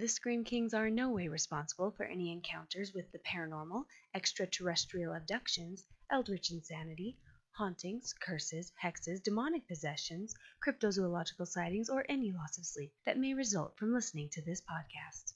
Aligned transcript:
The 0.00 0.08
Scream 0.08 0.44
Kings 0.44 0.72
are 0.72 0.86
in 0.86 0.94
no 0.94 1.10
way 1.10 1.28
responsible 1.28 1.90
for 1.90 2.04
any 2.04 2.32
encounters 2.32 2.94
with 2.94 3.12
the 3.12 3.18
paranormal, 3.18 3.84
extraterrestrial 4.14 5.12
abductions, 5.12 5.84
eldritch 6.10 6.50
insanity, 6.50 7.18
hauntings, 7.50 8.14
curses, 8.14 8.72
hexes, 8.82 9.22
demonic 9.22 9.68
possessions, 9.68 10.34
cryptozoological 10.66 11.46
sightings, 11.46 11.90
or 11.90 12.06
any 12.08 12.32
loss 12.32 12.56
of 12.56 12.64
sleep 12.64 12.94
that 13.04 13.18
may 13.18 13.34
result 13.34 13.76
from 13.76 13.92
listening 13.92 14.30
to 14.30 14.40
this 14.40 14.62
podcast. 14.62 15.34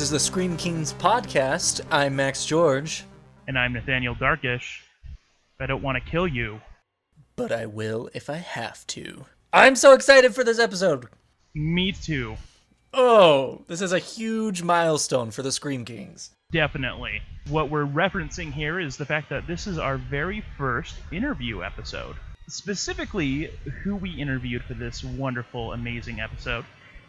This 0.00 0.06
is 0.06 0.12
the 0.12 0.18
Scream 0.18 0.56
Kings 0.56 0.94
podcast. 0.94 1.82
I'm 1.90 2.16
Max 2.16 2.46
George, 2.46 3.04
And 3.46 3.58
I'm 3.58 3.74
Nathaniel 3.74 4.14
Darkish. 4.14 4.82
I 5.60 5.66
don't 5.66 5.82
want 5.82 6.02
to 6.02 6.10
kill 6.10 6.26
you. 6.26 6.62
but 7.36 7.52
I 7.52 7.66
will 7.66 8.08
if 8.14 8.30
I 8.30 8.36
have 8.36 8.86
to. 8.86 9.26
I'm 9.52 9.76
so 9.76 9.92
excited 9.92 10.34
for 10.34 10.42
this 10.42 10.58
episode. 10.58 11.08
Me 11.54 11.92
too. 11.92 12.38
Oh, 12.94 13.60
this 13.66 13.82
is 13.82 13.92
a 13.92 13.98
huge 13.98 14.62
milestone 14.62 15.30
for 15.30 15.42
the 15.42 15.52
Scream 15.52 15.84
Kings. 15.84 16.30
Definitely. 16.50 17.20
What 17.50 17.68
we're 17.68 17.84
referencing 17.84 18.54
here 18.54 18.80
is 18.80 18.96
the 18.96 19.04
fact 19.04 19.28
that 19.28 19.46
this 19.46 19.66
is 19.66 19.76
our 19.76 19.98
very 19.98 20.42
first 20.56 20.94
interview 21.12 21.62
episode. 21.62 22.16
Specifically, 22.48 23.50
who 23.82 23.96
we 23.96 24.12
interviewed 24.12 24.64
for 24.64 24.72
this 24.72 25.04
wonderful, 25.04 25.74
amazing 25.74 26.20
episode 26.20 26.64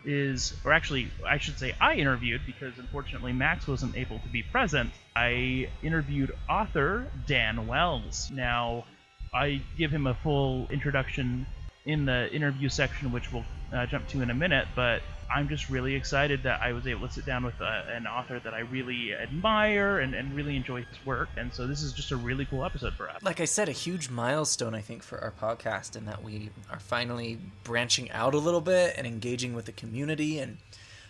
is, 0.05 0.53
or 0.65 0.73
actually, 0.73 1.09
I 1.27 1.37
should 1.37 1.57
say, 1.57 1.73
I 1.79 1.95
interviewed 1.95 2.41
because 2.45 2.77
unfortunately 2.77 3.33
Max 3.33 3.67
wasn't 3.67 3.95
able 3.95 4.19
to 4.19 4.29
be 4.29 4.43
present. 4.43 4.91
I 5.15 5.69
interviewed 5.83 6.31
author 6.49 7.07
Dan 7.27 7.67
Wells. 7.67 8.31
Now, 8.33 8.85
I 9.33 9.61
give 9.77 9.91
him 9.91 10.07
a 10.07 10.13
full 10.13 10.67
introduction 10.69 11.45
in 11.85 12.05
the 12.05 12.31
interview 12.33 12.69
section, 12.69 13.11
which 13.11 13.31
we'll 13.31 13.45
uh, 13.73 13.85
jump 13.85 14.07
to 14.09 14.21
in 14.21 14.29
a 14.29 14.33
minute, 14.33 14.67
but 14.75 15.01
I'm 15.33 15.47
just 15.47 15.69
really 15.69 15.95
excited 15.95 16.43
that 16.43 16.61
I 16.61 16.73
was 16.73 16.85
able 16.87 17.07
to 17.07 17.13
sit 17.13 17.25
down 17.25 17.45
with 17.45 17.59
uh, 17.61 17.83
an 17.89 18.05
author 18.05 18.39
that 18.39 18.53
I 18.53 18.59
really 18.59 19.13
admire 19.13 19.99
and, 19.99 20.13
and 20.13 20.33
really 20.35 20.55
enjoy 20.55 20.83
his 20.83 21.05
work. 21.05 21.29
And 21.37 21.53
so 21.53 21.67
this 21.67 21.81
is 21.81 21.93
just 21.93 22.11
a 22.11 22.17
really 22.17 22.45
cool 22.45 22.65
episode 22.65 22.93
for 22.93 23.09
us. 23.09 23.23
Like 23.23 23.39
I 23.39 23.45
said, 23.45 23.69
a 23.69 23.73
huge 23.73 24.09
milestone, 24.09 24.75
I 24.75 24.81
think, 24.81 25.03
for 25.03 25.19
our 25.19 25.31
podcast, 25.31 25.95
in 25.95 26.05
that 26.05 26.23
we 26.23 26.49
are 26.69 26.79
finally 26.79 27.39
branching 27.63 28.11
out 28.11 28.33
a 28.33 28.39
little 28.39 28.61
bit 28.61 28.95
and 28.97 29.07
engaging 29.07 29.53
with 29.53 29.65
the 29.65 29.71
community. 29.71 30.39
And 30.39 30.57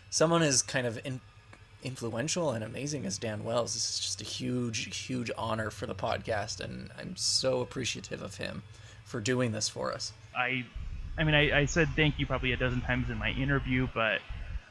someone 0.10 0.44
as 0.44 0.62
kind 0.62 0.86
of 0.86 1.00
in- 1.04 1.22
influential 1.84 2.52
and 2.52 2.64
amazing 2.64 3.06
as 3.08 3.18
Dan 3.18 3.44
Wells, 3.44 3.74
this 3.74 3.90
is 3.90 4.00
just 4.00 4.22
a 4.22 4.26
huge, 4.26 4.96
huge 4.96 5.32
honor 5.38 5.72
for 5.72 5.88
the 5.88 5.96
podcast. 5.96 6.60
And 6.60 6.92
I'm 7.00 7.16
so 7.16 7.62
appreciative 7.62 8.22
of 8.22 8.38
him 8.38 8.62
for 9.04 9.20
doing 9.20 9.52
this 9.52 9.68
for 9.68 9.92
us. 9.92 10.14
I, 10.38 10.66
I 11.18 11.24
mean, 11.24 11.36
I, 11.36 11.62
I 11.62 11.66
said 11.66 11.90
thank 11.96 12.20
you 12.20 12.26
probably 12.26 12.54
a 12.54 12.58
dozen 12.58 12.82
times 12.82 13.10
in 13.10 13.18
my 13.18 13.32
interview, 13.32 13.88
but 13.94 14.20
I'm 14.22 14.22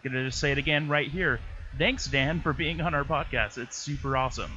gonna 0.05 0.27
just 0.27 0.39
say 0.39 0.53
it 0.53 0.59
again 0.59 0.89
right 0.89 1.09
here. 1.09 1.41
Thanks, 1.79 2.07
Dan, 2.07 2.41
for 2.41 2.53
being 2.53 2.81
on 2.81 2.95
our 2.95 3.05
podcast. 3.05 3.59
It's 3.59 3.77
super 3.77 4.17
awesome. 4.17 4.51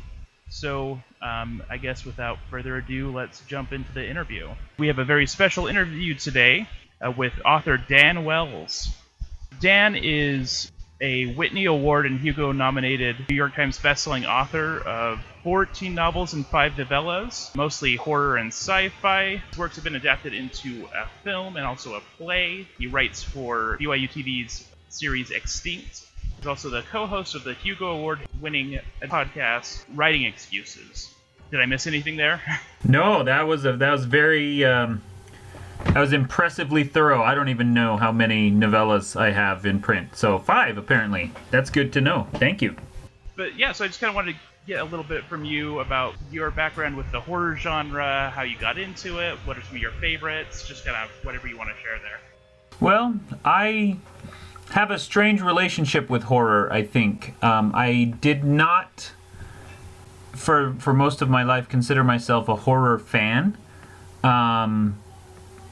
So, 0.49 1.01
um, 1.21 1.63
I 1.69 1.77
guess 1.77 2.05
without 2.05 2.37
further 2.49 2.77
ado, 2.77 3.11
let's 3.11 3.41
jump 3.41 3.73
into 3.73 3.91
the 3.91 4.07
interview. 4.07 4.49
We 4.77 4.87
have 4.87 4.99
a 4.99 5.05
very 5.05 5.25
special 5.27 5.67
interview 5.67 6.13
today 6.13 6.67
uh, 7.01 7.11
with 7.11 7.33
author 7.45 7.77
Dan 7.77 8.23
Wells. 8.23 8.89
Dan 9.59 9.95
is 9.95 10.71
a 11.01 11.33
Whitney 11.33 11.65
Award 11.65 12.05
and 12.05 12.19
Hugo 12.19 12.51
nominated 12.51 13.15
New 13.29 13.35
York 13.35 13.55
Times 13.55 13.79
bestselling 13.79 14.27
author 14.27 14.79
of 14.79 15.19
14 15.43 15.93
novels 15.93 16.33
and 16.33 16.45
5 16.47 16.73
novellas, 16.73 17.53
mostly 17.55 17.95
horror 17.97 18.37
and 18.37 18.47
sci 18.47 18.89
fi. 19.01 19.41
His 19.49 19.57
works 19.57 19.75
have 19.75 19.83
been 19.83 19.95
adapted 19.95 20.33
into 20.33 20.87
a 20.95 21.07
film 21.23 21.57
and 21.57 21.65
also 21.65 21.95
a 21.95 22.01
play. 22.17 22.65
He 22.77 22.87
writes 22.87 23.21
for 23.21 23.77
BYU 23.79 24.09
TV's 24.09 24.65
series 24.89 25.31
Extinct. 25.31 26.07
He's 26.37 26.47
also 26.47 26.69
the 26.69 26.81
co 26.83 27.05
host 27.05 27.35
of 27.35 27.43
the 27.43 27.53
Hugo 27.55 27.87
Award 27.87 28.19
winning 28.39 28.79
podcast 29.03 29.83
Writing 29.93 30.23
Excuses. 30.23 31.13
Did 31.51 31.59
I 31.59 31.65
miss 31.65 31.87
anything 31.87 32.15
there? 32.17 32.41
No, 32.85 33.23
that 33.23 33.47
was 33.47 33.63
a 33.63 33.77
that 33.77 33.91
was 33.91 34.03
very 34.03 34.65
um, 34.65 35.01
that 35.85 35.95
was 35.95 36.11
impressively 36.11 36.83
thorough. 36.83 37.23
I 37.23 37.33
don't 37.33 37.47
even 37.47 37.73
know 37.73 37.95
how 37.95 38.11
many 38.11 38.51
novellas 38.51 39.15
I 39.15 39.31
have 39.31 39.65
in 39.65 39.79
print. 39.79 40.17
So 40.17 40.37
five 40.37 40.77
apparently. 40.77 41.31
That's 41.49 41.69
good 41.69 41.93
to 41.93 42.01
know. 42.01 42.27
Thank 42.33 42.61
you. 42.61 42.75
but 43.37 43.57
yeah, 43.57 43.71
so 43.71 43.85
I 43.85 43.87
just 43.87 44.01
kind 44.01 44.09
of 44.09 44.15
wanted 44.15 44.33
to 44.33 44.39
get 44.65 44.79
a 44.79 44.83
little 44.83 45.03
bit 45.03 45.23
from 45.25 45.43
you 45.43 45.79
about 45.79 46.15
your 46.31 46.51
background 46.51 46.95
with 46.95 47.11
the 47.11 47.19
horror 47.19 47.55
genre, 47.55 48.31
how 48.33 48.43
you 48.43 48.57
got 48.57 48.77
into 48.77 49.19
it, 49.19 49.37
what 49.45 49.57
are 49.57 49.61
some 49.63 49.75
of 49.75 49.81
your 49.81 49.91
favorites, 49.93 50.67
just 50.67 50.85
kind 50.85 50.95
of 50.97 51.09
whatever 51.25 51.47
you 51.47 51.57
want 51.57 51.69
to 51.69 51.75
share 51.81 51.99
there. 51.99 52.19
Well, 52.79 53.19
I 53.43 53.97
have 54.71 54.89
a 54.89 54.97
strange 54.97 55.41
relationship 55.41 56.09
with 56.09 56.23
horror. 56.23 56.71
I 56.71 56.83
think 56.83 57.35
um, 57.43 57.71
I 57.75 58.13
did 58.21 58.43
not, 58.43 59.11
for 60.31 60.73
for 60.79 60.93
most 60.93 61.21
of 61.21 61.29
my 61.29 61.43
life, 61.43 61.69
consider 61.69 62.03
myself 62.03 62.47
a 62.47 62.55
horror 62.55 62.99
fan. 62.99 63.57
Um, 64.23 64.99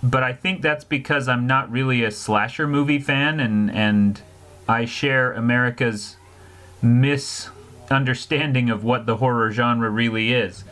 but 0.03 0.23
I 0.23 0.33
think 0.33 0.61
that's 0.61 0.83
because 0.83 1.27
I'm 1.27 1.47
not 1.47 1.71
really 1.71 2.03
a 2.03 2.11
slasher 2.11 2.67
movie 2.67 2.99
fan, 2.99 3.39
and 3.39 3.71
and 3.71 4.21
I 4.67 4.85
share 4.85 5.31
America's 5.33 6.17
misunderstanding 7.91 8.69
of 8.69 8.85
what 8.85 9.05
the 9.05 9.17
horror 9.17 9.51
genre 9.51 9.89
really 9.89 10.31
is. 10.31 10.63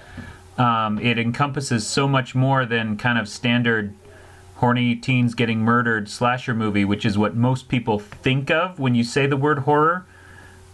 Um, 0.58 1.00
it 1.00 1.20
encompasses 1.20 1.86
so 1.86 2.08
much 2.08 2.34
more 2.34 2.66
than 2.66 2.96
kind 2.98 3.20
of 3.20 3.28
standard 3.28 3.94
horny 4.56 4.96
teens 4.96 5.36
getting 5.36 5.60
murdered 5.60 6.10
slasher 6.10 6.54
movie, 6.54 6.86
which 6.86 7.06
is 7.06 7.18
what 7.18 7.36
most 7.36 7.68
people 7.68 8.00
think 8.00 8.50
of 8.50 8.80
when 8.80 8.96
you 8.96 9.04
say 9.04 9.28
the 9.28 9.36
word 9.36 9.60
horror. 9.60 10.06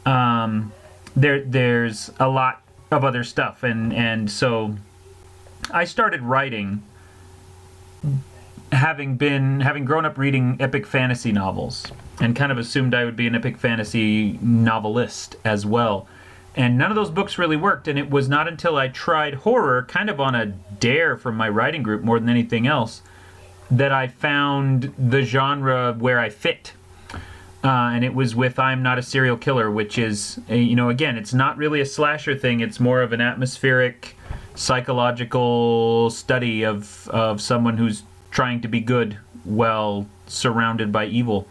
Um, 0.06 0.72
there, 1.16 1.41
there's 1.41 2.11
a 2.19 2.28
lot 2.28 2.62
of 2.91 3.03
other 3.03 3.23
stuff, 3.23 3.63
and 3.63 3.91
and 3.91 4.29
so 4.29 4.75
I 5.72 5.85
started 5.85 6.22
writing, 6.22 6.83
having 8.72 9.17
been 9.17 9.62
having 9.62 9.83
grown 9.85 10.06
up 10.06 10.17
reading 10.19 10.57
epic 10.59 10.85
fantasy 10.85 11.31
novels, 11.31 11.91
and 12.22 12.35
kind 12.35 12.51
of 12.51 12.59
assumed 12.59 12.94
I 12.94 13.03
would 13.03 13.16
be 13.16 13.25
an 13.25 13.33
epic 13.33 13.57
fantasy 13.57 14.38
novelist 14.44 15.38
as 15.44 15.66
well. 15.66 16.07
And 16.55 16.77
none 16.77 16.89
of 16.89 16.95
those 16.95 17.09
books 17.09 17.38
really 17.38 17.57
worked, 17.57 17.88
and 17.88 17.99
it 17.99 18.09
was 18.09 18.29
not 18.29 18.47
until 18.47 18.77
I 18.77 18.88
tried 18.88 19.33
horror, 19.33 19.83
kind 19.83 20.09
of 20.09 20.21
on 20.21 20.35
a 20.35 20.45
dare 20.45 21.17
from 21.17 21.35
my 21.35 21.49
writing 21.49 21.83
group 21.83 22.01
more 22.01 22.17
than 22.17 22.29
anything 22.29 22.66
else, 22.66 23.01
that 23.69 23.91
I 23.91 24.07
found 24.07 24.94
the 24.97 25.23
genre 25.23 25.94
where 25.94 26.17
I 26.17 26.29
fit. 26.29 26.71
Uh, 27.63 27.89
and 27.94 28.05
it 28.05 28.13
was 28.13 28.35
with 28.35 28.57
I'm 28.59 28.83
Not 28.83 28.99
a 28.99 29.01
Serial 29.01 29.38
Killer, 29.38 29.69
which 29.71 29.97
is, 29.97 30.39
you 30.47 30.75
know, 30.75 30.89
again, 30.89 31.17
it's 31.17 31.33
not 31.33 31.57
really 31.57 31.81
a 31.81 31.85
slasher 31.85 32.38
thing. 32.38 32.61
It's 32.61 32.79
more 32.79 33.01
of 33.01 33.11
an 33.11 33.21
atmospheric, 33.21 34.15
psychological 34.53 36.09
study 36.11 36.63
of, 36.63 37.09
of 37.09 37.41
someone 37.41 37.75
who's 37.75 38.03
trying 38.31 38.61
to 38.61 38.67
be 38.67 38.79
good 38.79 39.17
while 39.44 40.05
surrounded 40.27 40.91
by 40.91 41.05
evil. 41.05 41.47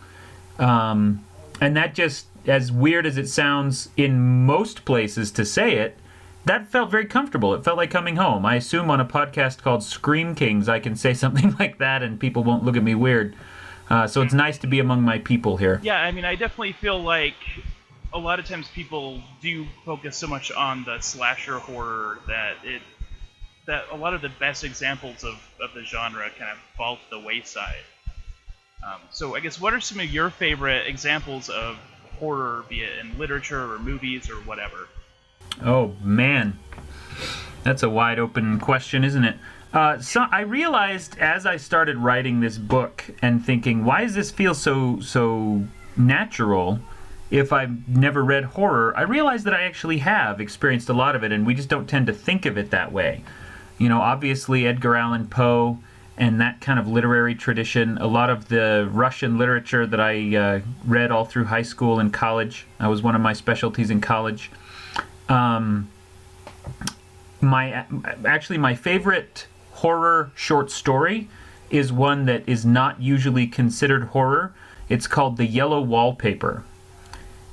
Um, 0.59 1.25
and 1.60 1.76
that 1.76 1.94
just, 1.94 2.26
as 2.47 2.71
weird 2.71 3.06
as 3.06 3.16
it 3.16 3.28
sounds 3.28 3.88
in 3.97 4.44
most 4.44 4.84
places 4.84 5.31
to 5.32 5.44
say 5.44 5.77
it, 5.77 5.99
that 6.44 6.69
felt 6.69 6.91
very 6.91 7.06
comfortable. 7.06 7.55
It 7.55 7.65
felt 7.65 7.77
like 7.77 7.91
coming 7.91 8.16
home. 8.16 8.44
I 8.44 8.56
assume 8.56 8.91
on 8.91 9.00
a 9.00 9.05
podcast 9.05 9.62
called 9.62 9.82
Scream 9.82 10.34
Kings, 10.34 10.69
I 10.69 10.78
can 10.78 10.97
say 10.97 11.15
something 11.15 11.56
like 11.59 11.78
that 11.78 12.03
and 12.03 12.21
people 12.21 12.44
won't 12.44 12.65
look 12.65 12.77
at 12.77 12.82
me 12.82 12.94
weird. 12.94 13.37
Uh, 13.91 14.06
so 14.06 14.23
it's 14.23 14.32
nice 14.32 14.56
to 14.58 14.67
be 14.67 14.81
among 14.81 15.02
my 15.02 15.19
people 15.19 15.56
here. 15.56 15.81
Yeah, 15.82 16.00
I 16.00 16.11
mean, 16.11 16.25
I 16.25 16.37
definitely 16.37 16.73
feel 16.73 17.02
like 17.02 17.35
a 18.14 18.19
lot 18.19 18.38
of 18.38 18.46
times 18.46 18.69
people 18.69 19.20
do 19.43 19.67
focus 19.85 20.17
so 20.17 20.26
much 20.26 20.50
on 20.52 20.85
the 20.85 21.00
slasher 21.00 21.58
horror 21.58 22.19
that 22.29 22.56
it 22.64 22.81
that 23.67 23.85
a 23.91 23.96
lot 23.96 24.12
of 24.12 24.20
the 24.20 24.29
best 24.29 24.62
examples 24.62 25.25
of, 25.25 25.35
of 25.58 25.73
the 25.75 25.82
genre 25.82 26.29
kind 26.38 26.50
of 26.50 26.58
fall 26.76 26.96
to 26.96 27.02
the 27.11 27.19
wayside. 27.19 27.82
Um, 28.87 29.00
so 29.11 29.35
I 29.35 29.41
guess 29.41 29.58
what 29.58 29.73
are 29.73 29.81
some 29.81 30.00
of 30.00 30.06
your 30.06 30.29
favorite 30.29 30.87
examples 30.87 31.49
of 31.49 31.79
horror, 32.19 32.64
be 32.69 32.82
it 32.82 32.99
in 33.00 33.19
literature 33.19 33.72
or 33.72 33.78
movies 33.78 34.31
or 34.31 34.37
whatever? 34.37 34.88
Oh 35.62 35.94
man, 36.02 36.58
that's 37.62 37.82
a 37.82 37.90
wide 37.90 38.19
open 38.19 38.58
question, 38.58 39.05
isn't 39.05 39.25
it? 39.25 39.37
Uh, 39.72 39.99
so 39.99 40.26
I 40.31 40.43
realized 40.43 41.19
as 41.19 41.46
I 41.46 41.56
started 41.56 41.96
writing 41.96 42.40
this 42.40 42.58
book 42.58 43.05
and 43.22 43.44
thinking, 43.44 43.84
why 43.84 44.02
does 44.02 44.14
this 44.14 44.31
feel 44.31 44.55
so 44.55 45.00
so 45.00 45.64
natural? 45.96 46.78
If 47.31 47.52
I've 47.52 47.88
never 47.88 48.22
read 48.22 48.44
horror, 48.44 48.94
I 48.96 49.02
realized 49.02 49.44
that 49.46 49.55
I 49.55 49.62
actually 49.62 49.99
have 49.99 50.40
experienced 50.40 50.88
a 50.88 50.93
lot 50.93 51.17
of 51.17 51.25
it, 51.25 51.32
and 51.32 51.44
we 51.44 51.55
just 51.55 51.69
don't 51.69 51.88
tend 51.88 52.06
to 52.06 52.12
think 52.12 52.46
of 52.46 52.56
it 52.56 52.70
that 52.70 52.93
way. 52.93 53.25
You 53.78 53.88
know, 53.88 54.00
obviously 54.00 54.67
Edgar 54.67 54.94
Allan 54.94 55.26
Poe 55.26 55.78
and 56.16 56.40
that 56.40 56.61
kind 56.61 56.78
of 56.78 56.87
literary 56.87 57.34
tradition. 57.34 57.99
A 57.99 58.06
lot 58.06 58.31
of 58.31 58.49
the 58.49 58.88
Russian 58.90 59.37
literature 59.37 59.87
that 59.87 60.00
I 60.00 60.37
uh, 60.37 60.61
read 60.87 61.11
all 61.11 61.25
through 61.25 61.44
high 61.44 61.62
school 61.62 61.99
and 61.99 62.12
college. 62.12 62.66
That 62.78 62.87
was 62.87 63.02
one 63.02 63.14
of 63.14 63.20
my 63.20 63.32
specialties 63.32 63.90
in 63.90 64.00
college. 64.00 64.50
Um, 65.28 65.90
my 67.40 67.84
actually 68.25 68.58
my 68.58 68.75
favorite 68.75 69.46
horror 69.72 70.31
short 70.34 70.70
story 70.70 71.28
is 71.70 71.93
one 71.93 72.26
that 72.26 72.49
is 72.49 72.64
not 72.64 73.02
usually 73.02 73.46
considered 73.46 74.05
horror. 74.05 74.55
It's 74.88 75.06
called 75.06 75.37
The 75.37 75.46
Yellow 75.46 75.81
Wallpaper. 75.81 76.64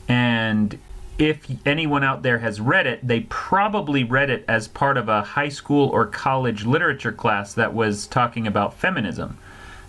And 0.08 0.78
if 1.22 1.46
anyone 1.68 2.04
out 2.04 2.24
there 2.24 2.40
has 2.40 2.60
read 2.60 2.88
it, 2.88 3.08
they 3.08 3.20
probably 3.30 4.04
read 4.04 4.32
it 4.32 4.44
as 4.48 4.68
part 4.68 4.98
of 4.98 5.08
a 5.08 5.22
high 5.22 5.50
school 5.50 5.88
or 5.90 6.08
college 6.08 6.66
literature 6.66 7.12
class 7.12 7.54
that 7.54 7.76
was 7.76 8.08
talking 8.08 8.48
about 8.48 8.74
feminism. 8.74 9.38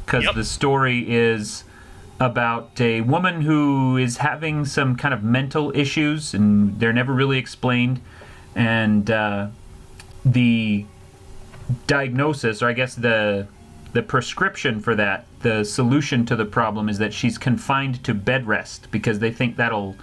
Because 0.04 0.24
Yep. 0.24 0.34
the 0.34 0.44
story 0.44 1.10
is 1.10 1.64
about 2.20 2.78
a 2.78 3.00
woman 3.00 3.40
who 3.40 3.96
is 3.96 4.18
having 4.18 4.66
some 4.66 4.94
kind 4.94 5.14
of 5.14 5.24
mental 5.24 5.72
issues, 5.74 6.34
and 6.34 6.78
they're 6.78 6.92
never 6.92 7.14
really 7.14 7.38
explained. 7.38 8.02
And 8.54 9.10
uh, 9.10 9.46
the 10.26 10.84
diagnosis, 11.86 12.62
or 12.62 12.68
I 12.68 12.74
guess 12.74 12.94
the 12.94 13.46
the 13.94 14.02
prescription 14.02 14.80
for 14.80 14.94
that, 14.94 15.26
the 15.40 15.64
solution 15.64 16.24
to 16.26 16.36
the 16.36 16.46
problem 16.46 16.88
is 16.90 16.98
that 16.98 17.12
she's 17.14 17.38
confined 17.38 18.02
to 18.04 18.12
bed 18.14 18.46
rest 18.46 18.88
because 18.90 19.18
they 19.18 19.30
think 19.30 19.56
that'll 19.56 19.96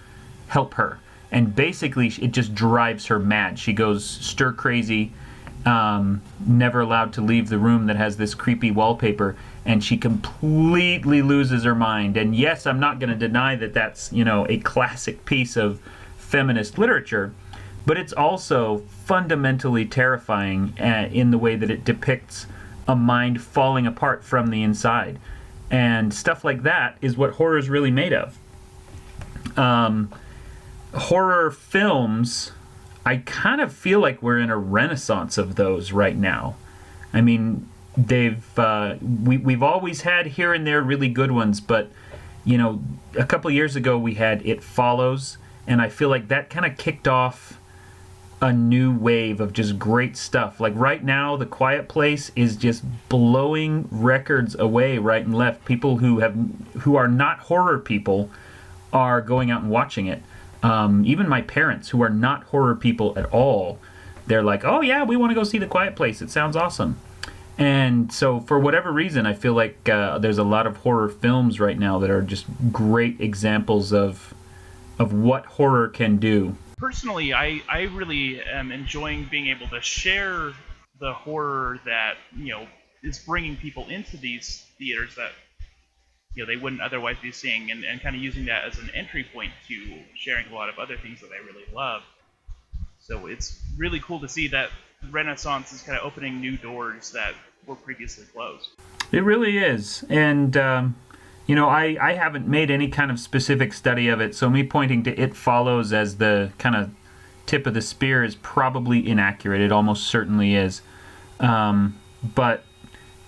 help 0.48 0.74
her. 0.76 1.00
And 1.32 1.56
basically, 1.56 2.08
it 2.08 2.32
just 2.32 2.56
drives 2.56 3.06
her 3.08 3.20
mad. 3.20 3.60
She 3.60 3.74
goes 3.74 4.04
stir 4.04 4.52
crazy, 4.52 5.12
um, 5.66 6.22
never 6.46 6.82
allowed 6.82 7.14
to 7.14 7.22
leave 7.22 7.50
the 7.50 7.60
room 7.60 7.86
that 7.88 7.98
has 7.98 8.18
this 8.18 8.34
creepy 8.34 8.72
wallpaper, 8.72 9.36
and 9.66 9.84
she 9.84 9.98
completely 9.98 11.22
loses 11.22 11.64
her 11.64 11.76
mind. 11.76 12.18
And 12.18 12.36
yes, 12.36 12.66
I'm 12.66 12.80
not 12.80 13.00
going 13.00 13.10
to 13.10 13.16
deny 13.16 13.56
that 13.58 13.74
that's 13.74 14.12
you 14.12 14.24
know 14.24 14.48
a 14.50 14.58
classic 14.58 15.26
piece 15.26 15.56
of 15.56 15.80
feminist 16.18 16.78
literature, 16.78 17.34
but 17.86 17.98
it's 17.98 18.14
also 18.14 18.80
fundamentally 19.06 19.86
terrifying 19.86 20.74
uh, 20.80 21.10
in 21.12 21.32
the 21.32 21.38
way 21.38 21.56
that 21.56 21.70
it 21.70 21.84
depicts 21.84 22.48
a 22.88 22.96
mind 22.96 23.42
falling 23.42 23.86
apart 23.86 24.24
from 24.24 24.48
the 24.48 24.64
inside. 24.64 25.20
And 25.70 26.12
stuff 26.14 26.44
like 26.44 26.64
that 26.64 26.98
is 27.02 27.16
what 27.16 27.32
horror 27.32 27.58
is 27.58 27.70
really 27.70 27.92
made 27.92 28.14
of. 28.14 28.38
Um, 29.58 30.12
horror 30.94 31.52
films, 31.52 32.52
I 33.06 33.18
kind 33.18 33.62
of 33.62 33.74
feel 33.74 34.00
like 34.00 34.22
we're 34.22 34.40
in 34.40 34.50
a 34.50 34.58
renaissance 34.58 35.38
of 35.38 35.56
those 35.56 35.92
right 35.92 36.16
now. 36.16 36.56
I 37.14 37.22
mean, 37.22 37.68
they've 37.98 38.60
uh, 38.60 38.96
we 39.02 39.38
we've 39.38 39.64
always 39.64 40.02
had 40.02 40.28
here 40.28 40.54
and 40.54 40.66
there 40.66 40.82
really 40.82 41.10
good 41.10 41.32
ones, 41.32 41.60
but 41.60 41.90
you 42.46 42.58
know, 42.58 42.82
a 43.18 43.26
couple 43.26 43.50
years 43.52 43.76
ago 43.76 43.98
we 43.98 44.16
had 44.16 44.46
It 44.46 44.64
Follows, 44.64 45.38
and 45.68 45.82
I 45.82 45.90
feel 45.90 46.10
like 46.10 46.28
that 46.30 46.50
kind 46.50 46.66
of 46.66 46.78
kicked 46.78 47.08
off 47.08 47.60
a 48.42 48.54
new 48.54 48.96
wave 48.96 49.42
of 49.42 49.52
just 49.52 49.78
great 49.78 50.16
stuff. 50.16 50.60
Like 50.60 50.74
right 50.76 51.04
now, 51.04 51.36
The 51.36 51.46
Quiet 51.46 51.90
Place 51.90 52.32
is 52.36 52.56
just 52.56 52.84
blowing 53.10 53.88
records 53.92 54.56
away 54.56 54.98
right 54.98 55.26
and 55.26 55.36
left. 55.36 55.66
People 55.66 55.98
who 55.98 56.20
have 56.20 56.36
who 56.82 56.96
are 56.96 57.08
not 57.08 57.40
horror 57.40 57.80
people 57.80 58.30
are 58.94 59.22
going 59.22 59.52
out 59.52 59.62
and 59.62 59.70
watching 59.70 60.08
it. 60.08 60.24
Um, 60.62 61.06
even 61.06 61.28
my 61.30 61.42
parents, 61.42 61.90
who 61.90 62.02
are 62.02 62.10
not 62.10 62.44
horror 62.46 62.76
people 62.76 63.18
at 63.18 63.26
all, 63.28 63.80
they're 64.28 64.44
like, 64.44 64.64
"Oh 64.66 64.82
yeah, 64.82 65.04
we 65.04 65.16
want 65.16 65.32
to 65.32 65.36
go 65.36 65.44
see 65.44 65.58
The 65.58 65.68
Quiet 65.68 65.96
Place. 65.96 66.22
It 66.22 66.30
sounds 66.30 66.56
awesome." 66.56 67.00
And 67.58 68.12
so, 68.12 68.40
for 68.42 68.58
whatever 68.60 68.92
reason, 68.92 69.26
I 69.26 69.34
feel 69.34 69.54
like 69.54 69.90
uh, 69.90 70.18
there's 70.20 70.38
a 70.38 70.44
lot 70.44 70.66
of 70.66 70.78
horror 70.78 71.10
films 71.10 71.60
right 71.60 71.78
now 71.78 72.00
that 72.00 72.10
are 72.10 72.22
just 72.22 72.46
great 72.72 73.20
examples 73.20 73.92
of 73.94 74.34
of 74.98 75.14
what 75.14 75.46
horror 75.46 75.88
can 75.88 76.18
do. 76.18 76.56
personally, 76.78 77.34
I, 77.34 77.62
I 77.70 77.84
really 77.84 78.42
am 78.42 78.72
enjoying 78.72 79.28
being 79.32 79.48
able 79.48 79.68
to 79.70 79.82
share 79.82 80.52
the 81.00 81.14
horror 81.14 81.80
that 81.86 82.16
you 82.36 82.52
know 82.54 82.68
is 83.04 83.20
bringing 83.20 83.56
people 83.56 83.88
into 83.90 84.18
these 84.18 84.66
theaters 84.78 85.16
that 85.16 85.32
you 86.36 86.44
know 86.44 86.48
they 86.48 86.58
wouldn't 86.62 86.82
otherwise 86.82 87.18
be 87.22 87.32
seeing, 87.32 87.72
and, 87.72 87.84
and 87.84 88.02
kind 88.02 88.16
of 88.16 88.22
using 88.22 88.46
that 88.46 88.66
as 88.66 88.78
an 88.78 88.90
entry 88.94 89.26
point 89.34 89.52
to 89.68 90.00
sharing 90.16 90.48
a 90.48 90.54
lot 90.56 90.70
of 90.70 90.78
other 90.78 90.98
things 90.98 91.22
that 91.22 91.30
I 91.32 91.46
really 91.46 91.66
love. 91.74 92.04
So 93.00 93.26
it's 93.28 93.60
really 93.78 94.00
cool 94.00 94.20
to 94.20 94.28
see 94.28 94.48
that 94.50 94.70
Renaissance 95.10 95.72
is 95.72 95.82
kind 95.82 95.98
of 95.98 96.06
opening 96.06 96.40
new 96.40 96.58
doors 96.58 97.12
that 97.12 97.34
were 97.66 97.76
previously 97.76 98.26
closed. 98.26 98.70
It 99.12 99.24
really 99.24 99.58
is. 99.58 100.04
And, 100.10 100.56
um, 100.58 100.96
you 101.48 101.56
know, 101.56 101.68
I, 101.70 101.98
I 102.00 102.14
haven't 102.14 102.48
made 102.48 102.70
any 102.70 102.90
kind 102.90 103.10
of 103.10 103.20
specific 103.20 103.74
study 103.74 104.10
of 104.10 104.22
it, 104.22 104.36
so 104.36 104.50
me 104.50 104.64
pointing 104.64 105.04
to 105.04 105.20
It 105.20 105.36
Follows 105.36 105.94
as 105.94 106.18
the 106.18 106.52
kind 106.58 106.76
of 106.76 106.92
tip 107.46 107.66
of 107.66 107.74
the 107.74 107.82
spear 107.82 108.24
is 108.24 108.36
probably 108.36 109.08
inaccurate. 109.08 109.62
It 109.62 109.72
almost 109.72 110.08
certainly 110.08 110.54
is. 110.54 110.82
Um, 111.40 111.98
but 112.36 112.64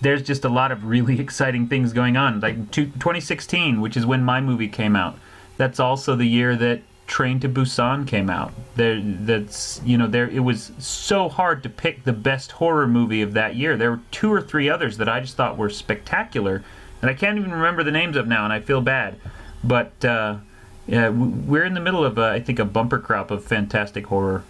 there's 0.02 0.22
just 0.22 0.44
a 0.44 0.48
lot 0.48 0.72
of 0.72 0.84
really 0.84 1.20
exciting 1.26 1.68
things 1.68 1.92
going 1.92 2.16
on. 2.16 2.40
Like 2.40 2.70
two, 2.70 2.86
2016, 2.86 3.80
which 3.80 3.96
is 3.96 4.04
when 4.04 4.22
my 4.22 4.40
movie 4.40 4.68
came 4.68 4.94
out. 4.94 5.18
That's 5.56 5.80
also 5.80 6.16
the 6.16 6.26
year 6.26 6.56
that 6.56 6.82
Train 7.06 7.40
to 7.40 7.48
Busan 7.48 8.06
came 8.06 8.30
out. 8.30 8.52
There, 8.76 9.00
that's 9.02 9.80
you 9.84 9.98
know 9.98 10.06
there. 10.06 10.28
It 10.28 10.40
was 10.40 10.72
so 10.78 11.28
hard 11.28 11.62
to 11.64 11.68
pick 11.68 12.04
the 12.04 12.12
best 12.12 12.52
horror 12.52 12.86
movie 12.86 13.22
of 13.22 13.34
that 13.34 13.54
year. 13.54 13.76
There 13.76 13.90
were 13.90 14.00
two 14.10 14.32
or 14.32 14.40
three 14.40 14.70
others 14.70 14.96
that 14.96 15.08
I 15.08 15.20
just 15.20 15.36
thought 15.36 15.58
were 15.58 15.68
spectacular, 15.68 16.64
and 17.02 17.10
I 17.10 17.14
can't 17.14 17.38
even 17.38 17.52
remember 17.52 17.82
the 17.82 17.90
names 17.90 18.16
of 18.16 18.26
now, 18.26 18.44
and 18.44 18.52
I 18.52 18.60
feel 18.60 18.80
bad. 18.80 19.20
But 19.62 20.04
uh, 20.04 20.38
yeah, 20.86 21.10
we're 21.10 21.64
in 21.64 21.74
the 21.74 21.80
middle 21.80 22.04
of 22.04 22.18
a, 22.18 22.30
I 22.30 22.40
think 22.40 22.58
a 22.58 22.64
bumper 22.64 22.98
crop 22.98 23.30
of 23.30 23.44
fantastic 23.44 24.06
horror. 24.06 24.44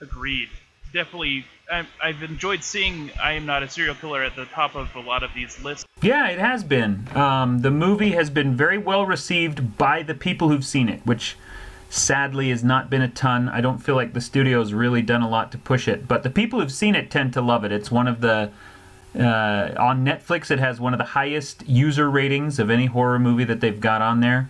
Agreed. 0.00 0.48
Definitely, 0.92 1.44
I, 1.70 1.86
I've 2.02 2.22
enjoyed 2.22 2.64
seeing 2.64 3.10
I 3.22 3.32
Am 3.32 3.46
Not 3.46 3.62
a 3.62 3.68
Serial 3.68 3.94
Killer 3.94 4.24
at 4.24 4.34
the 4.34 4.46
top 4.46 4.74
of 4.74 4.94
a 4.96 5.00
lot 5.00 5.22
of 5.22 5.30
these 5.34 5.62
lists. 5.62 5.86
Yeah, 6.02 6.28
it 6.28 6.38
has 6.38 6.64
been. 6.64 7.06
Um, 7.14 7.60
the 7.60 7.70
movie 7.70 8.12
has 8.12 8.28
been 8.28 8.56
very 8.56 8.78
well 8.78 9.06
received 9.06 9.78
by 9.78 10.02
the 10.02 10.14
people 10.14 10.48
who've 10.48 10.64
seen 10.64 10.88
it, 10.88 11.00
which 11.06 11.36
sadly 11.88 12.50
has 12.50 12.64
not 12.64 12.90
been 12.90 13.02
a 13.02 13.08
ton. 13.08 13.48
I 13.48 13.60
don't 13.60 13.78
feel 13.78 13.94
like 13.94 14.12
the 14.12 14.20
studio's 14.20 14.72
really 14.72 15.02
done 15.02 15.22
a 15.22 15.28
lot 15.28 15.52
to 15.52 15.58
push 15.58 15.86
it, 15.86 16.08
but 16.08 16.22
the 16.22 16.30
people 16.30 16.60
who've 16.60 16.72
seen 16.72 16.94
it 16.94 17.10
tend 17.10 17.32
to 17.34 17.40
love 17.40 17.64
it. 17.64 17.72
It's 17.72 17.90
one 17.90 18.08
of 18.08 18.20
the 18.20 18.50
uh, 19.18 19.74
on 19.78 20.04
Netflix. 20.04 20.50
It 20.50 20.58
has 20.58 20.80
one 20.80 20.94
of 20.94 20.98
the 20.98 21.04
highest 21.04 21.68
user 21.68 22.10
ratings 22.10 22.58
of 22.58 22.70
any 22.70 22.86
horror 22.86 23.18
movie 23.18 23.44
that 23.44 23.60
they've 23.60 23.80
got 23.80 24.02
on 24.02 24.20
there. 24.20 24.48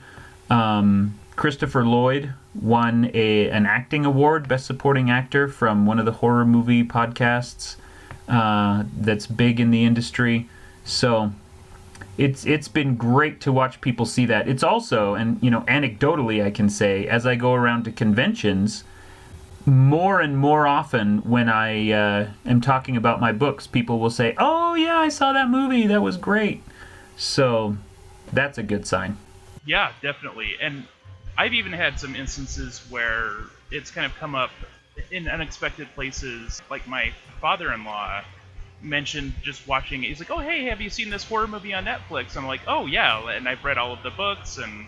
Um, 0.48 1.18
Christopher 1.40 1.86
Lloyd 1.86 2.34
won 2.54 3.10
a 3.14 3.48
an 3.48 3.64
acting 3.64 4.04
award, 4.04 4.46
Best 4.46 4.66
Supporting 4.66 5.08
Actor, 5.08 5.48
from 5.48 5.86
one 5.86 5.98
of 5.98 6.04
the 6.04 6.12
horror 6.12 6.44
movie 6.44 6.84
podcasts 6.84 7.76
uh, 8.28 8.84
that's 8.94 9.26
big 9.26 9.58
in 9.58 9.70
the 9.70 9.82
industry. 9.86 10.50
So 10.84 11.32
it's 12.18 12.44
it's 12.44 12.68
been 12.68 12.94
great 12.94 13.40
to 13.40 13.52
watch 13.52 13.80
people 13.80 14.04
see 14.04 14.26
that. 14.26 14.48
It's 14.48 14.62
also, 14.62 15.14
and 15.14 15.42
you 15.42 15.50
know, 15.50 15.62
anecdotally, 15.62 16.44
I 16.44 16.50
can 16.50 16.68
say, 16.68 17.08
as 17.08 17.24
I 17.24 17.36
go 17.36 17.54
around 17.54 17.84
to 17.84 17.90
conventions, 17.90 18.84
more 19.64 20.20
and 20.20 20.36
more 20.36 20.66
often 20.66 21.20
when 21.20 21.48
I 21.48 21.90
uh, 21.90 22.28
am 22.44 22.60
talking 22.60 22.98
about 22.98 23.18
my 23.18 23.32
books, 23.32 23.66
people 23.66 23.98
will 23.98 24.10
say, 24.10 24.34
"Oh 24.36 24.74
yeah, 24.74 24.98
I 24.98 25.08
saw 25.08 25.32
that 25.32 25.48
movie. 25.48 25.86
That 25.86 26.02
was 26.02 26.18
great." 26.18 26.62
So 27.16 27.78
that's 28.30 28.58
a 28.58 28.62
good 28.62 28.86
sign. 28.86 29.16
Yeah, 29.64 29.92
definitely. 30.02 30.56
And 30.60 30.84
I've 31.36 31.54
even 31.54 31.72
had 31.72 31.98
some 31.98 32.14
instances 32.14 32.80
where 32.90 33.32
it's 33.70 33.90
kind 33.90 34.06
of 34.06 34.14
come 34.18 34.34
up 34.34 34.50
in 35.10 35.28
unexpected 35.28 35.88
places. 35.94 36.60
Like 36.70 36.86
my 36.86 37.12
father-in-law 37.40 38.24
mentioned 38.82 39.34
just 39.42 39.66
watching 39.66 40.04
it. 40.04 40.08
He's 40.08 40.20
like, 40.20 40.30
"Oh, 40.30 40.38
hey, 40.38 40.64
have 40.66 40.80
you 40.80 40.90
seen 40.90 41.10
this 41.10 41.24
horror 41.24 41.46
movie 41.46 41.74
on 41.74 41.84
Netflix?" 41.84 42.36
I'm 42.36 42.46
like, 42.46 42.62
"Oh, 42.66 42.86
yeah." 42.86 43.30
And 43.30 43.48
I've 43.48 43.64
read 43.64 43.78
all 43.78 43.92
of 43.92 44.02
the 44.02 44.10
books, 44.10 44.58
and 44.58 44.86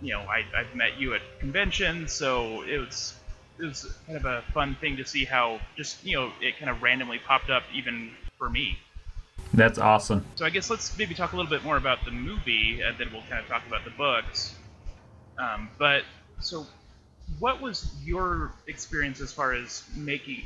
you 0.00 0.12
know, 0.12 0.20
I, 0.20 0.44
I've 0.56 0.74
met 0.74 0.98
you 0.98 1.14
at 1.14 1.22
conventions, 1.40 2.12
so 2.12 2.62
it 2.62 2.78
was 2.78 3.14
it 3.58 3.64
was 3.64 3.86
kind 4.06 4.18
of 4.18 4.24
a 4.24 4.42
fun 4.52 4.74
thing 4.74 4.98
to 4.98 5.04
see 5.04 5.24
how 5.24 5.60
just 5.76 6.04
you 6.04 6.16
know 6.16 6.32
it 6.40 6.58
kind 6.58 6.70
of 6.70 6.82
randomly 6.82 7.18
popped 7.18 7.50
up 7.50 7.62
even 7.74 8.10
for 8.38 8.50
me. 8.50 8.78
That's 9.54 9.78
awesome. 9.78 10.24
So 10.34 10.44
I 10.44 10.50
guess 10.50 10.68
let's 10.68 10.96
maybe 10.98 11.14
talk 11.14 11.32
a 11.32 11.36
little 11.36 11.50
bit 11.50 11.64
more 11.64 11.76
about 11.76 12.04
the 12.04 12.10
movie, 12.10 12.82
and 12.82 12.98
then 12.98 13.08
we'll 13.12 13.22
kind 13.22 13.40
of 13.40 13.48
talk 13.48 13.66
about 13.66 13.84
the 13.84 13.90
books. 13.90 14.55
Um, 15.38 15.68
but 15.78 16.02
so, 16.40 16.66
what 17.38 17.60
was 17.60 17.94
your 18.04 18.52
experience 18.66 19.20
as 19.20 19.32
far 19.32 19.52
as 19.52 19.84
making 19.96 20.44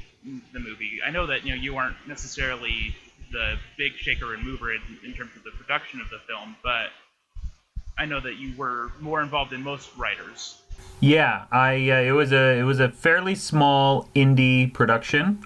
the 0.52 0.60
movie? 0.60 1.00
I 1.04 1.10
know 1.10 1.26
that 1.26 1.44
you 1.44 1.54
know 1.54 1.60
you 1.60 1.76
aren't 1.76 1.96
necessarily 2.08 2.94
the 3.32 3.56
big 3.78 3.92
shaker 3.96 4.34
and 4.34 4.44
mover 4.44 4.72
in, 4.74 4.80
in 5.04 5.12
terms 5.14 5.30
of 5.36 5.44
the 5.44 5.52
production 5.52 6.00
of 6.00 6.10
the 6.10 6.18
film, 6.26 6.56
but 6.62 6.88
I 7.98 8.06
know 8.06 8.20
that 8.20 8.36
you 8.36 8.56
were 8.56 8.90
more 9.00 9.20
involved 9.22 9.52
than 9.52 9.62
most 9.62 9.90
writers. 9.96 10.60
Yeah, 11.00 11.44
I 11.52 11.90
uh, 11.90 12.00
it 12.00 12.12
was 12.12 12.32
a 12.32 12.58
it 12.58 12.62
was 12.62 12.80
a 12.80 12.88
fairly 12.88 13.34
small 13.34 14.08
indie 14.14 14.72
production, 14.72 15.44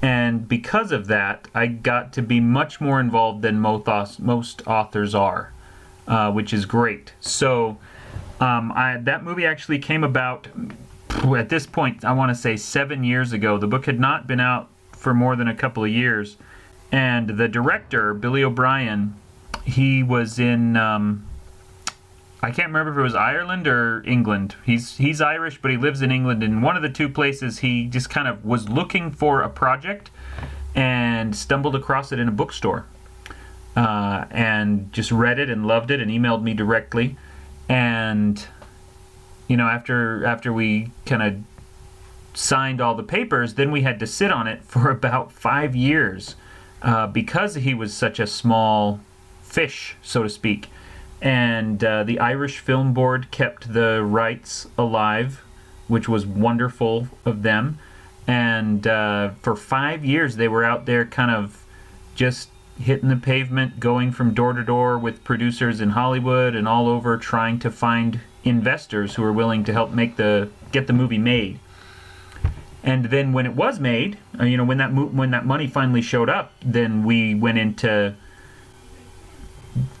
And 0.00 0.46
because 0.48 0.92
of 0.92 1.06
that, 1.08 1.48
I 1.54 1.66
got 1.66 2.12
to 2.14 2.22
be 2.22 2.40
much 2.40 2.80
more 2.80 3.00
involved 3.00 3.42
than 3.42 3.58
most, 3.60 4.20
most 4.20 4.66
authors 4.66 5.14
are, 5.14 5.52
uh, 6.06 6.30
which 6.30 6.52
is 6.52 6.66
great. 6.66 7.12
So 7.20 7.78
um, 8.40 8.72
I, 8.72 8.98
that 9.02 9.24
movie 9.24 9.46
actually 9.46 9.78
came 9.78 10.04
about 10.04 10.48
at 11.36 11.48
this 11.48 11.66
point, 11.66 12.04
I 12.04 12.12
want 12.12 12.30
to 12.30 12.34
say 12.34 12.56
seven 12.56 13.02
years 13.04 13.32
ago. 13.32 13.58
The 13.58 13.66
book 13.66 13.86
had 13.86 13.98
not 13.98 14.26
been 14.26 14.40
out 14.40 14.68
for 14.92 15.14
more 15.14 15.36
than 15.36 15.48
a 15.48 15.54
couple 15.54 15.84
of 15.84 15.90
years. 15.90 16.36
And 16.90 17.28
the 17.28 17.48
director, 17.48 18.14
Billy 18.14 18.42
O'Brien, 18.42 19.14
he 19.64 20.02
was 20.02 20.38
in. 20.38 20.76
Um, 20.76 21.26
I 22.40 22.50
can't 22.50 22.68
remember 22.68 22.92
if 22.92 22.98
it 22.98 23.02
was 23.02 23.14
Ireland 23.14 23.66
or 23.66 24.02
England. 24.06 24.54
He's 24.64 24.96
he's 24.96 25.20
Irish, 25.20 25.60
but 25.60 25.70
he 25.70 25.76
lives 25.76 26.02
in 26.02 26.10
England. 26.10 26.42
And 26.42 26.62
one 26.62 26.76
of 26.76 26.82
the 26.82 26.88
two 26.88 27.08
places, 27.08 27.58
he 27.58 27.86
just 27.86 28.08
kind 28.08 28.28
of 28.28 28.44
was 28.44 28.68
looking 28.68 29.10
for 29.10 29.42
a 29.42 29.50
project 29.50 30.10
and 30.74 31.34
stumbled 31.34 31.74
across 31.74 32.12
it 32.12 32.18
in 32.18 32.28
a 32.28 32.30
bookstore, 32.30 32.86
uh, 33.76 34.24
and 34.30 34.90
just 34.92 35.10
read 35.10 35.38
it 35.38 35.50
and 35.50 35.66
loved 35.66 35.90
it 35.90 36.00
and 36.00 36.10
emailed 36.10 36.42
me 36.42 36.54
directly. 36.54 37.16
And 37.68 38.44
you 39.46 39.56
know, 39.56 39.68
after 39.68 40.24
after 40.26 40.52
we 40.52 40.90
kind 41.06 41.22
of 41.22 41.36
signed 42.34 42.80
all 42.80 42.94
the 42.94 43.02
papers, 43.02 43.54
then 43.54 43.70
we 43.70 43.82
had 43.82 43.98
to 44.00 44.06
sit 44.06 44.30
on 44.30 44.46
it 44.46 44.62
for 44.64 44.90
about 44.90 45.32
five 45.32 45.74
years 45.74 46.36
uh, 46.82 47.06
because 47.06 47.56
he 47.56 47.74
was 47.74 47.92
such 47.94 48.18
a 48.18 48.26
small 48.26 49.00
fish, 49.42 49.96
so 50.02 50.22
to 50.22 50.28
speak 50.28 50.68
and 51.20 51.82
uh, 51.82 52.04
the 52.04 52.20
Irish 52.20 52.58
Film 52.58 52.92
Board 52.92 53.30
kept 53.30 53.72
the 53.72 54.02
rights 54.04 54.68
alive, 54.76 55.42
which 55.88 56.08
was 56.08 56.24
wonderful 56.24 57.08
of 57.24 57.42
them. 57.42 57.78
And 58.26 58.86
uh, 58.86 59.30
for 59.42 59.56
five 59.56 60.04
years, 60.04 60.36
they 60.36 60.48
were 60.48 60.64
out 60.64 60.86
there 60.86 61.04
kind 61.04 61.30
of 61.30 61.64
just 62.14 62.50
hitting 62.78 63.08
the 63.08 63.16
pavement, 63.16 63.80
going 63.80 64.12
from 64.12 64.34
door 64.34 64.52
to 64.52 64.62
door 64.62 64.98
with 64.98 65.24
producers 65.24 65.80
in 65.80 65.90
Hollywood 65.90 66.54
and 66.54 66.68
all 66.68 66.88
over, 66.88 67.16
trying 67.16 67.58
to 67.60 67.70
find 67.70 68.20
investors 68.44 69.14
who 69.14 69.22
were 69.22 69.32
willing 69.32 69.64
to 69.64 69.72
help 69.72 69.90
make 69.90 70.16
the 70.16 70.48
get 70.72 70.86
the 70.86 70.92
movie 70.92 71.18
made. 71.18 71.58
And 72.82 73.06
then 73.06 73.32
when 73.32 73.44
it 73.44 73.54
was 73.54 73.80
made, 73.80 74.18
uh, 74.40 74.44
you 74.44 74.56
know, 74.56 74.64
when 74.64 74.78
that 74.78 74.92
mo- 74.92 75.06
when 75.06 75.30
that 75.32 75.44
money 75.44 75.66
finally 75.66 76.02
showed 76.02 76.28
up, 76.28 76.52
then 76.64 77.04
we 77.04 77.34
went 77.34 77.58
into 77.58 78.14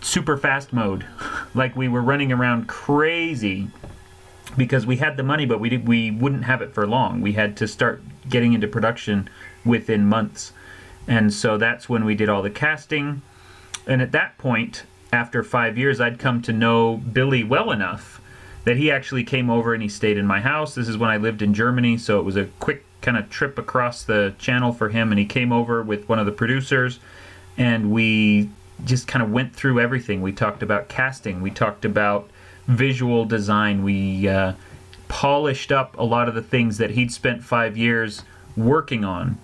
super 0.00 0.36
fast 0.36 0.72
mode. 0.72 1.06
like 1.54 1.76
we 1.76 1.88
were 1.88 2.02
running 2.02 2.32
around 2.32 2.68
crazy 2.68 3.68
because 4.56 4.86
we 4.86 4.96
had 4.96 5.16
the 5.16 5.22
money, 5.22 5.46
but 5.46 5.60
we 5.60 5.68
did, 5.68 5.86
we 5.86 6.10
wouldn't 6.10 6.44
have 6.44 6.62
it 6.62 6.72
for 6.72 6.86
long. 6.86 7.20
We 7.20 7.32
had 7.32 7.56
to 7.58 7.68
start 7.68 8.02
getting 8.28 8.52
into 8.52 8.66
production 8.66 9.28
within 9.64 10.06
months, 10.06 10.52
and 11.08 11.32
so 11.32 11.56
that's 11.56 11.88
when 11.88 12.04
we 12.04 12.14
did 12.14 12.28
all 12.28 12.42
the 12.42 12.50
casting. 12.50 13.22
And 13.86 14.02
at 14.02 14.12
that 14.12 14.36
point, 14.36 14.84
after 15.10 15.42
five 15.42 15.78
years, 15.78 16.00
I'd 16.00 16.18
come 16.18 16.42
to 16.42 16.52
know 16.52 16.98
Billy 16.98 17.42
well 17.42 17.70
enough 17.70 18.20
that 18.64 18.76
he 18.76 18.90
actually 18.90 19.24
came 19.24 19.48
over 19.48 19.72
and 19.72 19.82
he 19.82 19.88
stayed 19.88 20.18
in 20.18 20.26
my 20.26 20.40
house. 20.40 20.74
This 20.74 20.86
is 20.86 20.98
when 20.98 21.08
I 21.08 21.16
lived 21.16 21.40
in 21.40 21.54
Germany, 21.54 21.96
so 21.96 22.20
it 22.20 22.24
was 22.24 22.36
a 22.36 22.44
quick 22.60 22.84
kind 23.00 23.16
of 23.16 23.30
trip 23.30 23.58
across 23.58 24.02
the 24.02 24.34
channel 24.38 24.72
for 24.72 24.90
him, 24.90 25.10
and 25.10 25.18
he 25.18 25.24
came 25.24 25.50
over 25.50 25.82
with 25.82 26.06
one 26.10 26.18
of 26.18 26.26
the 26.26 26.32
producers, 26.32 27.00
and 27.56 27.90
we 27.90 28.50
just 28.84 29.06
kind 29.08 29.22
of 29.22 29.30
went 29.30 29.56
through 29.56 29.80
everything. 29.80 30.20
We 30.20 30.32
talked 30.32 30.62
about 30.62 30.88
casting, 30.88 31.40
we 31.40 31.50
talked 31.50 31.86
about 31.86 32.28
visual 32.66 33.24
design, 33.24 33.82
we 33.82 34.28
uh, 34.28 34.52
polished 35.08 35.72
up 35.72 35.96
a 35.96 36.04
lot 36.04 36.28
of 36.28 36.34
the 36.34 36.42
things 36.42 36.76
that 36.76 36.90
he'd 36.90 37.10
spent 37.10 37.42
five 37.42 37.78
years 37.78 38.24
working 38.56 39.04
on 39.04 39.38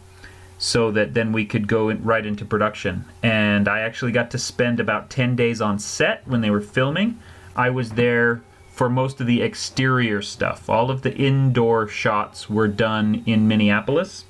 so 0.58 0.90
that 0.92 1.14
then 1.14 1.32
we 1.32 1.44
could 1.44 1.66
go 1.66 1.88
in, 1.88 2.02
right 2.02 2.24
into 2.24 2.44
production. 2.44 3.04
And 3.22 3.68
I 3.68 3.80
actually 3.80 4.12
got 4.12 4.30
to 4.32 4.38
spend 4.38 4.80
about 4.80 5.10
10 5.10 5.36
days 5.36 5.60
on 5.60 5.78
set 5.78 6.26
when 6.26 6.40
they 6.40 6.50
were 6.50 6.60
filming. 6.60 7.18
I 7.56 7.70
was 7.70 7.90
there 7.90 8.42
for 8.70 8.88
most 8.88 9.20
of 9.20 9.26
the 9.26 9.42
exterior 9.42 10.22
stuff. 10.22 10.68
All 10.68 10.90
of 10.90 11.02
the 11.02 11.14
indoor 11.14 11.86
shots 11.86 12.50
were 12.50 12.68
done 12.68 13.22
in 13.26 13.46
Minneapolis 13.46 14.24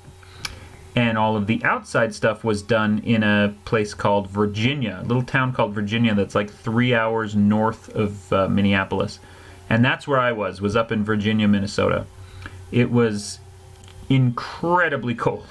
and 0.95 1.17
all 1.17 1.35
of 1.35 1.45
the 1.45 1.61
outside 1.63 2.15
stuff 2.15 2.43
was 2.43 2.61
done 2.61 2.99
in 2.99 3.21
a 3.21 3.53
place 3.65 3.93
called 3.93 4.29
Virginia, 4.29 4.99
a 5.01 5.05
little 5.05 5.23
town 5.23 5.51
called 5.51 5.73
Virginia 5.73 6.15
that's 6.15 6.33
like 6.33 6.49
three 6.49 6.95
hours 6.95 7.35
north 7.35 7.89
of 7.89 8.31
uh, 8.31 8.47
Minneapolis, 8.47 9.19
and 9.69 9.83
that's 9.83 10.07
where 10.07 10.19
I 10.19 10.31
was. 10.31 10.61
Was 10.61 10.75
up 10.75 10.91
in 10.91 11.03
Virginia, 11.03 11.47
Minnesota. 11.47 12.05
It 12.71 12.91
was 12.91 13.39
incredibly 14.09 15.15
cold. 15.15 15.45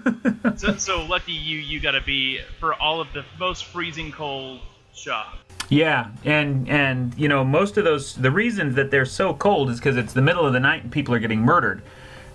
so, 0.56 0.76
so 0.76 1.04
lucky 1.04 1.32
you, 1.32 1.58
you 1.58 1.80
got 1.80 1.92
to 1.92 2.00
be 2.00 2.40
for 2.58 2.74
all 2.74 3.00
of 3.00 3.12
the 3.12 3.24
most 3.38 3.66
freezing 3.66 4.12
cold 4.12 4.60
shot. 4.94 5.38
Yeah, 5.68 6.10
and 6.24 6.68
and 6.68 7.14
you 7.16 7.28
know 7.28 7.44
most 7.44 7.78
of 7.78 7.84
those 7.84 8.14
the 8.14 8.30
reasons 8.30 8.74
that 8.74 8.90
they're 8.90 9.06
so 9.06 9.32
cold 9.32 9.70
is 9.70 9.78
because 9.78 9.96
it's 9.96 10.12
the 10.12 10.20
middle 10.20 10.44
of 10.44 10.52
the 10.52 10.60
night 10.60 10.82
and 10.82 10.92
people 10.92 11.14
are 11.14 11.20
getting 11.20 11.40
murdered, 11.40 11.82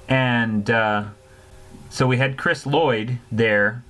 and. 0.07 0.69
Uh, 0.69 1.03
so 1.89 2.05
we 2.05 2.17
had 2.17 2.37
Chris 2.37 2.65
Lloyd 2.65 3.17
there, 3.31 3.83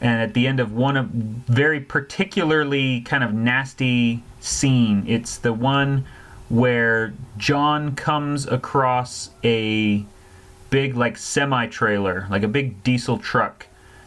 and 0.00 0.20
at 0.20 0.34
the 0.34 0.46
end 0.46 0.60
of 0.60 0.72
one 0.72 0.96
of 0.96 1.06
very 1.08 1.80
particularly 1.80 3.00
kind 3.02 3.24
of 3.24 3.34
nasty 3.34 4.22
scene, 4.40 5.04
it's 5.06 5.38
the 5.38 5.52
one 5.52 6.06
where 6.48 7.12
John 7.36 7.94
comes 7.96 8.46
across 8.46 9.30
a 9.44 10.04
big 10.70 10.96
like 10.96 11.16
semi 11.16 11.66
trailer, 11.66 12.26
like 12.30 12.42
a 12.42 12.48
big 12.48 12.82
diesel 12.82 13.18
truck 13.18 13.66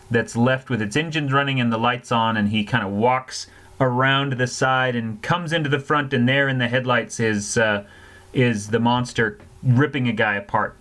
that's 0.10 0.36
left 0.36 0.70
with 0.70 0.82
its 0.82 0.96
engines 0.96 1.32
running 1.32 1.60
and 1.60 1.72
the 1.72 1.78
lights 1.78 2.12
on, 2.12 2.38
and 2.38 2.50
he 2.50 2.64
kind 2.64 2.86
of 2.86 2.92
walks 2.92 3.48
around 3.80 4.34
the 4.34 4.48
side 4.48 4.96
and 4.96 5.22
comes 5.22 5.52
into 5.52 5.70
the 5.70 5.80
front, 5.80 6.14
and 6.14 6.28
there 6.28 6.48
in 6.48 6.58
the 6.58 6.68
headlights 6.68 7.20
is 7.20 7.58
uh, 7.58 7.86
is 8.34 8.70
the 8.70 8.80
monster 8.80 9.40
ripping 9.62 10.08
a 10.08 10.14
guy 10.14 10.36
apart. 10.36 10.76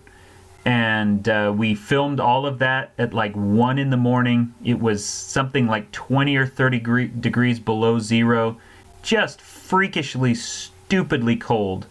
And 0.65 1.27
uh, 1.27 1.53
we 1.55 1.75
filmed 1.75 2.21
all 2.21 2.45
of 2.45 2.59
that 2.59 2.93
at 2.97 3.13
like 3.13 3.33
1 3.33 3.77
in 3.77 3.89
the 3.89 3.97
morning. 3.97 4.53
It 4.63 4.79
was 4.79 5.03
something 5.03 5.67
like 5.67 5.91
20 5.91 6.37
or 6.37 6.47
30 6.47 7.09
degrees 7.19 7.59
below 7.59 7.99
zero. 7.99 8.57
Just 9.01 9.41
freakishly 9.41 10.33
stupidly 10.33 11.35
cold. 11.35 11.85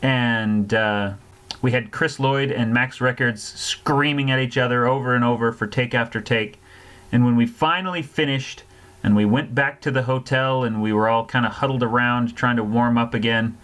And 0.00 0.72
uh, 0.72 1.14
we 1.62 1.72
had 1.72 1.90
chris 1.90 2.18
lloyd 2.18 2.50
and 2.50 2.72
max 2.72 3.00
records 3.00 3.42
screaming 3.42 4.30
at 4.30 4.38
each 4.38 4.58
other 4.58 4.86
over 4.86 5.14
and 5.14 5.24
over 5.24 5.52
for 5.52 5.66
take 5.66 5.94
after 5.94 6.20
take 6.20 6.60
and 7.12 7.24
when 7.24 7.36
we 7.36 7.46
finally 7.46 8.02
finished 8.02 8.62
and 9.02 9.14
we 9.14 9.24
went 9.24 9.54
back 9.54 9.80
to 9.80 9.90
the 9.90 10.02
hotel 10.02 10.64
and 10.64 10.82
we 10.82 10.92
were 10.92 11.08
all 11.08 11.24
kind 11.24 11.46
of 11.46 11.52
huddled 11.52 11.82
around 11.82 12.34
trying 12.34 12.56
to 12.56 12.64
warm 12.64 12.98
up 12.98 13.14
again 13.14 13.56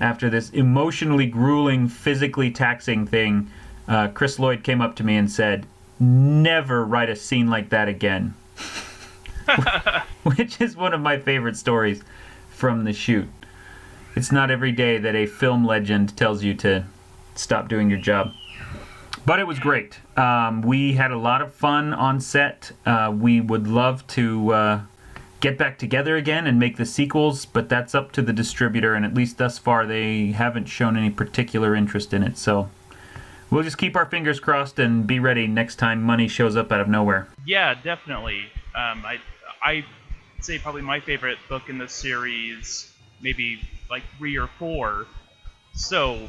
after 0.00 0.28
this 0.28 0.50
emotionally 0.50 1.26
grueling 1.26 1.88
physically 1.88 2.50
taxing 2.50 3.06
thing 3.06 3.50
uh, 3.88 4.08
Chris 4.08 4.38
Lloyd 4.38 4.64
came 4.64 4.80
up 4.80 4.96
to 4.96 5.04
me 5.04 5.16
and 5.16 5.30
said, 5.30 5.66
"Never 6.00 6.84
write 6.84 7.08
a 7.08 7.16
scene 7.16 7.48
like 7.48 7.70
that 7.70 7.88
again," 7.88 8.34
which 10.24 10.60
is 10.60 10.76
one 10.76 10.92
of 10.92 11.00
my 11.00 11.18
favorite 11.18 11.56
stories 11.56 12.02
from 12.48 12.84
the 12.84 12.92
shoot. 12.92 13.28
It's 14.16 14.32
not 14.32 14.50
every 14.50 14.72
day 14.72 14.98
that 14.98 15.14
a 15.14 15.26
film 15.26 15.64
legend 15.64 16.16
tells 16.16 16.42
you 16.42 16.54
to 16.54 16.84
stop 17.38 17.68
doing 17.68 17.90
your 17.90 18.00
job. 18.00 18.32
But 19.24 19.40
it 19.40 19.46
was 19.46 19.58
great. 19.58 19.98
Um, 20.16 20.62
we 20.62 20.92
had 20.94 21.10
a 21.10 21.18
lot 21.18 21.42
of 21.42 21.52
fun 21.52 21.92
on 21.92 22.20
set. 22.20 22.72
Uh, 22.84 23.12
we 23.16 23.40
would 23.40 23.66
love 23.66 24.06
to 24.08 24.52
uh, 24.52 24.80
get 25.40 25.58
back 25.58 25.78
together 25.78 26.16
again 26.16 26.46
and 26.46 26.58
make 26.58 26.76
the 26.76 26.86
sequels, 26.86 27.44
but 27.44 27.68
that's 27.68 27.94
up 27.94 28.12
to 28.12 28.22
the 28.22 28.32
distributor, 28.32 28.94
and 28.94 29.04
at 29.04 29.14
least 29.14 29.38
thus 29.38 29.58
far, 29.58 29.84
they 29.84 30.28
haven't 30.28 30.66
shown 30.66 30.96
any 30.96 31.10
particular 31.10 31.74
interest 31.74 32.14
in 32.14 32.22
it. 32.22 32.38
So 32.38 32.70
we'll 33.50 33.64
just 33.64 33.78
keep 33.78 33.96
our 33.96 34.06
fingers 34.06 34.38
crossed 34.38 34.78
and 34.78 35.06
be 35.06 35.18
ready 35.18 35.46
next 35.46 35.76
time 35.76 36.02
money 36.02 36.28
shows 36.28 36.56
up 36.56 36.70
out 36.70 36.80
of 36.80 36.88
nowhere. 36.88 37.28
Yeah, 37.44 37.74
definitely. 37.74 38.42
Um, 38.74 39.04
I 39.04 39.18
I 39.62 39.84
say 40.40 40.58
probably 40.58 40.82
my 40.82 41.00
favorite 41.00 41.38
book 41.48 41.68
in 41.68 41.78
the 41.78 41.88
series, 41.88 42.92
maybe 43.20 43.60
like 43.90 44.04
three 44.18 44.36
or 44.38 44.46
four. 44.58 45.06
So 45.74 46.28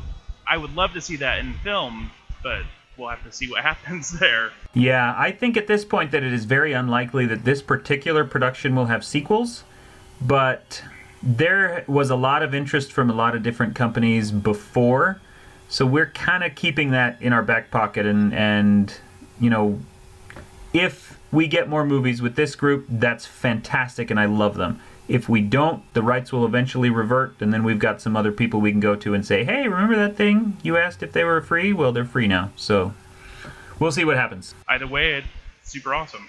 I 0.49 0.57
would 0.57 0.75
love 0.75 0.93
to 0.93 1.01
see 1.01 1.17
that 1.17 1.39
in 1.39 1.53
film, 1.55 2.11
but 2.43 2.63
we'll 2.97 3.09
have 3.09 3.23
to 3.23 3.31
see 3.31 3.49
what 3.49 3.63
happens 3.63 4.17
there. 4.19 4.51
Yeah, 4.73 5.15
I 5.17 5.31
think 5.31 5.57
at 5.57 5.67
this 5.67 5.85
point 5.85 6.11
that 6.11 6.23
it 6.23 6.33
is 6.33 6.45
very 6.45 6.73
unlikely 6.73 7.25
that 7.27 7.43
this 7.43 7.61
particular 7.61 8.25
production 8.25 8.75
will 8.75 8.85
have 8.85 9.03
sequels, 9.03 9.63
but 10.21 10.83
there 11.21 11.83
was 11.87 12.09
a 12.09 12.15
lot 12.15 12.43
of 12.43 12.53
interest 12.53 12.91
from 12.91 13.09
a 13.09 13.13
lot 13.13 13.35
of 13.35 13.43
different 13.43 13.75
companies 13.75 14.31
before 14.31 15.19
so 15.69 15.85
we're 15.85 16.07
kind 16.07 16.43
of 16.43 16.55
keeping 16.55 16.91
that 16.91 17.21
in 17.21 17.33
our 17.33 17.43
back 17.43 17.71
pocket, 17.71 18.05
and 18.05 18.33
and 18.33 18.93
you 19.39 19.49
know, 19.49 19.79
if 20.73 21.19
we 21.31 21.47
get 21.47 21.67
more 21.67 21.85
movies 21.85 22.21
with 22.21 22.35
this 22.35 22.55
group, 22.55 22.85
that's 22.89 23.25
fantastic, 23.25 24.09
and 24.09 24.19
I 24.19 24.25
love 24.25 24.55
them. 24.55 24.79
If 25.07 25.29
we 25.29 25.41
don't, 25.41 25.81
the 25.93 26.01
rights 26.01 26.31
will 26.33 26.45
eventually 26.45 26.89
revert, 26.89 27.41
and 27.41 27.53
then 27.53 27.63
we've 27.63 27.79
got 27.79 28.01
some 28.01 28.17
other 28.17 28.31
people 28.31 28.59
we 28.59 28.71
can 28.71 28.81
go 28.81 28.95
to 28.95 29.13
and 29.13 29.25
say, 29.25 29.43
"Hey, 29.43 29.67
remember 29.67 29.95
that 29.95 30.17
thing 30.17 30.57
you 30.63 30.75
asked 30.77 31.01
if 31.01 31.13
they 31.13 31.23
were 31.23 31.41
free? 31.41 31.71
Well, 31.71 31.91
they're 31.91 32.05
free 32.05 32.27
now." 32.27 32.51
So 32.55 32.93
we'll 33.79 33.91
see 33.91 34.03
what 34.03 34.17
happens. 34.17 34.53
Either 34.67 34.87
way, 34.87 35.13
it's 35.13 35.27
super 35.63 35.93
awesome. 35.93 36.27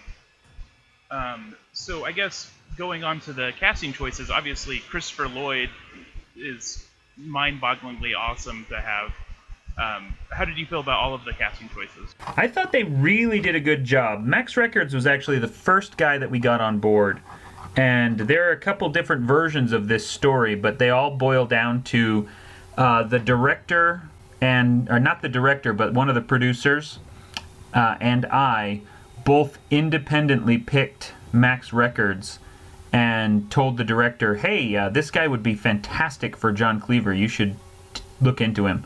Um, 1.10 1.56
so 1.72 2.04
I 2.04 2.12
guess 2.12 2.52
going 2.76 3.02
on 3.02 3.20
to 3.20 3.32
the 3.32 3.52
casting 3.58 3.92
choices, 3.92 4.30
obviously 4.30 4.78
Christopher 4.78 5.28
Lloyd 5.28 5.70
is 6.36 6.86
mind-bogglingly 7.16 8.16
awesome 8.16 8.64
to 8.68 8.80
have. 8.80 9.12
Um, 9.76 10.14
how 10.30 10.44
did 10.44 10.58
you 10.58 10.66
feel 10.66 10.80
about 10.80 10.98
all 10.98 11.14
of 11.14 11.24
the 11.24 11.32
casting 11.32 11.68
choices? 11.68 12.14
I 12.36 12.48
thought 12.48 12.72
they 12.72 12.84
really 12.84 13.40
did 13.40 13.54
a 13.54 13.60
good 13.60 13.84
job. 13.84 14.24
Max 14.24 14.56
Records 14.56 14.94
was 14.94 15.06
actually 15.06 15.38
the 15.38 15.48
first 15.48 15.96
guy 15.96 16.18
that 16.18 16.30
we 16.30 16.38
got 16.38 16.60
on 16.60 16.78
board. 16.78 17.20
And 17.76 18.18
there 18.18 18.48
are 18.48 18.52
a 18.52 18.58
couple 18.58 18.88
different 18.88 19.22
versions 19.22 19.72
of 19.72 19.88
this 19.88 20.06
story, 20.06 20.54
but 20.54 20.78
they 20.78 20.90
all 20.90 21.12
boil 21.12 21.46
down 21.46 21.82
to 21.84 22.28
uh, 22.76 23.02
the 23.04 23.18
director 23.18 24.08
and, 24.40 24.88
or 24.90 24.98
not 24.98 25.22
the 25.22 25.28
director, 25.28 25.72
but 25.72 25.94
one 25.94 26.08
of 26.08 26.14
the 26.14 26.20
producers 26.20 26.98
uh, 27.74 27.96
and 28.00 28.26
I 28.26 28.82
both 29.24 29.58
independently 29.70 30.58
picked 30.58 31.12
Max 31.32 31.72
Records 31.72 32.38
and 32.92 33.50
told 33.50 33.76
the 33.76 33.84
director, 33.84 34.36
hey, 34.36 34.74
uh, 34.74 34.88
this 34.88 35.10
guy 35.10 35.28
would 35.28 35.42
be 35.42 35.54
fantastic 35.54 36.36
for 36.36 36.52
John 36.52 36.80
Cleaver. 36.80 37.12
You 37.12 37.28
should 37.28 37.56
look 38.20 38.40
into 38.40 38.66
him. 38.66 38.84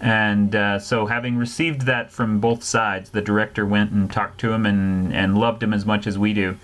And 0.00 0.54
uh, 0.54 0.78
so, 0.78 1.06
having 1.06 1.38
received 1.38 1.82
that 1.82 2.10
from 2.10 2.38
both 2.38 2.62
sides, 2.62 3.10
the 3.10 3.22
director 3.22 3.64
went 3.64 3.92
and 3.92 4.10
talked 4.10 4.40
to 4.40 4.52
him 4.52 4.66
and, 4.66 5.14
and 5.14 5.38
loved 5.38 5.62
him 5.62 5.72
as 5.72 5.86
much 5.86 6.06
as 6.06 6.18
we 6.18 6.34
do. 6.34 6.58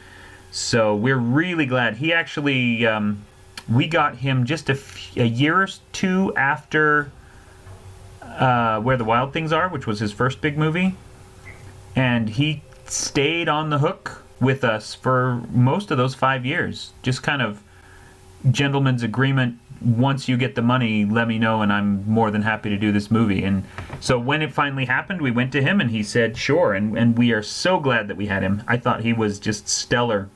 So, 0.55 0.95
we're 0.95 1.17
really 1.17 1.65
glad. 1.65 1.97
He 1.97 2.13
actually, 2.13 2.87
um, 2.87 3.25
we 3.71 3.87
got 3.87 4.17
him 4.17 4.45
just 4.45 4.69
a, 4.69 4.75
f- 4.75 5.17
a 5.17 5.27
year 5.27 5.63
or 5.63 5.69
two 5.93 6.33
after 6.37 7.11
uh, 8.21 8.79
Where 8.81 8.99
the 8.99 9.05
Wild 9.05 9.33
Things 9.33 9.51
Are, 9.51 9.69
which 9.69 9.87
was 9.87 9.99
his 9.99 10.13
first 10.13 10.43
big 10.43 10.59
movie. 10.59 10.95
And 11.97 12.29
he 12.29 12.63
stayed 12.87 13.49
on 13.49 13.71
the 13.71 13.79
hook 13.79 14.25
with 14.41 14.63
us 14.63 14.95
for 14.95 15.43
most 15.51 15.91
of 15.91 15.97
those 15.97 16.15
five 16.15 16.45
years. 16.45 16.93
Just 17.03 17.23
kind 17.23 17.41
of 17.41 17.63
gentleman's 18.51 19.03
agreement 19.03 19.59
once 19.81 20.29
you 20.29 20.37
get 20.37 20.55
the 20.55 20.63
money, 20.63 21.05
let 21.05 21.27
me 21.27 21.39
know, 21.39 21.63
and 21.63 21.73
I'm 21.73 22.09
more 22.09 22.31
than 22.31 22.43
happy 22.43 22.71
to 22.71 22.77
do 22.77 22.93
this 22.93 23.11
movie. 23.11 23.43
And 23.43 23.65
so 24.01 24.19
when 24.19 24.43
it 24.43 24.53
finally 24.53 24.85
happened, 24.85 25.21
we 25.21 25.31
went 25.31 25.51
to 25.53 25.63
him, 25.63 25.81
and 25.81 25.91
he 25.91 26.03
said, 26.03 26.37
sure. 26.37 26.73
And, 26.75 26.97
and 26.97 27.17
we 27.19 27.33
are 27.33 27.43
so 27.43 27.81
glad 27.81 28.09
that 28.09 28.17
we 28.17 28.27
had 28.27 28.43
him. 28.43 28.63
I 28.69 28.77
thought 28.77 29.01
he 29.01 29.13
was 29.13 29.39
just 29.39 29.69
stellar. 29.69 30.29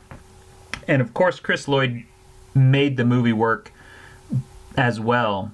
And 0.88 1.02
of 1.02 1.14
course, 1.14 1.40
Chris 1.40 1.68
Lloyd 1.68 2.04
made 2.54 2.96
the 2.96 3.04
movie 3.04 3.32
work 3.32 3.72
as 4.76 5.00
well. 5.00 5.52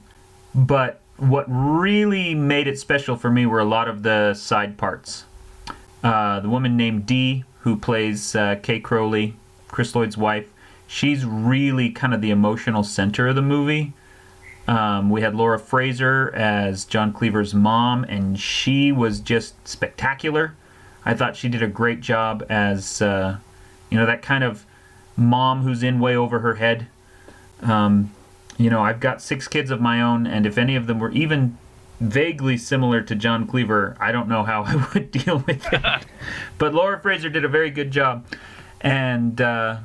But 0.54 1.00
what 1.16 1.46
really 1.48 2.34
made 2.34 2.66
it 2.66 2.78
special 2.78 3.16
for 3.16 3.30
me 3.30 3.46
were 3.46 3.60
a 3.60 3.64
lot 3.64 3.88
of 3.88 4.02
the 4.02 4.34
side 4.34 4.76
parts. 4.76 5.24
Uh, 6.02 6.40
the 6.40 6.48
woman 6.48 6.76
named 6.76 7.06
Dee, 7.06 7.44
who 7.60 7.76
plays 7.76 8.34
uh, 8.34 8.56
Kay 8.62 8.80
Crowley, 8.80 9.36
Chris 9.68 9.94
Lloyd's 9.94 10.16
wife, 10.16 10.52
she's 10.86 11.24
really 11.24 11.90
kind 11.90 12.12
of 12.12 12.20
the 12.20 12.30
emotional 12.30 12.82
center 12.82 13.28
of 13.28 13.36
the 13.36 13.42
movie. 13.42 13.92
Um, 14.68 15.10
we 15.10 15.22
had 15.22 15.34
Laura 15.34 15.58
Fraser 15.58 16.32
as 16.34 16.84
John 16.84 17.12
Cleaver's 17.12 17.54
mom, 17.54 18.04
and 18.04 18.38
she 18.38 18.92
was 18.92 19.20
just 19.20 19.66
spectacular. 19.66 20.54
I 21.04 21.14
thought 21.14 21.36
she 21.36 21.48
did 21.48 21.62
a 21.62 21.68
great 21.68 22.00
job 22.00 22.44
as, 22.48 23.02
uh, 23.02 23.38
you 23.90 23.98
know, 23.98 24.06
that 24.06 24.22
kind 24.22 24.44
of 24.44 24.64
mom 25.16 25.62
who's 25.62 25.82
in 25.82 26.00
way 26.00 26.16
over 26.16 26.40
her 26.40 26.54
head. 26.54 26.86
Um, 27.62 28.12
you 28.58 28.70
know, 28.70 28.82
I've 28.82 29.00
got 29.00 29.22
six 29.22 29.48
kids 29.48 29.70
of 29.70 29.80
my 29.80 30.00
own, 30.00 30.26
and 30.26 30.46
if 30.46 30.58
any 30.58 30.76
of 30.76 30.86
them 30.86 30.98
were 30.98 31.10
even 31.10 31.58
vaguely 32.00 32.56
similar 32.56 33.00
to 33.00 33.14
John 33.14 33.46
Cleaver, 33.46 33.96
I 34.00 34.12
don't 34.12 34.28
know 34.28 34.42
how 34.42 34.64
I 34.66 34.86
would 34.92 35.10
deal 35.10 35.38
with 35.38 35.72
it. 35.72 35.82
but 36.58 36.74
Laura 36.74 37.00
Fraser 37.00 37.28
did 37.28 37.44
a 37.44 37.48
very 37.48 37.70
good 37.70 37.90
job, 37.90 38.26
and 38.80 39.40
uh, 39.40 39.78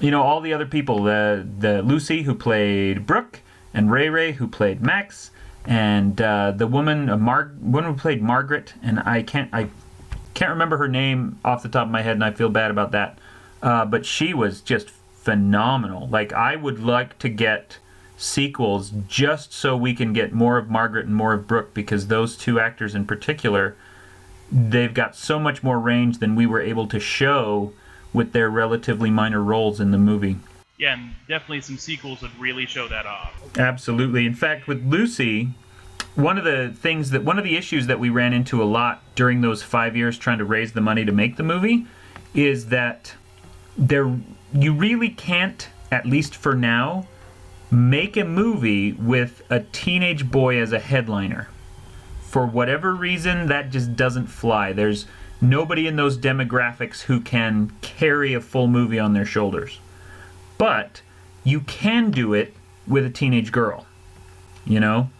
you 0.00 0.10
know 0.10 0.22
all 0.22 0.40
the 0.40 0.52
other 0.52 0.66
people, 0.66 1.02
the 1.02 1.46
the 1.58 1.82
Lucy 1.82 2.22
who 2.22 2.34
played 2.34 3.06
Brooke, 3.06 3.40
and 3.74 3.90
Ray 3.90 4.08
Ray 4.08 4.32
who 4.32 4.46
played 4.46 4.82
Max, 4.82 5.30
and 5.64 6.20
uh, 6.20 6.52
the 6.52 6.66
woman 6.66 7.08
uh, 7.08 7.16
Mar- 7.16 7.52
woman 7.60 7.92
who 7.92 7.98
played 7.98 8.22
Margaret, 8.22 8.74
and 8.82 9.00
I 9.00 9.22
can't 9.22 9.52
I 9.52 9.68
can't 10.34 10.50
remember 10.50 10.76
her 10.78 10.88
name 10.88 11.38
off 11.44 11.62
the 11.62 11.68
top 11.68 11.86
of 11.86 11.92
my 11.92 12.02
head, 12.02 12.14
and 12.14 12.24
I 12.24 12.30
feel 12.30 12.48
bad 12.48 12.70
about 12.70 12.92
that. 12.92 13.18
Uh, 13.62 13.84
but 13.84 14.06
she 14.06 14.32
was 14.32 14.60
just 14.60 14.90
phenomenal. 14.90 16.08
Like 16.08 16.32
I 16.32 16.56
would 16.56 16.80
like 16.80 17.18
to 17.18 17.28
get 17.28 17.78
sequels 18.16 18.92
just 19.08 19.52
so 19.52 19.76
we 19.76 19.94
can 19.94 20.12
get 20.12 20.32
more 20.32 20.58
of 20.58 20.68
Margaret 20.68 21.06
and 21.06 21.14
more 21.14 21.32
of 21.32 21.46
Brooke 21.46 21.72
because 21.72 22.08
those 22.08 22.36
two 22.36 22.60
actors 22.60 22.94
in 22.94 23.06
particular 23.06 23.76
they've 24.52 24.92
got 24.92 25.16
so 25.16 25.38
much 25.38 25.62
more 25.62 25.78
range 25.78 26.18
than 26.18 26.34
we 26.34 26.46
were 26.46 26.60
able 26.60 26.86
to 26.88 26.98
show 26.98 27.72
with 28.12 28.32
their 28.32 28.50
relatively 28.50 29.10
minor 29.10 29.42
roles 29.42 29.80
in 29.80 29.90
the 29.90 29.98
movie. 29.98 30.36
Yeah, 30.76 30.94
and 30.94 31.14
definitely 31.28 31.60
some 31.60 31.78
sequels 31.78 32.22
would 32.22 32.36
really 32.38 32.66
show 32.66 32.88
that 32.88 33.06
off. 33.06 33.32
Absolutely. 33.58 34.26
In 34.26 34.34
fact, 34.34 34.66
with 34.66 34.84
Lucy, 34.84 35.50
one 36.14 36.38
of 36.38 36.44
the 36.44 36.74
things 36.76 37.10
that 37.10 37.22
one 37.22 37.38
of 37.38 37.44
the 37.44 37.56
issues 37.56 37.86
that 37.86 38.00
we 38.00 38.08
ran 38.08 38.32
into 38.32 38.62
a 38.62 38.64
lot 38.64 39.02
during 39.14 39.40
those 39.42 39.62
5 39.62 39.96
years 39.96 40.18
trying 40.18 40.38
to 40.38 40.44
raise 40.44 40.72
the 40.72 40.80
money 40.80 41.04
to 41.04 41.12
make 41.12 41.36
the 41.36 41.42
movie 41.42 41.86
is 42.34 42.66
that 42.66 43.14
there 43.80 44.14
you 44.52 44.74
really 44.74 45.08
can't 45.08 45.68
at 45.90 46.06
least 46.06 46.36
for 46.36 46.54
now 46.54 47.08
make 47.70 48.16
a 48.16 48.24
movie 48.24 48.92
with 48.92 49.42
a 49.48 49.60
teenage 49.60 50.30
boy 50.30 50.60
as 50.60 50.72
a 50.72 50.78
headliner. 50.78 51.48
For 52.22 52.46
whatever 52.46 52.94
reason, 52.94 53.46
that 53.46 53.70
just 53.70 53.96
doesn't 53.96 54.26
fly. 54.26 54.72
There's 54.72 55.06
nobody 55.40 55.86
in 55.86 55.96
those 55.96 56.18
demographics 56.18 57.02
who 57.02 57.20
can 57.20 57.72
carry 57.80 58.34
a 58.34 58.40
full 58.40 58.66
movie 58.66 58.98
on 58.98 59.14
their 59.14 59.24
shoulders. 59.24 59.78
But 60.58 61.02
you 61.42 61.60
can 61.60 62.10
do 62.10 62.34
it 62.34 62.54
with 62.86 63.06
a 63.06 63.10
teenage 63.10 63.50
girl. 63.50 63.86
You 64.66 64.78
know, 64.80 65.10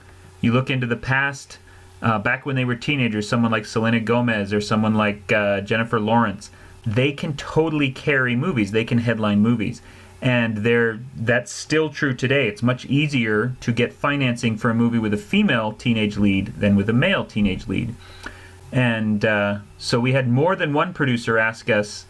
you 0.40 0.52
look 0.52 0.70
into 0.70 0.86
the 0.86 0.96
past, 0.96 1.58
uh, 2.02 2.18
back 2.18 2.44
when 2.44 2.56
they 2.56 2.64
were 2.64 2.76
teenagers, 2.76 3.28
someone 3.28 3.50
like 3.50 3.64
Selena 3.64 4.00
Gomez 4.00 4.52
or 4.52 4.60
someone 4.60 4.94
like 4.94 5.32
uh, 5.32 5.62
Jennifer 5.62 5.98
Lawrence, 5.98 6.50
they 6.86 7.12
can 7.12 7.36
totally 7.36 7.90
carry 7.90 8.36
movies. 8.36 8.72
They 8.72 8.84
can 8.84 8.98
headline 8.98 9.40
movies 9.40 9.82
and 10.22 10.58
there 10.58 11.00
that's 11.16 11.50
still 11.50 11.88
true 11.88 12.14
today. 12.14 12.46
It's 12.46 12.62
much 12.62 12.84
easier 12.86 13.54
to 13.60 13.72
get 13.72 13.92
financing 13.92 14.56
for 14.56 14.70
a 14.70 14.74
movie 14.74 14.98
with 14.98 15.14
a 15.14 15.18
female 15.18 15.72
teenage 15.72 16.18
lead 16.18 16.48
than 16.58 16.76
with 16.76 16.88
a 16.90 16.92
male 16.92 17.24
teenage 17.24 17.66
lead. 17.66 17.94
And 18.70 19.24
uh, 19.24 19.60
so 19.78 19.98
we 19.98 20.12
had 20.12 20.28
more 20.28 20.54
than 20.56 20.72
one 20.72 20.92
producer 20.92 21.38
ask 21.38 21.70
us, 21.70 22.04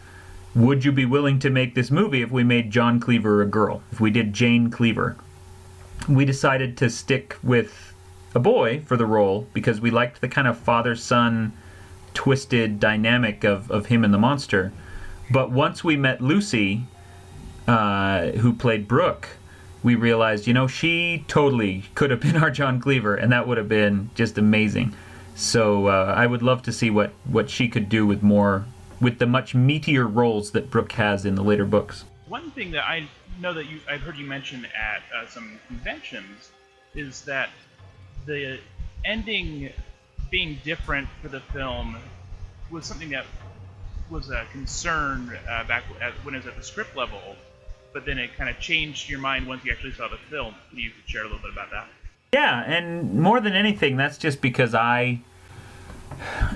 "Would 0.53 0.83
you 0.83 0.91
be 0.91 1.05
willing 1.05 1.39
to 1.39 1.49
make 1.49 1.73
this 1.73 1.89
movie 1.89 2.21
if 2.21 2.31
we 2.31 2.43
made 2.43 2.69
John 2.69 2.99
Cleaver 2.99 3.41
a 3.41 3.45
girl? 3.45 3.81
If 3.91 4.01
we 4.01 4.11
did 4.11 4.33
Jane 4.33 4.69
Cleaver?" 4.69 5.15
We 6.09 6.25
decided 6.25 6.77
to 6.77 6.89
stick 6.89 7.37
with 7.41 7.93
a 8.33 8.39
boy 8.39 8.81
for 8.85 8.97
the 8.97 9.05
role 9.05 9.47
because 9.53 9.79
we 9.79 9.91
liked 9.91 10.19
the 10.19 10.27
kind 10.27 10.47
of 10.47 10.57
father-son 10.57 11.53
twisted 12.13 12.79
dynamic 12.79 13.43
of, 13.43 13.69
of 13.71 13.87
him 13.87 14.03
and 14.03 14.13
the 14.13 14.17
monster. 14.17 14.71
But 15.29 15.51
once 15.51 15.83
we 15.83 15.95
met 15.95 16.21
Lucy, 16.21 16.83
uh, 17.67 18.31
who 18.31 18.53
played 18.53 18.87
Brooke, 18.87 19.29
we 19.83 19.95
realized, 19.95 20.47
you 20.47 20.53
know, 20.53 20.67
she 20.67 21.25
totally 21.27 21.85
could 21.95 22.11
have 22.11 22.19
been 22.19 22.37
our 22.43 22.51
John 22.51 22.79
Cleaver, 22.79 23.15
and 23.15 23.31
that 23.31 23.47
would 23.47 23.57
have 23.57 23.69
been 23.69 24.09
just 24.15 24.37
amazing. 24.37 24.93
So 25.35 25.87
uh, 25.87 26.13
I 26.15 26.27
would 26.27 26.43
love 26.43 26.61
to 26.63 26.71
see 26.71 26.89
what, 26.89 27.11
what 27.25 27.49
she 27.49 27.67
could 27.67 27.89
do 27.89 28.05
with 28.05 28.21
more, 28.21 28.65
with 28.99 29.19
the 29.19 29.25
much 29.25 29.53
meatier 29.53 30.13
roles 30.13 30.51
that 30.51 30.69
Brooke 30.69 30.91
has 30.93 31.25
in 31.25 31.35
the 31.35 31.43
later 31.43 31.65
books. 31.65 32.05
One 32.27 32.51
thing 32.51 32.71
that 32.71 32.85
I 32.85 33.07
know 33.39 33.53
that 33.53 33.65
you, 33.65 33.79
I've 33.89 34.01
heard 34.01 34.17
you 34.17 34.25
mention 34.25 34.65
at 34.65 35.01
uh, 35.15 35.27
some 35.27 35.59
conventions 35.67 36.51
is 36.93 37.21
that 37.21 37.49
the 38.25 38.59
ending 39.05 39.71
being 40.31 40.57
different 40.63 41.07
for 41.21 41.27
the 41.27 41.41
film 41.53 41.97
was 42.71 42.85
something 42.85 43.09
that 43.09 43.25
was 44.09 44.31
a 44.31 44.45
concern 44.51 45.37
uh, 45.49 45.63
back 45.65 45.83
at, 46.01 46.13
when 46.23 46.33
it 46.33 46.39
was 46.39 46.47
at 46.47 46.57
the 46.57 46.63
script 46.63 46.95
level 46.97 47.35
but 47.93 48.05
then 48.05 48.17
it 48.17 48.35
kind 48.35 48.49
of 48.49 48.59
changed 48.59 49.09
your 49.09 49.19
mind 49.19 49.47
once 49.47 49.63
you 49.65 49.71
actually 49.71 49.93
saw 49.93 50.07
the 50.07 50.17
film. 50.29 50.55
Can 50.69 50.79
you 50.79 50.91
share 51.05 51.21
a 51.21 51.25
little 51.25 51.41
bit 51.41 51.51
about 51.51 51.71
that? 51.71 51.87
Yeah, 52.33 52.63
and 52.65 53.19
more 53.19 53.41
than 53.41 53.53
anything, 53.53 53.97
that's 53.97 54.17
just 54.17 54.41
because 54.41 54.73
I 54.73 55.19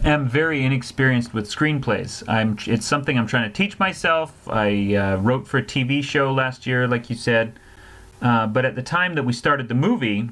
am 0.03 0.27
very 0.27 0.63
inexperienced 0.63 1.33
with 1.33 1.49
screenplays. 1.49 2.23
I'm 2.27 2.57
it's 2.65 2.85
something 2.85 3.17
I'm 3.17 3.27
trying 3.27 3.49
to 3.49 3.53
teach 3.53 3.77
myself. 3.79 4.47
I 4.47 4.95
uh, 4.95 5.17
wrote 5.17 5.47
for 5.47 5.57
a 5.57 5.63
TV 5.63 6.03
show 6.03 6.31
last 6.31 6.65
year, 6.65 6.87
like 6.87 7.09
you 7.09 7.15
said, 7.15 7.59
uh, 8.21 8.47
but 8.47 8.63
at 8.63 8.75
the 8.75 8.83
time 8.83 9.15
that 9.15 9.23
we 9.23 9.33
started 9.33 9.67
the 9.67 9.75
movie, 9.75 10.29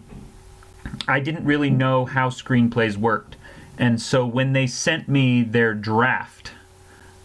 I 1.08 1.20
didn't 1.20 1.46
really 1.46 1.70
know 1.70 2.06
how 2.06 2.30
screenplays 2.30 2.98
worked, 2.98 3.36
and 3.78 4.02
so 4.02 4.26
when 4.26 4.54
they 4.54 4.68
sent 4.68 5.08
me 5.08 5.44
their 5.44 5.74
draft 5.74 6.52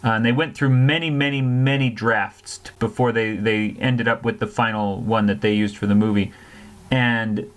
uh, 0.03 0.11
and 0.11 0.25
they 0.25 0.31
went 0.31 0.55
through 0.55 0.69
many, 0.69 1.09
many, 1.09 1.41
many 1.41 1.89
drafts 1.89 2.59
before 2.79 3.11
they, 3.11 3.35
they 3.35 3.75
ended 3.79 4.07
up 4.07 4.23
with 4.23 4.39
the 4.39 4.47
final 4.47 5.01
one 5.01 5.25
that 5.25 5.41
they 5.41 5.53
used 5.53 5.75
for 5.75 5.87
the 5.87 5.95
movie. 5.95 6.31
And 6.89 7.49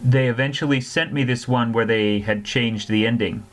they 0.00 0.28
eventually 0.28 0.80
sent 0.80 1.12
me 1.12 1.24
this 1.24 1.48
one 1.48 1.72
where 1.72 1.84
they 1.84 2.20
had 2.20 2.44
changed 2.44 2.88
the 2.88 3.06
ending. 3.06 3.44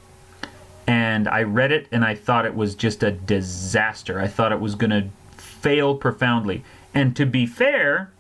and 0.88 1.28
I 1.28 1.44
read 1.44 1.72
it 1.72 1.88
and 1.92 2.06
I 2.06 2.16
thought 2.16 2.46
it 2.46 2.56
was 2.56 2.76
just 2.76 3.04
a 3.04 3.12
disaster. 3.12 4.20
I 4.20 4.28
thought 4.28 4.52
it 4.52 4.60
was 4.60 4.76
going 4.76 4.92
to 4.92 5.10
fail 5.38 5.96
profoundly. 5.96 6.64
And 6.94 7.16
to 7.16 7.26
be 7.26 7.46
fair, 7.46 8.12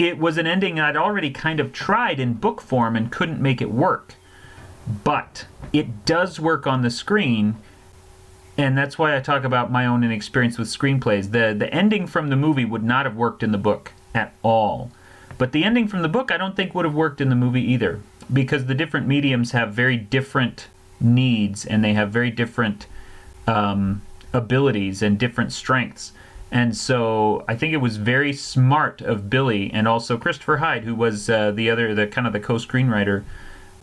it 0.00 0.18
was 0.18 0.38
an 0.38 0.46
ending 0.46 0.80
I'd 0.80 0.96
already 0.96 1.30
kind 1.30 1.60
of 1.60 1.74
tried 1.74 2.18
in 2.18 2.32
book 2.32 2.62
form 2.62 2.96
and 2.96 3.12
couldn't 3.12 3.40
make 3.40 3.60
it 3.60 3.70
work. 3.70 4.14
But 5.04 5.46
it 5.74 6.06
does 6.06 6.40
work 6.40 6.66
on 6.66 6.80
the 6.80 6.90
screen, 6.90 7.56
and 8.56 8.78
that's 8.78 8.98
why 8.98 9.14
I 9.14 9.20
talk 9.20 9.44
about 9.44 9.70
my 9.70 9.84
own 9.84 10.02
inexperience 10.02 10.58
with 10.58 10.68
screenplays. 10.68 11.32
The 11.32 11.54
the 11.56 11.72
ending 11.72 12.06
from 12.06 12.30
the 12.30 12.36
movie 12.36 12.64
would 12.64 12.82
not 12.82 13.04
have 13.04 13.14
worked 13.14 13.42
in 13.42 13.52
the 13.52 13.58
book 13.58 13.92
at 14.14 14.32
all. 14.42 14.90
But 15.36 15.52
the 15.52 15.64
ending 15.64 15.86
from 15.86 16.00
the 16.02 16.08
book 16.08 16.32
I 16.32 16.38
don't 16.38 16.56
think 16.56 16.74
would 16.74 16.86
have 16.86 16.94
worked 16.94 17.20
in 17.20 17.28
the 17.28 17.36
movie 17.36 17.62
either 17.62 18.00
because 18.32 18.66
the 18.66 18.74
different 18.74 19.06
mediums 19.06 19.52
have 19.52 19.72
very 19.72 19.98
different 19.98 20.68
needs 20.98 21.66
and 21.66 21.84
they 21.84 21.92
have 21.92 22.10
very 22.10 22.30
different 22.30 22.86
um, 23.46 24.00
abilities 24.32 25.02
and 25.02 25.18
different 25.18 25.52
strengths. 25.52 26.12
And 26.52 26.76
so 26.76 27.44
I 27.46 27.54
think 27.54 27.72
it 27.72 27.78
was 27.78 27.96
very 27.96 28.32
smart 28.32 29.00
of 29.00 29.30
Billy 29.30 29.70
and 29.72 29.86
also 29.86 30.18
Christopher 30.18 30.56
Hyde, 30.56 30.84
who 30.84 30.94
was 30.94 31.30
uh, 31.30 31.52
the 31.52 31.70
other, 31.70 31.94
the 31.94 32.06
kind 32.06 32.26
of 32.26 32.32
the 32.32 32.40
co-screenwriter, 32.40 33.24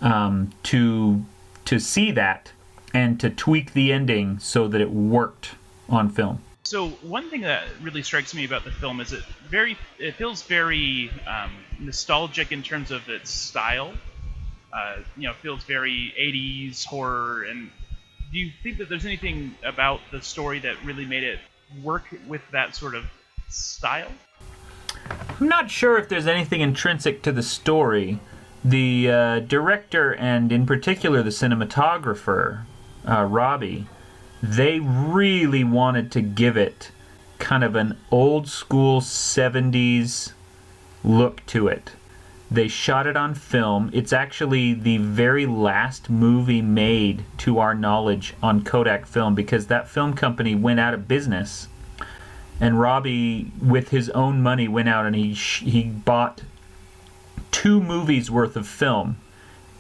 um, 0.02 0.52
to 0.64 1.24
to 1.66 1.80
see 1.80 2.12
that 2.12 2.52
and 2.94 3.20
to 3.20 3.30
tweak 3.30 3.74
the 3.74 3.92
ending 3.92 4.40
so 4.40 4.68
that 4.68 4.80
it 4.80 4.90
worked 4.92 5.52
on 5.90 6.10
film. 6.10 6.42
So 6.64 6.90
one 7.02 7.30
thing 7.30 7.42
that 7.42 7.64
really 7.82 8.04
strikes 8.04 8.34
me 8.34 8.44
about 8.44 8.66
the 8.66 8.72
film 8.72 9.00
is 9.00 9.14
it 9.14 9.24
very 9.50 9.78
it 9.98 10.16
feels 10.16 10.44
very 10.44 11.10
um, 11.26 11.52
nostalgic 11.80 12.52
in 12.52 12.64
terms 12.64 12.92
of 12.92 13.08
its 13.08 13.30
style. 13.30 13.94
Uh, 14.74 14.98
you 15.16 15.28
know, 15.28 15.34
feels 15.34 15.64
very 15.64 16.14
80s 16.20 16.86
horror. 16.86 17.44
And 17.44 17.72
do 18.34 18.38
you 18.38 18.52
think 18.62 18.78
that 18.80 18.90
there's 18.90 19.06
anything 19.06 19.56
about 19.64 20.02
the 20.12 20.22
story 20.22 20.60
that 20.60 20.76
really 20.84 21.06
made 21.06 21.24
it 21.24 21.40
work 21.84 22.06
with 22.28 22.42
that 22.52 22.76
sort 22.76 22.96
of 22.96 23.06
style? 23.50 24.12
I'm 25.40 25.48
not 25.48 25.70
sure 25.70 25.98
if 25.98 26.10
there's 26.10 26.28
anything 26.28 26.62
intrinsic 26.62 27.22
to 27.24 27.32
the 27.32 27.44
story. 27.44 28.20
The 28.66 29.10
uh, 29.10 29.40
director 29.40 30.14
and, 30.16 30.52
in 30.52 30.66
particular, 30.66 31.24
the 31.24 31.30
cinematographer, 31.30 32.64
uh, 33.08 33.24
Robbie, 33.24 33.88
they 34.42 34.80
really 34.80 35.64
wanted 35.64 36.12
to 36.14 36.22
give 36.22 36.58
it 36.58 36.92
kind 37.40 37.64
of 37.64 37.76
an 37.76 37.98
old 38.12 38.48
school 38.48 39.00
70s 39.00 40.34
look 41.04 41.46
to 41.48 41.68
it. 41.68 41.92
They 42.50 42.70
shot 42.70 43.08
it 43.08 43.18
on 43.18 43.34
film. 43.34 43.90
It's 43.94 44.14
actually 44.14 44.74
the 44.74 44.98
very 44.98 45.46
last 45.46 46.10
movie 46.10 46.62
made, 46.62 47.26
to 47.40 47.60
our 47.60 47.76
knowledge, 47.76 48.34
on 48.42 48.64
Kodak 48.64 49.06
film 49.06 49.36
because 49.36 49.68
that 49.68 49.90
film 49.90 50.14
company 50.14 50.56
went 50.56 50.80
out 50.80 50.94
of 50.94 51.08
business. 51.08 51.68
And 52.60 52.80
Robbie, 52.80 53.52
with 53.62 53.90
his 53.90 54.10
own 54.12 54.42
money, 54.42 54.68
went 54.68 54.90
out 54.90 55.06
and 55.06 55.16
he 55.16 55.34
he 55.34 55.84
bought 55.84 56.42
two 57.52 57.82
movies 57.82 58.32
worth 58.32 58.56
of 58.56 58.68
film, 58.68 59.18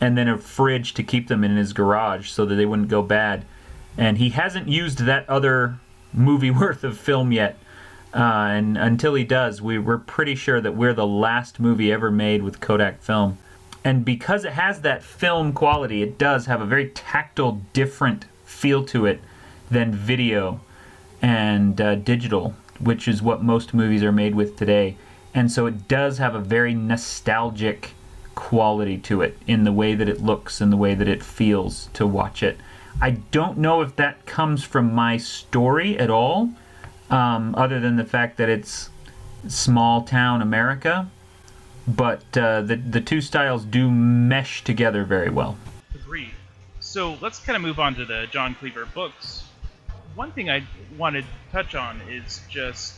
and 0.01 0.17
then 0.17 0.27
a 0.27 0.37
fridge 0.37 0.93
to 0.95 1.03
keep 1.03 1.27
them 1.27 1.43
in 1.43 1.55
his 1.55 1.73
garage 1.73 2.29
so 2.29 2.45
that 2.45 2.55
they 2.55 2.65
wouldn't 2.65 2.89
go 2.89 3.01
bad. 3.01 3.45
And 3.97 4.17
he 4.17 4.29
hasn't 4.29 4.67
used 4.67 4.99
that 4.99 5.27
other 5.29 5.79
movie 6.13 6.51
worth 6.63 6.83
of 6.83 6.97
film 6.97 7.31
yet. 7.31 7.57
Uh, 8.13 8.47
and 8.49 8.77
until 8.77 9.13
he 9.13 9.23
does, 9.23 9.61
we, 9.61 9.77
we're 9.77 9.97
pretty 9.97 10.35
sure 10.35 10.61
that 10.61 10.75
we're 10.75 10.93
the 10.93 11.05
last 11.05 11.59
movie 11.59 11.91
ever 11.91 12.09
made 12.09 12.41
with 12.41 12.59
Kodak 12.59 13.01
film. 13.01 13.37
And 13.83 14.03
because 14.03 14.43
it 14.45 14.53
has 14.53 14.81
that 14.81 15.03
film 15.03 15.53
quality, 15.53 16.01
it 16.01 16.17
does 16.17 16.45
have 16.45 16.61
a 16.61 16.65
very 16.65 16.89
tactile, 16.89 17.61
different 17.73 18.25
feel 18.45 18.83
to 18.85 19.05
it 19.05 19.21
than 19.69 19.93
video 19.93 20.61
and 21.21 21.79
uh, 21.79 21.95
digital, 21.95 22.55
which 22.79 23.07
is 23.07 23.21
what 23.21 23.43
most 23.43 23.73
movies 23.73 24.03
are 24.03 24.11
made 24.11 24.35
with 24.35 24.55
today. 24.55 24.97
And 25.33 25.51
so 25.51 25.65
it 25.65 25.87
does 25.87 26.17
have 26.17 26.35
a 26.35 26.39
very 26.39 26.73
nostalgic 26.73 27.91
quality 28.35 28.97
to 28.99 29.21
it 29.21 29.37
in 29.47 29.63
the 29.63 29.71
way 29.71 29.95
that 29.95 30.07
it 30.07 30.21
looks 30.21 30.61
and 30.61 30.71
the 30.71 30.77
way 30.77 30.93
that 30.93 31.07
it 31.07 31.23
feels 31.23 31.89
to 31.93 32.05
watch 32.07 32.43
it. 32.43 32.57
I 33.01 33.11
don't 33.31 33.57
know 33.57 33.81
if 33.81 33.95
that 33.97 34.25
comes 34.25 34.63
from 34.63 34.93
my 34.93 35.17
story 35.17 35.97
at 35.99 36.09
all 36.09 36.49
um, 37.09 37.55
other 37.55 37.79
than 37.79 37.95
the 37.95 38.05
fact 38.05 38.37
that 38.37 38.49
it's 38.49 38.89
small 39.47 40.03
town 40.03 40.41
America. 40.41 41.09
But 41.87 42.37
uh, 42.37 42.61
the 42.63 42.75
the 42.75 42.99
two 42.99 43.21
styles 43.21 43.63
do 43.63 43.89
mesh 43.89 44.63
together 44.63 45.05
very 45.05 45.29
well. 45.29 45.57
Agreed. 45.95 46.31
So 46.81 47.17
let's 47.21 47.39
kind 47.39 47.55
of 47.55 47.61
move 47.61 47.79
on 47.79 47.95
to 47.95 48.05
the 48.05 48.27
John 48.29 48.55
Cleaver 48.55 48.85
books. 48.87 49.43
One 50.15 50.31
thing 50.31 50.49
I 50.49 50.63
wanted 50.97 51.23
to 51.23 51.51
touch 51.51 51.75
on 51.75 52.01
is 52.09 52.41
just 52.49 52.95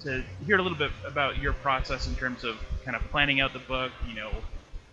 to 0.00 0.22
hear 0.44 0.58
a 0.58 0.62
little 0.62 0.76
bit 0.76 0.90
about 1.06 1.38
your 1.38 1.54
process 1.54 2.06
in 2.06 2.14
terms 2.16 2.44
of 2.44 2.56
kind 2.84 2.96
of 2.96 3.02
planning 3.10 3.40
out 3.40 3.54
the 3.54 3.60
book. 3.60 3.92
You 4.06 4.14
know, 4.14 4.30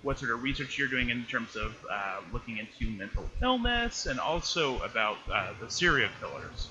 what 0.02 0.18
sort 0.18 0.32
of 0.32 0.42
research 0.42 0.78
you're 0.78 0.88
doing 0.88 1.10
in 1.10 1.26
terms 1.26 1.58
of 1.58 1.76
uh, 1.92 2.22
looking 2.32 2.58
into 2.58 2.90
mental 2.92 3.30
illness, 3.42 4.06
and 4.06 4.18
also 4.18 4.80
about 4.80 5.18
uh, 5.30 5.52
the 5.60 5.70
serial 5.70 6.10
killers. 6.22 6.70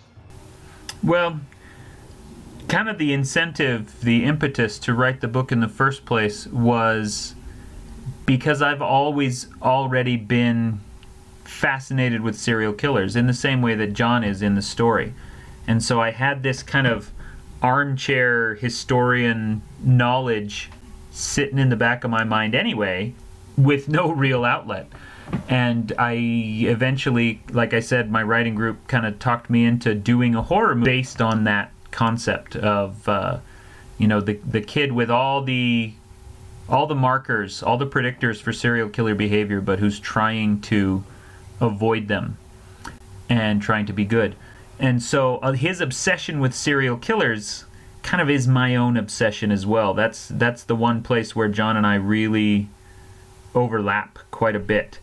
Well, 1.03 1.41
kind 2.69 2.89
of 2.89 2.99
the 2.99 3.13
incentive, 3.13 4.01
the 4.01 4.25
impetus 4.25 4.79
to 4.81 4.95
write 4.95 5.21
the 5.21 5.29
book 5.29 5.53
in 5.53 5.61
the 5.61 5.69
first 5.69 6.05
place 6.05 6.47
was 6.47 7.35
because 8.27 8.63
I've 8.63 8.83
always 8.83 9.47
already 9.63 10.17
been 10.17 10.81
fascinated 11.45 12.21
with 12.21 12.39
serial 12.39 12.73
killers 12.73 13.17
in 13.17 13.27
the 13.27 13.35
same 13.35 13.63
way 13.63 13.75
that 13.75 13.93
John 13.93 14.25
is 14.25 14.43
in 14.43 14.55
the 14.55 14.63
story. 14.63 15.15
And 15.67 15.83
so 15.83 16.01
I 16.01 16.11
had 16.11 16.43
this 16.43 16.63
kind 16.63 16.87
of 16.87 17.11
armchair 17.63 18.55
historian 18.57 19.63
knowledge 19.83 20.71
sitting 21.11 21.59
in 21.59 21.69
the 21.69 21.77
back 21.77 22.05
of 22.05 22.11
my 22.11 22.25
mind 22.25 22.55
anyway 22.55 23.15
with 23.57 23.89
no 23.89 24.11
real 24.13 24.45
outlet. 24.45 24.89
And 25.49 25.93
I 25.99 26.15
eventually, 26.15 27.41
like 27.51 27.73
I 27.73 27.81
said, 27.81 28.11
my 28.11 28.23
writing 28.23 28.55
group 28.55 28.87
kind 28.89 29.07
of 29.07 29.19
talked 29.19 29.49
me 29.49 29.65
into 29.65 29.95
doing 29.95 30.35
a 30.35 30.43
horror 30.43 30.75
movie 30.75 30.91
based 30.91 31.23
on 31.23 31.45
that 31.45 31.71
concept 31.95 32.57
of 32.57 33.09
uh, 33.09 33.39
you 33.97 34.07
know 34.07 34.21
the 34.21 34.35
the 34.47 34.61
kid 34.61 34.93
with 34.93 35.11
all 35.11 35.43
the 35.43 35.95
all 36.69 36.87
the 36.87 36.95
markers, 36.95 37.63
all 37.63 37.79
the 37.79 37.87
predictors 37.87 38.41
for 38.41 38.53
serial 38.53 38.89
killer 38.89 39.15
behavior, 39.15 39.61
but 39.61 39.79
who's 39.79 40.01
trying 40.01 40.61
to 40.61 41.05
avoid 41.61 42.09
them 42.09 42.37
and 43.29 43.63
trying 43.63 43.87
to 43.87 43.93
be 43.93 44.05
good. 44.05 44.35
And 44.79 45.03
so 45.03 45.37
uh, 45.37 45.53
his 45.53 45.81
obsession 45.81 46.41
with 46.41 46.55
serial 46.55 46.97
killers 46.97 47.65
kind 48.03 48.21
of 48.21 48.29
is 48.29 48.47
my 48.49 48.75
own 48.75 48.97
obsession 48.97 49.51
as 49.53 49.65
well. 49.65 49.95
That's 49.95 50.29
that's 50.29 50.65
the 50.65 50.77
one 50.77 51.03
place 51.03 51.37
where 51.37 51.49
John 51.49 51.77
and 51.77 51.87
I 51.87 51.95
really 51.95 52.69
overlap 53.55 54.19
quite 54.31 54.57
a 54.57 54.61
bit. 54.61 54.99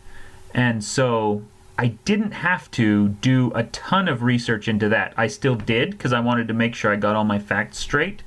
And 0.54 0.84
so 0.84 1.42
I 1.78 1.88
didn't 2.04 2.32
have 2.32 2.70
to 2.72 3.08
do 3.08 3.50
a 3.54 3.64
ton 3.64 4.08
of 4.08 4.22
research 4.22 4.68
into 4.68 4.88
that. 4.90 5.14
I 5.16 5.26
still 5.26 5.54
did 5.54 5.92
because 5.92 6.12
I 6.12 6.20
wanted 6.20 6.48
to 6.48 6.54
make 6.54 6.74
sure 6.74 6.92
I 6.92 6.96
got 6.96 7.16
all 7.16 7.24
my 7.24 7.38
facts 7.38 7.78
straight. 7.78 8.22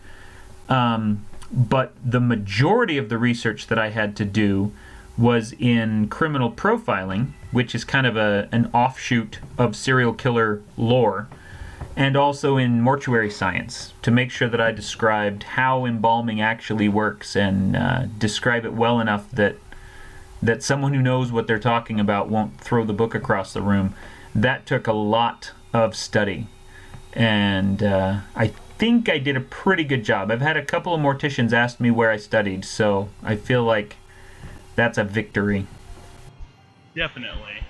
Um, 0.68 1.26
but 1.52 1.94
the 2.04 2.20
majority 2.20 2.98
of 2.98 3.10
the 3.10 3.18
research 3.18 3.68
that 3.68 3.78
I 3.78 3.90
had 3.90 4.16
to 4.18 4.26
do 4.26 4.72
was 5.18 5.54
in 5.54 6.08
criminal 6.10 6.52
profiling, 6.52 7.32
which 7.52 7.74
is 7.74 7.86
kind 7.86 8.06
of 8.06 8.18
a, 8.18 8.50
an 8.52 8.70
offshoot 8.74 9.40
of 9.58 9.76
serial 9.76 10.14
killer 10.14 10.62
lore, 10.76 11.28
and 11.96 12.18
also 12.18 12.58
in 12.58 12.82
mortuary 12.82 13.30
science 13.30 13.94
to 14.02 14.12
make 14.12 14.32
sure 14.32 14.50
that 14.50 14.60
I 14.60 14.72
described 14.72 15.44
how 15.44 15.86
embalming 15.86 16.42
actually 16.42 16.90
works 16.90 17.36
and 17.36 17.76
uh, 17.76 18.06
describe 18.18 18.66
it 18.66 18.74
well 18.74 19.00
enough 19.00 19.32
that 19.32 19.56
that 20.46 20.64
someone 20.64 20.94
who 20.94 21.02
knows 21.02 21.32
what 21.32 21.48
they're 21.48 21.60
talking 21.60 22.00
about 22.00 22.30
won't 22.30 22.60
throw 22.60 22.84
the 22.84 22.94
book 22.94 23.16
across 23.16 23.54
the 23.54 23.62
room. 23.62 23.96
That 24.34 24.66
took 24.66 24.88
a 24.88 24.94
lot 24.94 25.52
of 25.74 25.96
study, 25.96 26.48
and 27.14 27.82
uh, 27.82 28.20
I 28.36 28.48
think 28.78 29.10
I 29.10 29.18
did 29.18 29.38
a 29.38 29.42
pretty 29.42 29.84
good 29.84 30.04
job. 30.04 30.32
I've 30.32 30.42
had 30.42 30.58
a 30.58 30.66
couple 30.66 30.94
of 30.94 31.02
morticians 31.02 31.54
ask 31.54 31.80
me 31.80 31.90
where 31.92 32.12
I 32.12 32.18
studied, 32.18 32.66
so 32.66 33.10
I 33.24 33.36
feel 33.38 33.64
like 33.64 33.96
that's 34.76 34.98
a 34.98 35.04
victory. 35.04 35.68
Definitely. 36.96 37.64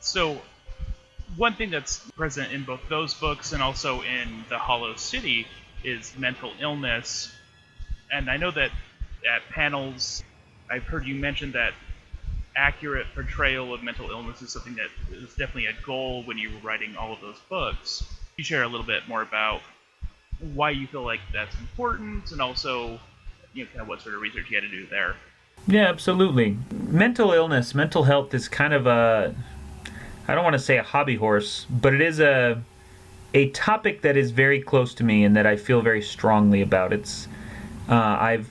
So, 0.00 0.40
one 1.36 1.54
thing 1.54 1.70
that's 1.70 1.98
present 2.10 2.52
in 2.52 2.64
both 2.64 2.80
those 2.88 3.14
books 3.14 3.52
and 3.52 3.62
also 3.62 4.02
in 4.02 4.44
The 4.48 4.58
Hollow 4.58 4.94
City 4.96 5.46
is 5.82 6.16
mental 6.18 6.52
illness. 6.60 7.32
And 8.12 8.30
I 8.30 8.36
know 8.36 8.50
that 8.50 8.70
at 9.30 9.42
panels 9.50 10.22
I've 10.70 10.84
heard 10.84 11.04
you 11.04 11.14
mention 11.14 11.52
that 11.52 11.72
accurate 12.56 13.06
portrayal 13.14 13.74
of 13.74 13.82
mental 13.82 14.10
illness 14.10 14.42
is 14.42 14.50
something 14.50 14.76
that 14.76 14.88
is 15.14 15.30
definitely 15.30 15.66
a 15.66 15.74
goal 15.84 16.22
when 16.24 16.38
you 16.38 16.50
were 16.50 16.60
writing 16.62 16.96
all 16.96 17.12
of 17.12 17.20
those 17.20 17.38
books. 17.48 18.00
Can 18.00 18.16
you 18.38 18.44
share 18.44 18.62
a 18.62 18.68
little 18.68 18.86
bit 18.86 19.06
more 19.08 19.22
about 19.22 19.62
why 20.54 20.70
you 20.70 20.86
feel 20.86 21.02
like 21.02 21.20
that's 21.32 21.54
important 21.58 22.32
and 22.32 22.40
also 22.40 22.98
you 23.52 23.64
know 23.64 23.70
kind 23.70 23.80
of 23.82 23.88
what 23.88 24.00
sort 24.00 24.14
of 24.14 24.20
research 24.20 24.50
you 24.50 24.56
had 24.56 24.62
to 24.62 24.70
do 24.70 24.86
there. 24.86 25.16
Yeah, 25.66 25.88
absolutely. 25.88 26.56
Mental 26.88 27.32
illness, 27.32 27.74
mental 27.74 28.04
health 28.04 28.32
is 28.32 28.48
kind 28.48 28.72
of 28.72 28.86
a 28.86 29.34
I 30.28 30.34
don't 30.34 30.44
want 30.44 30.54
to 30.54 30.60
say 30.60 30.78
a 30.78 30.82
hobby 30.82 31.16
horse, 31.16 31.66
but 31.68 31.94
it 31.94 32.00
is 32.00 32.20
a 32.20 32.62
a 33.34 33.50
topic 33.50 34.02
that 34.02 34.16
is 34.16 34.30
very 34.32 34.60
close 34.60 34.94
to 34.94 35.04
me 35.04 35.24
and 35.24 35.36
that 35.36 35.46
I 35.46 35.56
feel 35.56 35.82
very 35.82 36.02
strongly 36.02 36.62
about. 36.62 36.92
It's 36.92 37.28
uh, 37.88 37.94
I've 37.94 38.48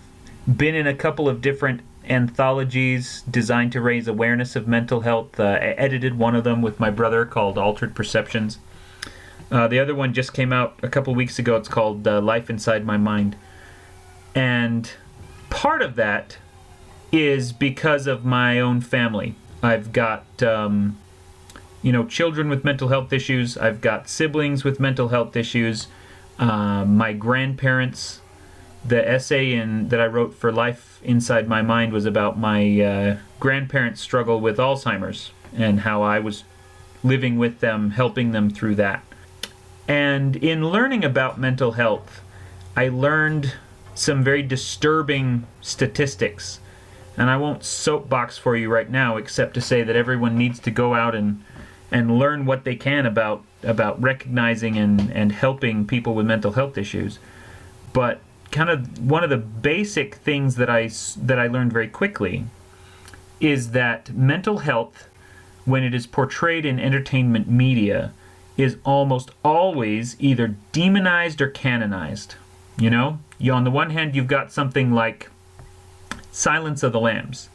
been 0.57 0.75
in 0.75 0.87
a 0.87 0.95
couple 0.95 1.27
of 1.27 1.41
different 1.41 1.81
anthologies 2.09 3.23
designed 3.29 3.71
to 3.73 3.81
raise 3.81 4.07
awareness 4.07 4.55
of 4.55 4.67
mental 4.67 5.01
health. 5.01 5.39
Uh, 5.39 5.43
I 5.43 5.75
edited 5.77 6.17
one 6.17 6.35
of 6.35 6.43
them 6.43 6.61
with 6.61 6.79
my 6.79 6.89
brother 6.89 7.25
called 7.25 7.57
Altered 7.57 7.95
Perceptions. 7.95 8.57
Uh, 9.51 9.67
the 9.67 9.79
other 9.79 9.95
one 9.95 10.13
just 10.13 10.33
came 10.33 10.53
out 10.53 10.79
a 10.83 10.89
couple 10.89 11.13
weeks 11.15 11.39
ago. 11.39 11.55
It's 11.55 11.69
called 11.69 12.07
uh, 12.07 12.21
Life 12.21 12.49
Inside 12.49 12.85
My 12.85 12.97
Mind. 12.97 13.35
And 14.35 14.91
part 15.49 15.81
of 15.81 15.95
that 15.95 16.37
is 17.11 17.51
because 17.51 18.05
of 18.05 18.23
my 18.23 18.59
own 18.59 18.81
family. 18.81 19.35
I've 19.63 19.91
got, 19.91 20.41
um, 20.43 20.97
you 21.81 21.91
know, 21.91 22.05
children 22.05 22.49
with 22.49 22.63
mental 22.63 22.89
health 22.89 23.11
issues. 23.11 23.57
I've 23.57 23.81
got 23.81 24.07
siblings 24.07 24.63
with 24.63 24.79
mental 24.79 25.09
health 25.09 25.35
issues. 25.35 25.87
Uh, 26.37 26.85
my 26.85 27.13
grandparents. 27.13 28.21
The 28.85 29.05
essay 29.05 29.53
in, 29.53 29.89
that 29.89 29.99
I 29.99 30.05
wrote 30.05 30.33
for 30.33 30.51
Life 30.53 30.88
Inside 31.03 31.47
My 31.47 31.61
Mind 31.61 31.93
was 31.93 32.05
about 32.05 32.37
my 32.37 32.81
uh, 32.81 33.17
grandparents' 33.39 34.01
struggle 34.01 34.39
with 34.39 34.57
Alzheimer's 34.57 35.31
and 35.55 35.81
how 35.81 36.01
I 36.01 36.19
was 36.19 36.43
living 37.03 37.37
with 37.37 37.59
them, 37.59 37.91
helping 37.91 38.31
them 38.31 38.49
through 38.49 38.75
that. 38.75 39.03
And 39.87 40.35
in 40.35 40.69
learning 40.69 41.03
about 41.03 41.39
mental 41.39 41.73
health, 41.73 42.21
I 42.75 42.89
learned 42.89 43.53
some 43.95 44.23
very 44.23 44.43
disturbing 44.43 45.47
statistics. 45.61 46.59
And 47.17 47.29
I 47.29 47.37
won't 47.37 47.63
soapbox 47.63 48.37
for 48.37 48.55
you 48.55 48.69
right 48.69 48.89
now, 48.89 49.17
except 49.17 49.53
to 49.55 49.61
say 49.61 49.83
that 49.83 49.95
everyone 49.95 50.37
needs 50.37 50.59
to 50.59 50.71
go 50.71 50.93
out 50.93 51.15
and 51.15 51.43
and 51.91 52.19
learn 52.19 52.45
what 52.45 52.65
they 52.65 52.75
can 52.75 53.05
about 53.05 53.43
about 53.63 54.01
recognizing 54.01 54.77
and, 54.77 55.11
and 55.11 55.31
helping 55.31 55.85
people 55.85 56.13
with 56.13 56.25
mental 56.25 56.53
health 56.53 56.77
issues. 56.77 57.19
But 57.91 58.21
kind 58.51 58.69
of 58.69 59.07
one 59.07 59.23
of 59.23 59.29
the 59.29 59.37
basic 59.37 60.15
things 60.15 60.55
that 60.55 60.69
I 60.69 60.89
that 61.17 61.39
I 61.39 61.47
learned 61.47 61.73
very 61.73 61.87
quickly 61.87 62.45
is 63.39 63.71
that 63.71 64.11
mental 64.13 64.59
health, 64.59 65.07
when 65.65 65.83
it 65.83 65.93
is 65.93 66.07
portrayed 66.07 66.65
in 66.65 66.79
entertainment 66.79 67.49
media, 67.49 68.11
is 68.57 68.77
almost 68.83 69.31
always 69.43 70.15
either 70.19 70.55
demonized 70.71 71.41
or 71.41 71.49
canonized. 71.49 72.35
You 72.77 72.89
know, 72.89 73.19
you, 73.37 73.53
on 73.53 73.63
the 73.63 73.71
one 73.71 73.91
hand, 73.91 74.15
you've 74.15 74.27
got 74.27 74.51
something 74.51 74.91
like 74.91 75.29
Silence 76.31 76.83
of 76.83 76.91
the 76.91 76.99
Lambs, 76.99 77.49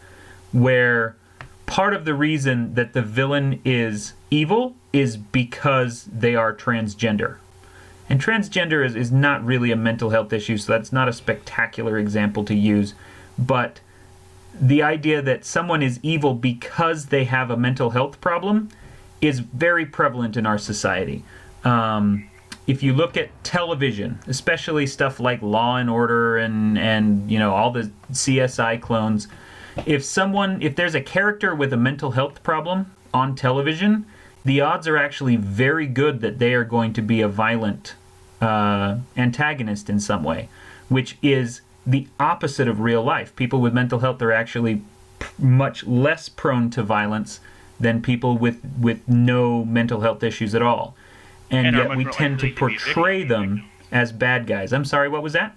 where 0.53 1.17
part 1.67 1.95
of 1.95 2.05
the 2.05 2.15
reason 2.15 2.75
that 2.75 2.93
the 2.93 3.03
villain 3.03 3.61
is 3.65 4.15
evil 4.31 4.75
is 4.93 5.17
because 5.17 6.05
they 6.05 6.35
are 6.35 6.55
transgender. 6.55 7.37
And 8.09 8.21
transgender 8.21 8.85
is, 8.85 8.95
is 8.95 9.11
not 9.11 9.45
really 9.45 9.71
a 9.71 9.77
mental 9.77 10.11
health 10.11 10.33
issue, 10.33 10.59
so 10.59 10.73
that's 10.73 10.93
not 10.93 11.09
a 11.09 11.13
spectacular 11.13 11.99
example 11.99 12.45
to 12.45 12.55
use. 12.55 12.95
But 13.39 13.81
the 14.61 14.83
idea 14.83 15.23
that 15.23 15.45
someone 15.45 15.83
is 15.83 15.99
evil 16.03 16.35
because 16.35 17.07
they 17.07 17.25
have 17.25 17.51
a 17.51 17.57
mental 17.57 17.91
health 17.91 18.21
problem 18.21 18.69
is 19.21 19.41
very 19.41 19.87
prevalent 19.87 20.37
in 20.37 20.47
our 20.47 20.59
society. 20.59 21.25
Um, 21.65 22.29
if 22.67 22.83
you 22.83 22.93
look 22.93 23.17
at 23.17 23.31
television, 23.45 24.19
especially 24.27 24.87
stuff 24.87 25.21
like 25.21 25.43
Law 25.43 25.77
and 25.77 25.91
Order 25.91 26.39
and 26.39 26.79
and 26.79 27.31
you 27.31 27.39
know 27.39 27.55
all 27.55 27.71
the 27.71 27.91
CSI 28.13 28.81
clones, 28.81 29.29
if 29.87 30.05
someone 30.05 30.63
if 30.63 30.77
there's 30.77 30.95
a 30.95 31.01
character 31.01 31.55
with 31.55 31.73
a 31.73 31.77
mental 31.77 32.13
health 32.13 32.43
problem 32.43 32.95
on 33.13 33.35
television, 33.35 34.07
the 34.45 34.61
odds 34.61 34.87
are 34.87 34.97
actually 34.97 35.37
very 35.37 35.87
good 35.87 36.21
that 36.21 36.39
they 36.39 36.55
are 36.55 36.65
going 36.65 36.93
to 36.93 37.03
be 37.03 37.21
a 37.21 37.29
violent 37.29 37.95
uh, 38.41 38.99
antagonist 39.17 39.89
in 39.89 39.99
some 40.01 40.23
way, 40.23 40.49
which 40.89 41.17
is 41.23 41.63
the 41.87 42.07
opposite 42.19 42.69
of 42.69 42.81
real 42.81 43.03
life. 43.03 43.35
People 43.37 43.61
with 43.61 43.73
mental 43.73 44.01
health 44.01 44.21
are 44.23 44.33
actually 44.33 44.83
much 45.39 45.87
less 45.87 46.29
prone 46.29 46.71
to 46.71 46.83
violence 46.83 47.41
than 47.81 48.01
people 48.03 48.37
with 48.37 48.61
with 48.79 49.07
no 49.09 49.65
mental 49.65 50.01
health 50.01 50.23
issues 50.23 50.55
at 50.55 50.63
all 50.63 50.95
and, 51.51 51.69
and 51.69 51.77
yet 51.77 51.97
we 51.97 52.05
tend 52.05 52.41
to 52.41 52.53
portray 52.53 53.25
them 53.25 53.65
as 53.93 54.13
bad 54.13 54.47
guys. 54.47 54.73
I'm 54.73 54.85
sorry, 54.85 55.09
what 55.09 55.23
was 55.23 55.33
that? 55.35 55.57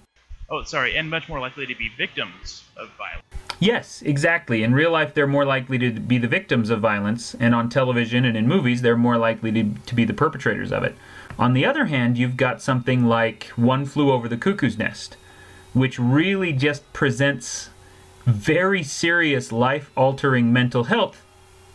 Oh, 0.50 0.64
sorry, 0.64 0.96
and 0.96 1.10
much 1.10 1.28
more 1.28 1.40
likely 1.40 1.66
to 1.66 1.76
be 1.76 1.90
victims 1.98 2.64
of 2.78 2.90
violence. 2.98 3.26
Yes, 3.60 4.02
exactly. 4.02 4.64
In 4.64 4.74
real 4.74 4.92
life, 4.92 5.14
they're 5.14 5.28
more 5.28 5.46
likely 5.46 5.78
to 5.80 5.92
be 5.92 6.18
the 6.18 6.28
victims 6.28 6.70
of 6.70 6.80
violence, 6.80 7.36
and 7.36 7.54
on 7.54 7.70
television 7.70 8.24
and 8.24 8.38
in 8.38 8.48
movies, 8.48 8.82
they're 8.82 8.96
more 8.96 9.18
likely 9.18 9.52
to, 9.52 9.74
to 9.86 9.96
be 9.96 10.06
the 10.06 10.14
perpetrators 10.14 10.72
of 10.72 10.84
it. 10.84 10.96
On 11.40 11.54
the 11.54 11.66
other 11.66 11.86
hand, 11.86 12.18
you've 12.18 12.38
got 12.38 12.62
something 12.62 13.06
like 13.06 13.46
One 13.56 13.86
Flew 13.86 14.12
Over 14.12 14.28
the 14.30 14.38
Cuckoo's 14.38 14.78
Nest, 14.78 15.18
which 15.74 16.00
really 16.00 16.54
just 16.54 16.92
presents 16.94 17.70
very 18.26 18.84
serious 18.84 19.52
life 19.52 19.92
altering 19.96 20.54
mental 20.54 20.86
health 20.86 21.24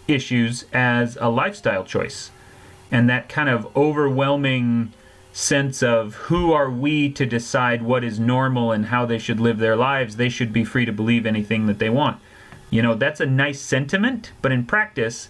issues 0.08 0.66
as 0.72 1.16
a 1.20 1.28
lifestyle 1.28 1.84
choice 1.84 2.30
and 2.90 3.08
that 3.08 3.28
kind 3.28 3.48
of 3.48 3.74
overwhelming 3.76 4.92
sense 5.32 5.82
of 5.82 6.14
who 6.14 6.52
are 6.52 6.70
we 6.70 7.08
to 7.10 7.24
decide 7.24 7.82
what 7.82 8.04
is 8.04 8.20
normal 8.20 8.70
and 8.70 8.86
how 8.86 9.06
they 9.06 9.18
should 9.18 9.40
live 9.40 9.58
their 9.58 9.76
lives 9.76 10.16
they 10.16 10.28
should 10.28 10.52
be 10.52 10.64
free 10.64 10.84
to 10.84 10.92
believe 10.92 11.24
anything 11.24 11.66
that 11.66 11.78
they 11.78 11.90
want. 11.90 12.20
You 12.70 12.82
know 12.82 12.94
that's 12.94 13.20
a 13.20 13.26
nice 13.26 13.60
sentiment 13.60 14.32
but 14.42 14.52
in 14.52 14.66
practice 14.66 15.28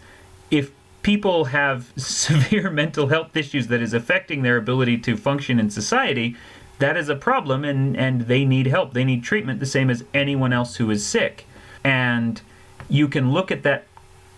if 0.50 0.72
people 1.02 1.46
have 1.46 1.92
severe 1.96 2.70
mental 2.70 3.08
health 3.08 3.36
issues 3.36 3.68
that 3.68 3.80
is 3.80 3.94
affecting 3.94 4.42
their 4.42 4.56
ability 4.56 4.98
to 4.98 5.16
function 5.16 5.58
in 5.58 5.70
society 5.70 6.36
that 6.82 6.96
is 6.96 7.08
a 7.08 7.14
problem 7.14 7.64
and 7.64 7.96
and 7.96 8.22
they 8.22 8.44
need 8.44 8.66
help. 8.66 8.92
They 8.92 9.04
need 9.04 9.22
treatment 9.22 9.60
the 9.60 9.66
same 9.66 9.88
as 9.88 10.04
anyone 10.12 10.52
else 10.52 10.76
who 10.76 10.90
is 10.90 11.06
sick. 11.06 11.46
And 11.84 12.42
you 12.88 13.06
can 13.06 13.32
look 13.32 13.52
at 13.52 13.62
that 13.62 13.86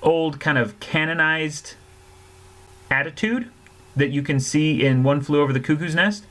old 0.02 0.40
kind 0.40 0.58
of 0.58 0.78
canonized 0.78 1.74
attitude 2.90 3.50
that 3.96 4.10
you 4.10 4.22
can 4.22 4.40
see 4.40 4.84
in 4.84 5.02
One 5.02 5.20
Flew 5.20 5.40
Over 5.40 5.52
the 5.52 5.60
Cuckoo's 5.60 5.94
Nest 5.94 6.24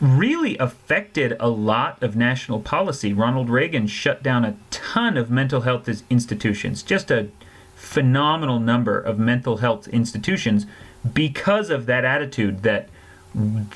really 0.00 0.58
affected 0.58 1.36
a 1.38 1.48
lot 1.48 2.02
of 2.02 2.16
national 2.16 2.60
policy. 2.60 3.12
Ronald 3.12 3.48
Reagan 3.48 3.86
shut 3.86 4.22
down 4.22 4.44
a 4.44 4.56
ton 4.70 5.16
of 5.16 5.30
mental 5.30 5.60
health 5.60 5.88
institutions, 6.10 6.82
just 6.82 7.10
a 7.10 7.28
phenomenal 7.76 8.58
number 8.58 8.98
of 8.98 9.18
mental 9.18 9.58
health 9.58 9.86
institutions 9.88 10.66
because 11.14 11.70
of 11.70 11.86
that 11.86 12.04
attitude 12.04 12.62
that 12.62 12.88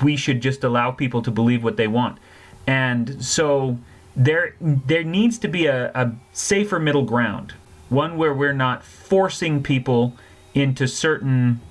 we 0.01 0.15
should 0.15 0.41
just 0.41 0.63
allow 0.63 0.91
people 0.91 1.21
to 1.21 1.31
believe 1.31 1.63
what 1.63 1.77
they 1.77 1.87
want. 1.87 2.17
And 2.65 3.23
so 3.23 3.77
there 4.15 4.55
there 4.59 5.03
needs 5.03 5.37
to 5.39 5.47
be 5.47 5.67
a, 5.67 5.91
a 5.93 6.11
safer 6.33 6.79
middle 6.79 7.03
ground, 7.03 7.53
one 7.89 8.17
where 8.17 8.33
we're 8.33 8.53
not 8.53 8.83
forcing 8.83 9.63
people 9.63 10.15
into 10.53 10.87
certain 10.87 11.61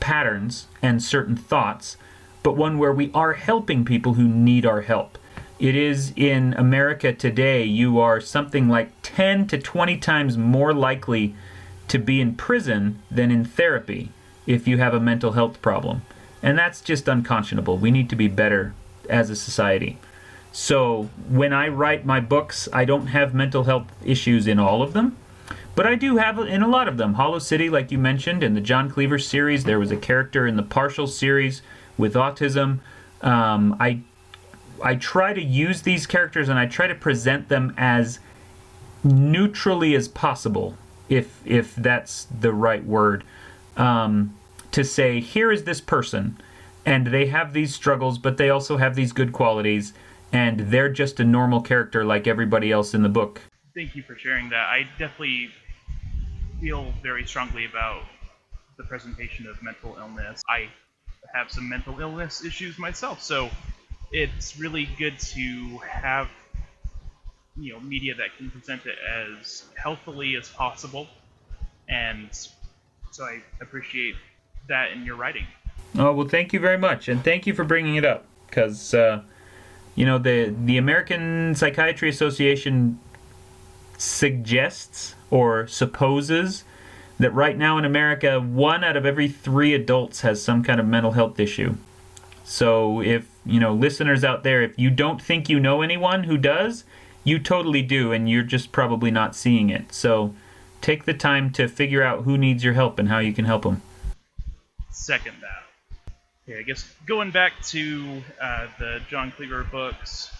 patterns 0.00 0.66
and 0.82 1.02
certain 1.02 1.36
thoughts, 1.36 1.96
but 2.42 2.56
one 2.56 2.78
where 2.78 2.92
we 2.92 3.10
are 3.12 3.34
helping 3.34 3.84
people 3.84 4.14
who 4.14 4.28
need 4.28 4.64
our 4.64 4.82
help. 4.82 5.18
It 5.58 5.74
is 5.74 6.12
in 6.14 6.54
America 6.54 7.12
today, 7.12 7.64
you 7.64 7.98
are 7.98 8.20
something 8.20 8.68
like 8.68 8.92
10 9.02 9.48
to 9.48 9.58
20 9.58 9.96
times 9.98 10.38
more 10.38 10.72
likely 10.72 11.34
to 11.88 11.98
be 11.98 12.20
in 12.20 12.36
prison 12.36 13.02
than 13.10 13.30
in 13.30 13.44
therapy 13.44 14.10
if 14.46 14.68
you 14.68 14.78
have 14.78 14.94
a 14.94 15.00
mental 15.00 15.32
health 15.32 15.60
problem. 15.60 16.02
And 16.42 16.56
that's 16.56 16.80
just 16.80 17.08
unconscionable. 17.08 17.76
We 17.76 17.90
need 17.90 18.08
to 18.10 18.16
be 18.16 18.28
better 18.28 18.72
as 19.10 19.30
a 19.30 19.36
society. 19.36 19.98
So 20.52 21.10
when 21.28 21.52
I 21.52 21.68
write 21.68 22.06
my 22.06 22.20
books, 22.20 22.68
I 22.72 22.84
don't 22.84 23.08
have 23.08 23.34
mental 23.34 23.64
health 23.64 23.86
issues 24.04 24.46
in 24.46 24.58
all 24.58 24.82
of 24.82 24.92
them. 24.92 25.16
But 25.78 25.86
I 25.86 25.94
do 25.94 26.16
have 26.16 26.40
in 26.40 26.62
a 26.62 26.66
lot 26.66 26.88
of 26.88 26.96
them. 26.96 27.14
Hollow 27.14 27.38
City, 27.38 27.70
like 27.70 27.92
you 27.92 27.98
mentioned, 27.98 28.42
in 28.42 28.54
the 28.54 28.60
John 28.60 28.90
Cleaver 28.90 29.20
series, 29.20 29.62
there 29.62 29.78
was 29.78 29.92
a 29.92 29.96
character 29.96 30.44
in 30.44 30.56
the 30.56 30.64
Partial 30.64 31.06
series 31.06 31.62
with 31.96 32.14
autism. 32.14 32.80
Um, 33.22 33.76
I 33.78 34.00
I 34.82 34.96
try 34.96 35.32
to 35.32 35.40
use 35.40 35.82
these 35.82 36.04
characters 36.04 36.48
and 36.48 36.58
I 36.58 36.66
try 36.66 36.88
to 36.88 36.96
present 36.96 37.48
them 37.48 37.74
as 37.78 38.18
neutrally 39.04 39.94
as 39.94 40.08
possible, 40.08 40.76
if 41.08 41.40
if 41.44 41.76
that's 41.76 42.24
the 42.24 42.52
right 42.52 42.84
word. 42.84 43.22
Um, 43.76 44.36
to 44.72 44.82
say 44.82 45.20
here 45.20 45.52
is 45.52 45.62
this 45.62 45.80
person, 45.80 46.38
and 46.84 47.06
they 47.06 47.26
have 47.26 47.52
these 47.52 47.72
struggles, 47.72 48.18
but 48.18 48.36
they 48.36 48.50
also 48.50 48.78
have 48.78 48.96
these 48.96 49.12
good 49.12 49.32
qualities, 49.32 49.92
and 50.32 50.58
they're 50.58 50.92
just 50.92 51.20
a 51.20 51.24
normal 51.24 51.60
character 51.60 52.04
like 52.04 52.26
everybody 52.26 52.72
else 52.72 52.94
in 52.94 53.04
the 53.04 53.08
book. 53.08 53.42
Thank 53.76 53.94
you 53.94 54.02
for 54.02 54.16
sharing 54.16 54.48
that. 54.48 54.66
I 54.66 54.88
definitely 54.98 55.50
feel 56.60 56.92
very 57.02 57.24
strongly 57.26 57.64
about 57.64 58.02
the 58.76 58.84
presentation 58.84 59.46
of 59.46 59.62
mental 59.62 59.96
illness. 59.98 60.42
I 60.48 60.68
have 61.34 61.50
some 61.50 61.68
mental 61.68 62.00
illness 62.00 62.44
issues 62.44 62.78
myself, 62.78 63.22
so 63.22 63.50
it's 64.12 64.58
really 64.58 64.88
good 64.98 65.18
to 65.18 65.78
have 65.78 66.28
you 67.56 67.72
know 67.72 67.80
media 67.80 68.14
that 68.14 68.36
can 68.36 68.50
present 68.50 68.86
it 68.86 68.96
as 69.04 69.64
healthily 69.76 70.36
as 70.36 70.48
possible 70.48 71.08
and 71.88 72.28
So 73.10 73.24
I 73.24 73.42
appreciate 73.60 74.14
that 74.68 74.92
in 74.92 75.04
your 75.04 75.16
writing. 75.16 75.46
Oh 75.98 76.12
well, 76.12 76.28
thank 76.28 76.52
you 76.52 76.60
very 76.60 76.78
much, 76.78 77.08
and 77.08 77.24
thank 77.24 77.46
you 77.46 77.54
for 77.54 77.64
bringing 77.64 77.96
it 77.96 78.04
up 78.04 78.26
because 78.46 78.94
uh, 78.94 79.22
you 79.94 80.04
know 80.04 80.18
the 80.18 80.54
the 80.64 80.76
American 80.76 81.54
Psychiatry 81.54 82.08
Association 82.08 83.00
suggests 83.96 85.14
or 85.30 85.66
supposes 85.66 86.64
that 87.18 87.34
right 87.34 87.56
now 87.56 87.78
in 87.78 87.84
America, 87.84 88.40
one 88.40 88.84
out 88.84 88.96
of 88.96 89.04
every 89.04 89.28
three 89.28 89.74
adults 89.74 90.20
has 90.20 90.42
some 90.42 90.62
kind 90.62 90.80
of 90.80 90.86
mental 90.86 91.12
health 91.12 91.40
issue. 91.40 91.74
So 92.44 93.02
if 93.02 93.28
you 93.44 93.60
know 93.60 93.74
listeners 93.74 94.24
out 94.24 94.42
there, 94.42 94.62
if 94.62 94.78
you 94.78 94.90
don't 94.90 95.20
think 95.20 95.48
you 95.48 95.60
know 95.60 95.82
anyone 95.82 96.24
who 96.24 96.38
does, 96.38 96.84
you 97.24 97.38
totally 97.38 97.82
do, 97.82 98.12
and 98.12 98.30
you're 98.30 98.42
just 98.42 98.72
probably 98.72 99.10
not 99.10 99.36
seeing 99.36 99.68
it. 99.68 99.92
So 99.92 100.34
take 100.80 101.04
the 101.04 101.14
time 101.14 101.50
to 101.52 101.68
figure 101.68 102.02
out 102.02 102.24
who 102.24 102.38
needs 102.38 102.64
your 102.64 102.74
help 102.74 102.98
and 102.98 103.08
how 103.08 103.18
you 103.18 103.32
can 103.32 103.44
help 103.44 103.64
them. 103.64 103.82
Second 104.90 105.36
that. 105.42 106.12
Okay, 106.48 106.60
I 106.60 106.62
guess 106.62 106.90
going 107.04 107.30
back 107.30 107.52
to 107.66 108.22
uh, 108.40 108.68
the 108.78 109.00
John 109.10 109.30
Cleaver 109.32 109.64
books. 109.64 110.30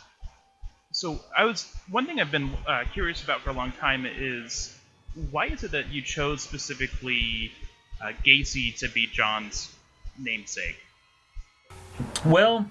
So 0.92 1.20
I 1.37 1.44
was 1.44 1.70
one 1.90 2.07
thing 2.07 2.20
I've 2.20 2.31
been 2.31 2.51
uh, 2.66 2.85
curious 2.92 3.22
about 3.22 3.42
for 3.42 3.51
a 3.51 3.53
long 3.53 3.72
time 3.72 4.07
is 4.07 4.78
why 5.31 5.46
is 5.46 5.64
it 5.64 5.72
that 5.72 5.90
you 5.90 6.02
chose 6.02 6.42
specifically 6.42 7.52
uh, 8.00 8.12
Gacy 8.24 8.76
to 8.78 8.88
be 8.88 9.07
John's 9.07 9.74
namesake? 10.18 10.78
Well, 12.24 12.68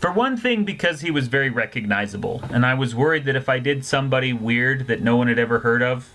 for 0.00 0.12
one 0.12 0.36
thing, 0.36 0.64
because 0.64 1.00
he 1.00 1.10
was 1.10 1.28
very 1.28 1.50
recognizable, 1.50 2.42
and 2.50 2.64
I 2.64 2.74
was 2.74 2.94
worried 2.94 3.24
that 3.26 3.36
if 3.36 3.48
I 3.48 3.58
did 3.58 3.84
somebody 3.84 4.32
weird 4.32 4.86
that 4.86 5.02
no 5.02 5.16
one 5.16 5.28
had 5.28 5.38
ever 5.38 5.60
heard 5.60 5.82
of, 5.82 6.10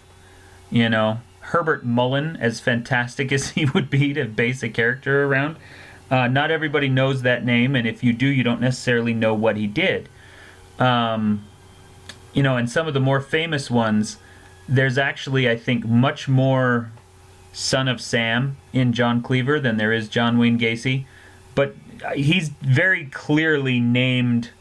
you 0.69 0.89
know, 0.89 1.19
Herbert 1.41 1.85
Mullin, 1.85 2.35
as 2.37 2.59
fantastic 2.59 3.31
as 3.31 3.49
he 3.51 3.65
would 3.65 3.89
be 3.89 4.13
to 4.13 4.25
base 4.25 4.63
a 4.63 4.69
character 4.69 5.25
around, 5.25 5.57
uh, 6.11 6.27
not 6.27 6.49
everybody 6.49 6.89
knows 6.89 7.21
that 7.21 7.45
name, 7.45 7.75
and 7.75 7.87
if 7.87 8.03
you 8.03 8.13
do, 8.13 8.25
you 8.25 8.43
don't 8.43 8.61
necessarily 8.61 9.13
know 9.13 9.33
what 9.33 9.57
he 9.57 9.67
did. 9.67 10.09
Um, 10.79 11.45
you 12.33 12.41
know, 12.41 12.57
and 12.57 12.69
some 12.69 12.87
of 12.87 12.93
the 12.93 12.99
more 12.99 13.21
famous 13.21 13.69
ones, 13.69 14.17
there's 14.69 14.97
actually, 14.97 15.49
I 15.49 15.57
think, 15.57 15.85
much 15.85 16.27
more 16.27 16.91
Son 17.51 17.87
of 17.87 17.99
Sam 17.99 18.57
in 18.71 18.93
John 18.93 19.21
Cleaver 19.21 19.59
than 19.59 19.77
there 19.77 19.91
is 19.91 20.07
John 20.07 20.37
Wayne 20.37 20.59
Gacy. 20.59 21.05
But 21.55 21.75
uh, 22.05 22.11
he's 22.11 22.49
very 22.49 23.05
clearly 23.05 23.79
named, 23.79 24.51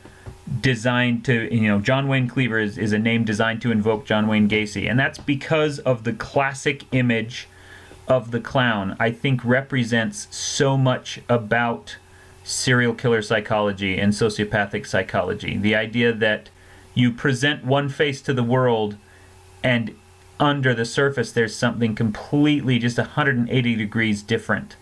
designed 0.60 1.26
to, 1.26 1.54
you 1.54 1.68
know, 1.68 1.78
John 1.78 2.08
Wayne 2.08 2.26
Cleaver 2.26 2.58
is, 2.58 2.78
is 2.78 2.92
a 2.92 2.98
name 2.98 3.24
designed 3.24 3.60
to 3.62 3.70
invoke 3.70 4.06
John 4.06 4.26
Wayne 4.26 4.48
Gacy. 4.48 4.90
And 4.90 4.98
that's 4.98 5.18
because 5.18 5.78
of 5.80 6.04
the 6.04 6.14
classic 6.14 6.84
image 6.92 7.46
of 8.08 8.30
the 8.30 8.40
clown, 8.40 8.96
I 8.98 9.10
think 9.10 9.44
represents 9.44 10.34
so 10.34 10.78
much 10.78 11.20
about 11.28 11.98
serial 12.42 12.94
killer 12.94 13.20
psychology 13.20 13.98
and 13.98 14.14
sociopathic 14.14 14.86
psychology. 14.86 15.58
The 15.58 15.74
idea 15.74 16.14
that 16.14 16.48
you 16.94 17.12
present 17.12 17.66
one 17.66 17.90
face 17.90 18.22
to 18.22 18.32
the 18.32 18.42
world 18.42 18.96
and 19.62 19.94
under 20.40 20.74
the 20.74 20.84
surface 20.84 21.32
there's 21.32 21.54
something 21.54 21.94
completely 21.94 22.78
just 22.78 22.98
180 22.98 23.74
degrees 23.74 24.22
different. 24.22 24.76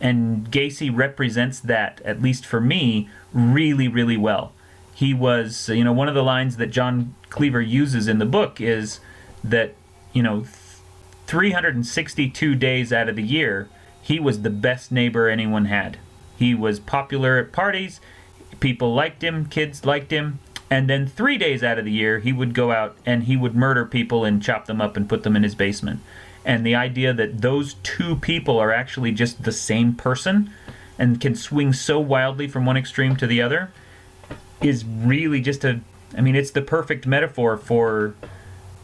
And 0.00 0.50
gacy 0.50 0.90
represents 0.94 1.60
that 1.60 2.00
at 2.04 2.22
least 2.22 2.44
for 2.46 2.60
me 2.60 3.08
really 3.32 3.88
really 3.88 4.16
well. 4.16 4.52
He 4.94 5.14
was 5.14 5.68
you 5.68 5.84
know 5.84 5.92
one 5.92 6.08
of 6.08 6.14
the 6.14 6.22
lines 6.22 6.56
that 6.56 6.68
john 6.68 7.14
cleaver 7.30 7.60
uses 7.60 8.08
in 8.08 8.18
the 8.18 8.26
book 8.26 8.60
is 8.60 9.00
that 9.42 9.74
you 10.12 10.22
know 10.22 10.44
362 11.26 12.54
days 12.54 12.92
out 12.92 13.08
of 13.08 13.16
the 13.16 13.22
year 13.22 13.68
he 14.02 14.18
was 14.18 14.42
the 14.42 14.50
best 14.50 14.90
neighbor 14.90 15.28
anyone 15.28 15.66
had. 15.66 15.98
He 16.36 16.54
was 16.54 16.80
popular 16.80 17.38
at 17.38 17.52
parties. 17.52 18.00
People 18.58 18.92
liked 18.92 19.22
him. 19.22 19.46
Kids 19.46 19.84
liked 19.84 20.10
him 20.10 20.40
and 20.72 20.88
then 20.88 21.06
three 21.06 21.36
days 21.36 21.62
out 21.62 21.78
of 21.78 21.84
the 21.84 21.92
year, 21.92 22.20
he 22.20 22.32
would 22.32 22.54
go 22.54 22.72
out 22.72 22.96
and 23.04 23.24
he 23.24 23.36
would 23.36 23.54
murder 23.54 23.84
people 23.84 24.24
and 24.24 24.42
chop 24.42 24.64
them 24.64 24.80
up 24.80 24.96
and 24.96 25.06
put 25.06 25.22
them 25.22 25.36
in 25.36 25.42
his 25.42 25.54
basement. 25.54 26.00
And 26.46 26.64
the 26.64 26.74
idea 26.74 27.12
that 27.12 27.42
those 27.42 27.74
two 27.82 28.16
people 28.16 28.58
are 28.58 28.72
actually 28.72 29.12
just 29.12 29.42
the 29.42 29.52
same 29.52 29.92
person 29.92 30.50
and 30.98 31.20
can 31.20 31.34
swing 31.34 31.74
so 31.74 32.00
wildly 32.00 32.48
from 32.48 32.64
one 32.64 32.78
extreme 32.78 33.16
to 33.16 33.26
the 33.26 33.42
other 33.42 33.70
is 34.62 34.82
really 34.82 35.42
just 35.42 35.62
a. 35.62 35.80
I 36.16 36.22
mean, 36.22 36.34
it's 36.34 36.52
the 36.52 36.62
perfect 36.62 37.06
metaphor 37.06 37.58
for 37.58 38.14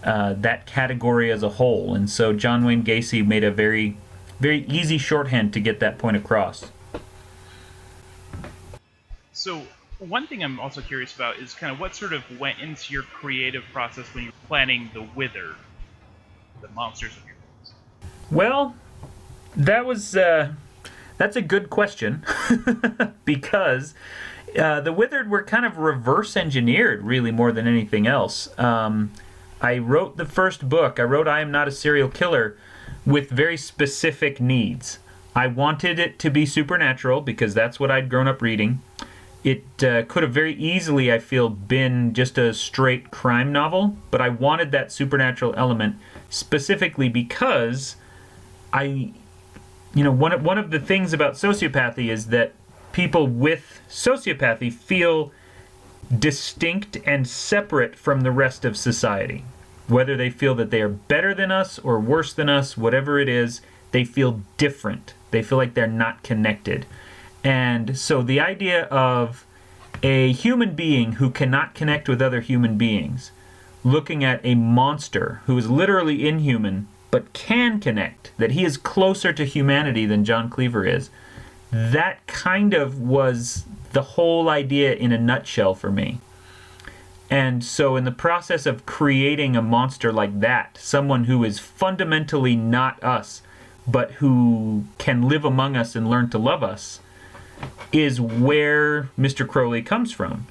uh, 0.05 0.35
that 0.35 0.67
category 0.67 1.33
as 1.33 1.43
a 1.43 1.49
whole. 1.49 1.95
And 1.95 2.11
so 2.11 2.35
John 2.35 2.67
Wayne 2.67 2.85
Gacy 2.85 3.27
made 3.27 3.45
a 3.45 3.51
very, 3.51 3.97
very 4.41 4.67
easy 4.67 4.99
shorthand 4.99 5.55
to 5.55 5.61
get 5.61 5.81
that 5.81 5.97
point 5.97 6.19
across. 6.19 6.71
So 9.33 9.63
one 9.99 10.27
thing 10.27 10.45
I'm 10.45 10.61
also 10.61 10.81
curious 10.81 11.15
about 11.15 11.39
is 11.39 11.55
kind 11.55 11.73
of 11.73 11.81
what 11.81 11.95
sort 11.95 12.13
of 12.13 12.23
went 12.39 12.61
into 12.61 12.93
your 12.93 13.03
creative 13.03 13.65
process 13.73 14.07
when 14.15 14.25
you 14.25 14.31
were 14.31 14.47
planning 14.47 14.91
the 14.95 15.03
Wither, 15.15 15.57
the 16.61 16.69
monsters 16.69 17.17
of 17.17 17.25
your 17.27 17.35
books. 17.35 17.75
Well, 18.31 18.75
that 19.57 19.87
was 19.87 20.17
uh, 20.17 20.53
that's 21.17 21.37
a 21.37 21.43
good 21.43 21.69
question 21.69 22.25
because 23.25 23.95
uh, 24.57 24.81
the 24.81 24.93
Withered 24.93 25.31
were 25.31 25.43
kind 25.43 25.67
of 25.67 25.79
reverse 25.79 26.37
engineered, 26.37 27.03
really 27.03 27.33
more 27.33 27.51
than 27.51 27.67
anything 27.67 28.07
else. 28.07 28.49
Um, 28.59 29.13
I 29.61 29.79
wrote 29.79 30.17
the 30.17 30.25
first 30.25 30.69
book. 30.69 31.01
I 31.01 31.03
wrote 31.03 31.27
"I 31.27 31.41
Am 31.41 31.51
Not 31.51 31.67
a 31.67 31.73
Serial 31.73 32.09
Killer" 32.09 32.57
with 33.05 33.31
very 33.31 33.57
specific 33.57 34.41
needs. 34.41 35.01
I 35.35 35.49
wanted 35.49 35.99
it 35.99 36.19
to 36.21 36.31
be 36.31 36.47
supernatural 36.47 37.21
because 37.21 37.55
that's 37.55 37.81
what 37.81 37.91
I'd 37.91 38.09
grown 38.09 38.29
up 38.29 38.41
reading 38.43 38.81
it 39.45 39.85
uh, 39.85 40.03
could 40.05 40.23
have 40.23 40.33
very 40.33 40.55
easily, 40.55 41.13
I 41.13 41.19
feel, 41.19 41.49
been 41.49 42.13
just 42.13 42.39
a 42.39 42.53
straight 42.53 43.11
crime 43.11 43.53
novel, 43.53 43.97
but 44.11 44.21
I 44.21 44.29
wanted 44.29 44.73
that 44.73 44.91
supernatural 44.91 45.55
element 45.57 45.97
specifically 46.29 47.09
because 47.09 47.97
I, 48.73 49.13
you 49.95 50.05
know, 50.05 50.11
one 50.11 50.33
of, 50.33 50.43
one 50.43 50.59
of 50.59 50.71
the 50.71 50.81
things 50.81 51.13
about 51.13 51.35
sociopathy 51.35 52.11
is 52.11 52.27
that 52.27 52.53
people 52.93 53.27
with 53.27 53.81
sociopathy 53.89 54.73
feel 54.73 55.33
distinct 56.17 56.97
and 57.07 57.29
separate 57.29 57.95
from 57.95 58.23
the 58.23 58.33
rest 58.33 58.65
of 58.65 58.77
society. 58.77 59.45
Whether 59.87 60.17
they 60.17 60.31
feel 60.31 60.55
that 60.57 60.71
they 60.71 60.83
are 60.83 60.89
better 60.89 61.33
than 61.33 61.51
us 61.51 61.79
or 61.79 62.01
worse 62.01 62.33
than 62.33 62.49
us, 62.49 62.77
whatever 62.77 63.19
it 63.19 63.29
is, 63.29 63.61
they 63.93 64.05
feel 64.05 64.43
different. 64.57 65.15
They 65.31 65.43
feel 65.43 65.59
like 65.59 65.75
they're 65.75 65.87
not 65.87 66.23
connected. 66.23 66.87
And 67.45 67.97
so 67.97 68.23
the 68.23 68.41
idea 68.41 68.85
of 68.85 69.47
a 70.03 70.33
human 70.33 70.75
being 70.75 71.13
who 71.13 71.31
cannot 71.31 71.75
connect 71.75 72.09
with 72.09 72.23
other 72.23 72.41
human 72.41 72.77
beings 72.77 73.33
looking 73.85 74.25
at 74.25 74.41
a 74.45 74.55
monster 74.55 75.41
who 75.47 75.57
is 75.57 75.71
literally 75.71 76.27
inhuman 76.29 76.89
but 77.11 77.33
can 77.33 77.81
connect, 77.81 78.33
that 78.37 78.53
he 78.53 78.65
is 78.65 78.77
closer 78.77 79.33
to 79.33 79.45
humanity 79.45 80.05
than 80.05 80.25
John 80.25 80.51
Cleaver 80.51 80.85
is, 80.85 81.11
that 81.71 82.27
kind 82.27 82.75
of 82.75 83.01
was 83.01 83.65
the 83.93 84.03
whole 84.03 84.49
idea 84.49 84.95
in 84.95 85.13
a 85.13 85.19
nutshell 85.19 85.75
for 85.75 85.91
me. 85.91 86.21
And 87.31 87.63
so, 87.63 87.97
in 87.97 88.05
the 88.05 88.11
process 88.11 88.65
of 88.65 88.87
creating 88.87 89.55
a 89.55 89.63
monster 89.63 90.13
like 90.13 90.41
that, 90.41 90.79
someone 90.81 91.25
who 91.25 91.45
is 91.45 91.59
fundamentally 91.59 92.57
not 92.57 93.03
us, 93.03 93.43
but 93.87 94.13
who 94.13 94.85
can 94.97 95.29
live 95.29 95.45
among 95.45 95.77
us 95.77 95.95
and 95.95 96.09
learn 96.09 96.31
to 96.31 96.39
love 96.39 96.63
us, 96.63 97.01
is 97.93 98.21
where 98.21 99.11
Mr. 99.19 99.47
Crowley 99.47 99.83
comes 99.83 100.13
from. 100.13 100.47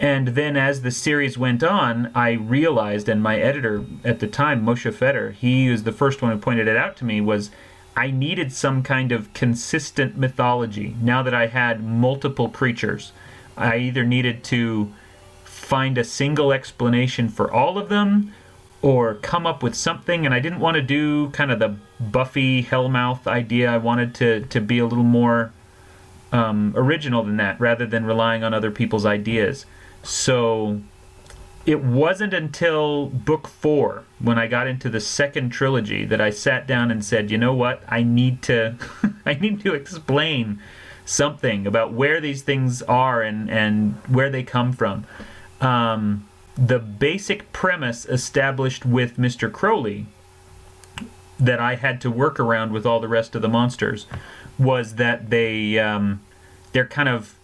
And 0.00 0.28
then 0.28 0.56
as 0.56 0.82
the 0.82 0.90
series 0.90 1.38
went 1.38 1.62
on, 1.62 2.10
I 2.12 2.32
realized, 2.32 3.08
and 3.08 3.22
my 3.22 3.38
editor 3.38 3.84
at 4.04 4.18
the 4.18 4.26
time, 4.26 4.66
Moshe 4.66 4.92
Feder, 4.92 5.30
he 5.30 5.70
was 5.70 5.84
the 5.84 5.92
first 5.92 6.20
one 6.20 6.32
who 6.32 6.38
pointed 6.38 6.66
it 6.66 6.76
out 6.76 6.96
to 6.96 7.04
me, 7.04 7.20
was 7.20 7.52
I 7.96 8.10
needed 8.10 8.52
some 8.52 8.82
kind 8.82 9.12
of 9.12 9.32
consistent 9.32 10.16
mythology 10.16 10.96
now 11.00 11.22
that 11.22 11.34
I 11.34 11.46
had 11.46 11.84
multiple 11.84 12.48
creatures. 12.48 13.12
I 13.56 13.76
either 13.76 14.04
needed 14.04 14.42
to 14.44 14.92
find 15.44 15.96
a 15.96 16.04
single 16.04 16.52
explanation 16.52 17.28
for 17.28 17.52
all 17.52 17.78
of 17.78 17.88
them 17.88 18.32
or 18.80 19.14
come 19.14 19.46
up 19.46 19.62
with 19.62 19.74
something 19.76 20.26
and 20.26 20.34
I 20.34 20.40
didn't 20.40 20.58
want 20.58 20.74
to 20.74 20.82
do 20.82 21.30
kind 21.30 21.52
of 21.52 21.60
the 21.60 21.76
Buffy 22.00 22.64
Hellmouth 22.64 23.26
idea. 23.28 23.70
I 23.70 23.78
wanted 23.78 24.14
to 24.16 24.40
to 24.46 24.60
be 24.60 24.78
a 24.80 24.84
little 24.84 25.04
more 25.04 25.52
um, 26.32 26.72
original 26.74 27.22
than 27.22 27.36
that 27.36 27.60
rather 27.60 27.86
than 27.86 28.04
relying 28.04 28.42
on 28.42 28.54
other 28.54 28.70
people's 28.70 29.06
ideas. 29.06 29.66
So 30.02 30.80
it 31.64 31.84
wasn't 31.84 32.34
until 32.34 33.06
book 33.06 33.46
four, 33.46 34.04
when 34.18 34.38
I 34.38 34.46
got 34.46 34.66
into 34.66 34.88
the 34.88 35.00
second 35.00 35.50
trilogy, 35.50 36.04
that 36.06 36.20
I 36.20 36.30
sat 36.30 36.66
down 36.66 36.90
and 36.90 37.04
said, 37.04 37.30
you 37.30 37.38
know 37.38 37.54
what, 37.54 37.82
I 37.88 38.02
need 38.02 38.42
to, 38.42 38.76
I 39.26 39.34
need 39.34 39.60
to 39.60 39.74
explain 39.74 40.60
something 41.04 41.66
about 41.66 41.92
where 41.92 42.20
these 42.20 42.42
things 42.42 42.82
are 42.82 43.22
and, 43.22 43.50
and 43.50 43.94
where 44.08 44.30
they 44.30 44.42
come 44.42 44.72
from. 44.72 45.04
Um, 45.60 46.26
the 46.56 46.78
basic 46.78 47.52
premise 47.52 48.04
established 48.06 48.84
with 48.84 49.16
Mr. 49.16 49.50
Crowley 49.50 50.06
that 51.38 51.60
I 51.60 51.76
had 51.76 52.00
to 52.02 52.10
work 52.10 52.38
around 52.38 52.72
with 52.72 52.86
all 52.86 53.00
the 53.00 53.08
rest 53.08 53.34
of 53.34 53.42
the 53.42 53.48
monsters 53.48 54.06
was 54.62 54.94
that 54.94 55.30
they 55.30 55.78
um, 55.78 56.20
they're 56.72 56.86
kind 56.86 57.08
of 57.08 57.34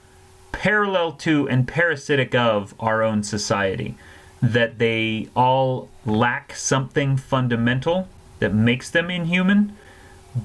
parallel 0.53 1.12
to 1.12 1.49
and 1.49 1.69
parasitic 1.69 2.35
of 2.35 2.75
our 2.81 3.03
own 3.03 3.23
society. 3.23 3.97
That 4.41 4.79
they 4.79 5.29
all 5.35 5.89
lack 6.07 6.55
something 6.55 7.16
fundamental 7.16 8.09
that 8.39 8.55
makes 8.55 8.89
them 8.89 9.11
inhuman, 9.11 9.77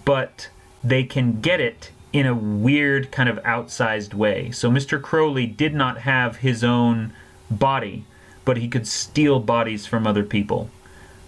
but 0.03 0.49
they 0.83 1.03
can 1.03 1.41
get 1.41 1.61
it 1.61 1.91
in 2.11 2.25
a 2.25 2.35
weird 2.35 3.11
kind 3.11 3.29
of 3.29 3.37
outsized 3.43 4.13
way. 4.13 4.51
So 4.51 4.69
Mr. 4.69 5.01
Crowley 5.01 5.47
did 5.47 5.73
not 5.73 5.99
have 5.99 6.37
his 6.37 6.63
own 6.63 7.13
body, 7.49 8.05
but 8.45 8.57
he 8.57 8.67
could 8.67 8.87
steal 8.87 9.39
bodies 9.39 9.85
from 9.85 10.05
other 10.05 10.23
people. 10.23 10.69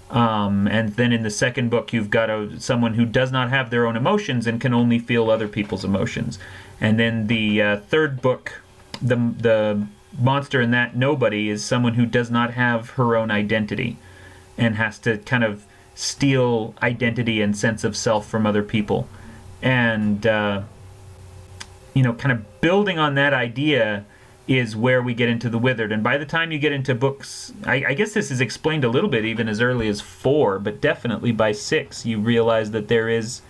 Um, 0.10 0.68
and 0.68 0.90
then 0.96 1.12
in 1.12 1.24
the 1.24 1.32
second 1.32 1.70
book, 1.70 1.92
you've 1.92 2.10
got 2.10 2.30
a, 2.30 2.60
someone 2.60 2.94
who 2.94 3.06
does 3.06 3.32
not 3.32 3.50
have 3.50 3.70
their 3.70 3.88
own 3.88 3.96
emotions 3.96 4.46
and 4.46 4.62
can 4.62 4.74
only 4.74 5.00
feel 5.00 5.32
other 5.32 5.48
people's 5.48 5.84
emotions. 5.84 6.38
And 6.80 7.00
then 7.00 7.28
the 7.28 7.62
uh, 7.62 7.78
third 7.78 8.22
book, 8.22 8.62
the 9.02 9.16
the 9.16 9.88
monster 10.18 10.62
in 10.62 10.72
that 10.72 10.96
nobody 10.96 11.50
is 11.50 11.66
someone 11.66 11.96
who 11.96 12.06
does 12.06 12.32
not 12.32 12.54
have 12.54 12.92
her 12.92 13.16
own 13.16 13.32
identity, 13.32 13.98
and 14.58 14.76
has 14.76 15.00
to 15.00 15.18
kind 15.20 15.44
of 15.44 15.66
steal 15.96 16.76
identity 16.82 17.42
and 17.42 17.58
sense 17.58 17.84
of 17.84 17.98
self 17.98 18.28
from 18.28 18.46
other 18.46 18.64
people, 18.64 19.08
and 19.62 20.28
uh, 20.28 20.62
you 21.94 22.04
know, 22.04 22.14
kind 22.14 22.32
of 22.32 22.62
building 22.62 23.00
on 23.00 23.16
that 23.16 23.34
idea 23.34 24.06
is 24.48 24.76
where 24.76 25.02
we 25.02 25.14
get 25.14 25.30
into 25.30 25.50
the 25.50 25.58
withered. 25.58 25.92
And 25.92 26.04
by 26.04 26.18
the 26.18 26.26
time 26.26 26.52
you 26.52 26.60
get 26.60 26.72
into 26.72 26.94
books, 26.94 27.52
I, 27.64 27.86
I, 27.88 27.94
guess 27.96 28.14
this 28.14 28.30
is 28.30 28.42
explained 28.42 28.84
a 28.84 28.90
little 28.90 29.10
bit 29.10 29.26
even 29.26 29.48
as 29.50 29.60
early 29.60 29.88
as 29.88 30.02
four, 30.02 30.60
but 30.60 30.82
definitely 30.82 31.32
by 31.32 31.52
six, 31.52 32.06
you 32.06 32.20
realize 32.20 32.72
that 32.72 32.88
there 32.88 33.10
is 33.10 33.42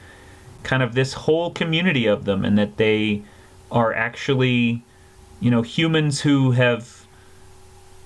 kind 0.63 0.81
of 0.81 0.93
this 0.93 1.13
whole 1.13 1.51
community 1.51 2.05
of 2.05 2.23
them 2.25 2.45
and 2.45 2.57
that 2.57 2.77
they 2.77 3.23
are 3.71 3.93
actually, 3.93 4.83
you 5.41 5.51
know, 5.51 5.61
humans 5.61 6.21
who 6.21 6.51
have 6.51 7.05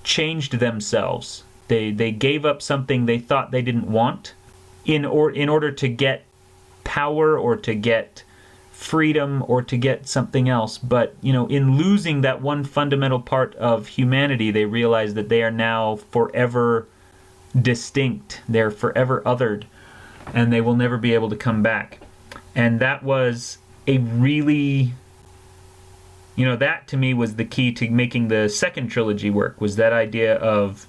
changed 0.02 0.58
themselves. 0.58 1.44
They, 1.68 1.92
they 1.92 2.10
gave 2.10 2.44
up 2.44 2.60
something 2.60 3.06
they 3.06 3.20
thought 3.20 3.52
they 3.52 3.62
didn't 3.62 3.88
want 3.88 4.34
in, 4.84 5.04
or, 5.04 5.30
in 5.30 5.48
order 5.48 5.70
to 5.70 5.88
get 5.88 6.24
power 6.82 7.38
or 7.38 7.56
to 7.56 7.74
get 7.76 8.24
freedom 8.80 9.44
or 9.46 9.60
to 9.60 9.76
get 9.76 10.08
something 10.08 10.48
else. 10.48 10.78
But, 10.78 11.14
you 11.20 11.34
know, 11.34 11.46
in 11.48 11.76
losing 11.76 12.22
that 12.22 12.40
one 12.40 12.64
fundamental 12.64 13.20
part 13.20 13.54
of 13.56 13.88
humanity, 13.88 14.50
they 14.50 14.64
realize 14.64 15.12
that 15.14 15.28
they 15.28 15.42
are 15.42 15.50
now 15.50 15.96
forever 15.96 16.88
distinct. 17.60 18.40
They're 18.48 18.70
forever 18.70 19.22
othered, 19.26 19.64
and 20.32 20.50
they 20.50 20.62
will 20.62 20.76
never 20.76 20.96
be 20.96 21.12
able 21.12 21.28
to 21.28 21.36
come 21.36 21.62
back. 21.62 21.98
And 22.54 22.80
that 22.80 23.02
was 23.02 23.58
a 23.86 23.98
really 23.98 24.94
you 26.36 26.46
know 26.46 26.56
that 26.56 26.88
to 26.88 26.96
me 26.96 27.12
was 27.12 27.36
the 27.36 27.44
key 27.44 27.72
to 27.72 27.90
making 27.90 28.28
the 28.28 28.48
second 28.48 28.88
trilogy 28.88 29.28
work 29.30 29.60
was 29.60 29.76
that 29.76 29.92
idea 29.92 30.36
of 30.36 30.86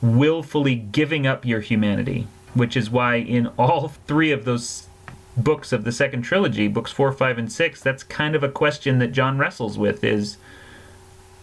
willfully 0.00 0.74
giving 0.74 1.26
up 1.26 1.44
your 1.44 1.60
humanity 1.60 2.26
which 2.54 2.76
is 2.76 2.88
why 2.88 3.16
in 3.16 3.46
all 3.58 3.88
three 4.06 4.32
of 4.32 4.44
those 4.44 4.88
books 5.36 5.72
of 5.72 5.84
the 5.84 5.92
second 5.92 6.22
trilogy, 6.22 6.68
books 6.68 6.92
four, 6.92 7.12
five, 7.12 7.38
and 7.38 7.50
six, 7.50 7.80
that's 7.80 8.02
kind 8.02 8.34
of 8.34 8.42
a 8.42 8.48
question 8.48 8.98
that 8.98 9.12
John 9.12 9.38
wrestles 9.38 9.78
with 9.78 10.04
is 10.04 10.36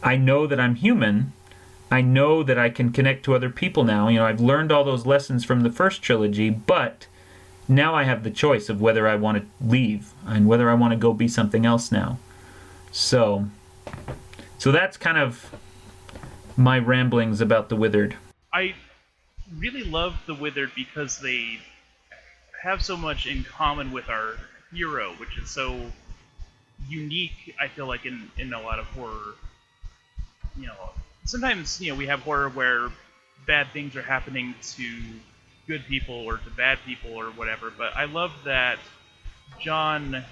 I 0.04 0.18
know 0.18 0.48
that 0.48 0.60
I'm 0.60 0.76
human. 0.76 1.34
I 1.90 2.02
know 2.02 2.44
that 2.44 2.58
I 2.58 2.70
can 2.70 2.92
connect 2.92 3.24
to 3.26 3.36
other 3.36 3.50
people 3.50 3.84
now. 3.84 4.10
You 4.10 4.20
know, 4.20 4.26
I've 4.26 4.42
learned 4.42 4.72
all 4.72 4.84
those 4.84 5.06
lessons 5.06 5.46
from 5.46 5.62
the 5.62 5.72
first 5.72 6.02
trilogy, 6.02 6.50
but 6.50 7.08
now 7.68 7.96
I 7.96 8.04
have 8.04 8.24
the 8.24 8.32
choice 8.32 8.70
of 8.70 8.82
whether 8.82 9.08
I 9.08 9.16
want 9.16 9.38
to 9.38 9.66
leave 9.66 10.14
and 10.26 10.48
whether 10.48 10.70
I 10.70 10.74
want 10.74 10.92
to 10.92 10.98
go 10.98 11.14
be 11.14 11.28
something 11.28 11.66
else 11.66 11.92
now. 11.92 12.18
So 12.92 13.48
so 14.58 14.72
that's 14.72 14.98
kind 14.98 15.18
of 15.18 15.56
my 16.56 16.80
ramblings 16.80 17.42
about 17.42 17.70
the 17.70 17.76
withered. 17.76 18.16
I 18.52 18.74
really 19.58 19.84
love 19.84 20.18
the 20.26 20.34
withered 20.34 20.72
because 20.76 21.20
they 21.20 21.60
have 22.62 22.84
so 22.84 22.98
much 22.98 23.28
in 23.28 23.44
common 23.44 23.92
with 23.92 24.10
our 24.10 24.36
hero, 24.74 25.14
which 25.18 25.38
is 25.38 25.50
so 25.50 25.80
unique. 26.88 27.56
I 27.60 27.68
feel 27.68 27.88
like 27.88 28.06
in 28.06 28.30
in 28.38 28.54
a 28.54 28.62
lot 28.62 28.80
of 28.80 28.86
horror, 28.88 29.36
you 30.58 30.68
know, 30.68 30.76
sometimes 31.26 31.80
you 31.82 31.92
know 31.92 31.98
we 31.98 32.08
have 32.08 32.22
horror 32.22 32.50
where 32.50 32.90
bad 33.46 33.68
things 33.72 33.96
are 33.96 34.02
happening 34.02 34.56
to 34.62 35.00
good 35.68 35.86
people 35.86 36.16
or 36.16 36.38
to 36.38 36.50
bad 36.52 36.80
people 36.86 37.14
or 37.14 37.26
whatever. 37.32 37.72
But 37.76 37.96
I 37.96 38.06
love 38.06 38.32
that 38.46 38.80
John 39.60 40.24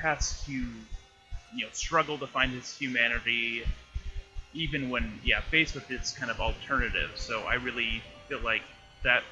has 0.00 0.42
to 0.44 0.52
you 0.52 1.64
know 1.64 1.68
struggle 1.72 2.18
to 2.18 2.26
find 2.26 2.52
his 2.52 2.76
humanity 2.76 3.64
even 4.52 4.90
when 4.90 5.20
yeah 5.24 5.40
faced 5.40 5.74
with 5.74 5.86
this 5.88 6.12
kind 6.12 6.30
of 6.30 6.40
alternative 6.40 7.10
so 7.16 7.40
i 7.42 7.54
really 7.54 8.02
feel 8.28 8.40
like 8.40 8.62
that 9.02 9.22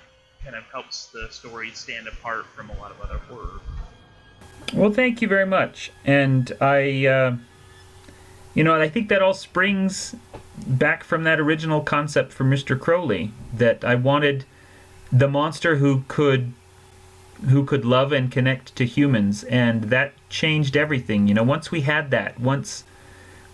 kind 0.44 0.56
of 0.56 0.64
helps 0.72 1.06
the 1.06 1.28
story 1.30 1.70
stand 1.70 2.06
apart 2.06 2.46
from 2.46 2.70
a 2.70 2.78
lot 2.78 2.90
of 2.90 3.00
other 3.00 3.18
horror. 3.18 3.60
Well, 4.74 4.92
thank 4.92 5.22
you 5.22 5.28
very 5.28 5.46
much, 5.46 5.92
and 6.04 6.52
I, 6.60 7.06
uh, 7.06 7.36
you 8.54 8.64
know, 8.64 8.74
I 8.74 8.88
think 8.88 9.08
that 9.08 9.22
all 9.22 9.34
springs 9.34 10.14
back 10.66 11.04
from 11.04 11.24
that 11.24 11.40
original 11.40 11.80
concept 11.80 12.32
for 12.32 12.44
Mr. 12.44 12.78
Crowley 12.78 13.30
that 13.52 13.84
I 13.84 13.94
wanted 13.94 14.44
the 15.12 15.28
monster 15.28 15.76
who 15.76 16.04
could 16.08 16.52
who 17.48 17.64
could 17.64 17.84
love 17.84 18.12
and 18.12 18.32
connect 18.32 18.74
to 18.74 18.84
humans 18.84 19.44
and 19.44 19.84
that 19.84 20.12
changed 20.28 20.76
everything 20.76 21.28
you 21.28 21.34
know 21.34 21.42
once 21.44 21.70
we 21.70 21.82
had 21.82 22.10
that 22.10 22.38
once 22.40 22.82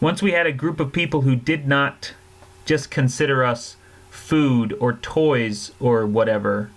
once 0.01 0.23
we 0.23 0.33
had 0.33 0.47
a 0.47 0.53
group 0.53 0.81
of 0.81 0.91
people 0.91 1.21
who 1.21 1.37
did 1.37 1.69
not 1.69 2.15
just 2.65 2.91
consider 2.91 3.45
us 3.45 3.77
food 4.15 4.77
or 4.81 4.93
toys 4.95 5.73
or 5.81 6.07
whatever, 6.07 6.71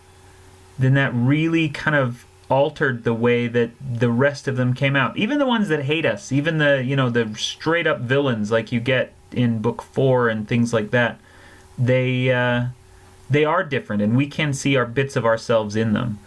then 0.77 0.95
that 0.95 1.13
really 1.13 1.69
kind 1.69 1.95
of 1.95 2.25
altered 2.49 3.03
the 3.03 3.13
way 3.13 3.47
that 3.47 3.69
the 3.79 4.09
rest 4.09 4.47
of 4.47 4.57
them 4.57 4.73
came 4.73 4.95
out. 4.95 5.15
Even 5.15 5.37
the 5.37 5.45
ones 5.45 5.67
that 5.67 5.83
hate 5.83 6.05
us, 6.05 6.31
even 6.31 6.57
the 6.57 6.83
you 6.83 6.95
know 6.95 7.09
the 7.09 7.33
straight 7.35 7.85
up 7.85 7.99
villains 7.99 8.51
like 8.51 8.71
you 8.71 8.79
get 8.79 9.13
in 9.31 9.59
book 9.59 9.81
four 9.81 10.29
and 10.29 10.47
things 10.47 10.73
like 10.73 10.89
that, 10.91 11.19
they 11.77 12.31
uh, 12.31 12.65
they 13.29 13.45
are 13.45 13.63
different, 13.63 14.01
and 14.01 14.17
we 14.17 14.27
can 14.27 14.51
see 14.51 14.75
our 14.75 14.85
bits 14.85 15.15
of 15.15 15.23
ourselves 15.23 15.75
in 15.75 15.93
them 15.93 16.19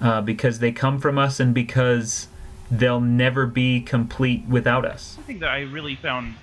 uh, 0.00 0.20
because 0.20 0.58
they 0.58 0.72
come 0.72 0.98
from 0.98 1.16
us 1.16 1.38
and 1.38 1.54
because 1.54 2.26
they'll 2.70 3.00
never 3.00 3.46
be 3.46 3.80
complete 3.80 4.44
without 4.46 4.84
us. 4.84 5.02
Something 5.14 5.38
that 5.38 5.50
I 5.50 5.60
really 5.60 5.94
found 5.94 6.34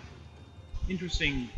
interesting 0.87 1.49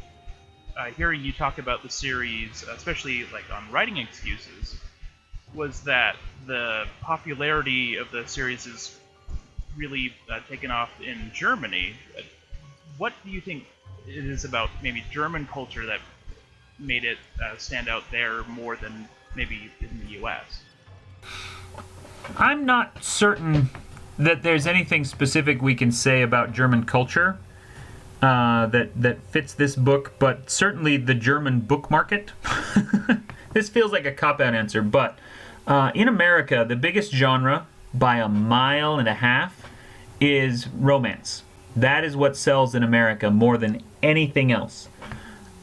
uh, 0.78 0.86
hearing 0.86 1.22
you 1.22 1.32
talk 1.32 1.58
about 1.58 1.84
the 1.84 1.90
series, 1.90 2.64
especially 2.64 3.26
like 3.32 3.46
on 3.54 3.70
writing 3.72 3.98
excuses, 3.98 4.80
was 5.54 5.82
that 5.82 6.16
the 6.48 6.86
popularity 7.02 7.96
of 7.96 8.12
the 8.12 8.28
series 8.28 8.66
is 8.66 8.98
really 9.78 10.14
uh, 10.30 10.40
taken 10.50 10.72
off 10.72 10.90
in 11.02 11.32
Germany. 11.34 11.94
What 12.98 13.14
do 13.24 13.32
you 13.32 13.42
think 13.42 13.66
it 14.08 14.26
is 14.26 14.46
about 14.46 14.70
maybe 14.82 15.04
German 15.12 15.48
culture 15.48 15.86
that 15.86 16.00
made 16.80 17.04
it 17.04 17.18
uh, 17.44 17.58
stand 17.58 17.88
out 17.88 18.04
there 18.12 18.44
more 18.44 18.76
than 18.76 19.08
maybe 19.36 19.72
in 19.82 20.00
the 20.06 20.12
U.S.? 20.20 20.62
I'm 22.38 22.66
not 22.66 23.04
certain 23.04 23.70
that 24.18 24.44
there's 24.44 24.66
anything 24.68 25.04
specific 25.04 25.62
we 25.62 25.76
can 25.76 25.92
say 25.92 26.22
about 26.22 26.54
German 26.54 26.86
culture 26.86 27.38
uh, 28.22 28.68
that 28.68 29.00
that 29.02 29.20
fits 29.30 29.54
this 29.54 29.76
book, 29.76 30.14
but 30.20 30.50
certainly 30.50 30.98
the 30.98 31.14
German 31.14 31.60
book 31.60 31.92
market. 31.92 32.32
this 33.54 33.70
feels 33.70 33.92
like 33.92 34.06
a 34.06 34.12
cop 34.12 34.40
out 34.40 34.54
answer, 34.54 34.82
but 34.82 35.18
uh, 35.68 35.92
in 35.94 36.08
America, 36.08 36.66
the 36.68 36.76
biggest 36.76 37.12
genre 37.12 37.68
by 37.94 38.18
a 38.18 38.28
mile 38.28 39.00
and 39.00 39.08
a 39.08 39.14
half 39.16 39.70
is 40.20 40.68
romance. 40.68 41.44
That 41.76 42.04
is 42.04 42.16
what 42.16 42.38
sells 42.38 42.74
in 42.74 42.84
America 42.84 43.30
more 43.30 43.58
than 43.58 43.82
anything 44.02 44.52
else. 44.52 44.88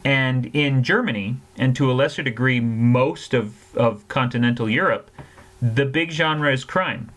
And 0.05 0.47
in 0.47 0.83
Germany, 0.83 1.37
and 1.57 1.75
to 1.75 1.89
a 1.89 1.93
lesser 1.93 2.23
degree, 2.23 2.59
most 2.59 3.33
of, 3.33 3.75
of 3.75 4.07
continental 4.09 4.69
Europe, 4.69 5.09
the 5.61 5.85
big 5.85 6.11
genre 6.11 6.51
is 6.51 6.65
crime. 6.65 7.09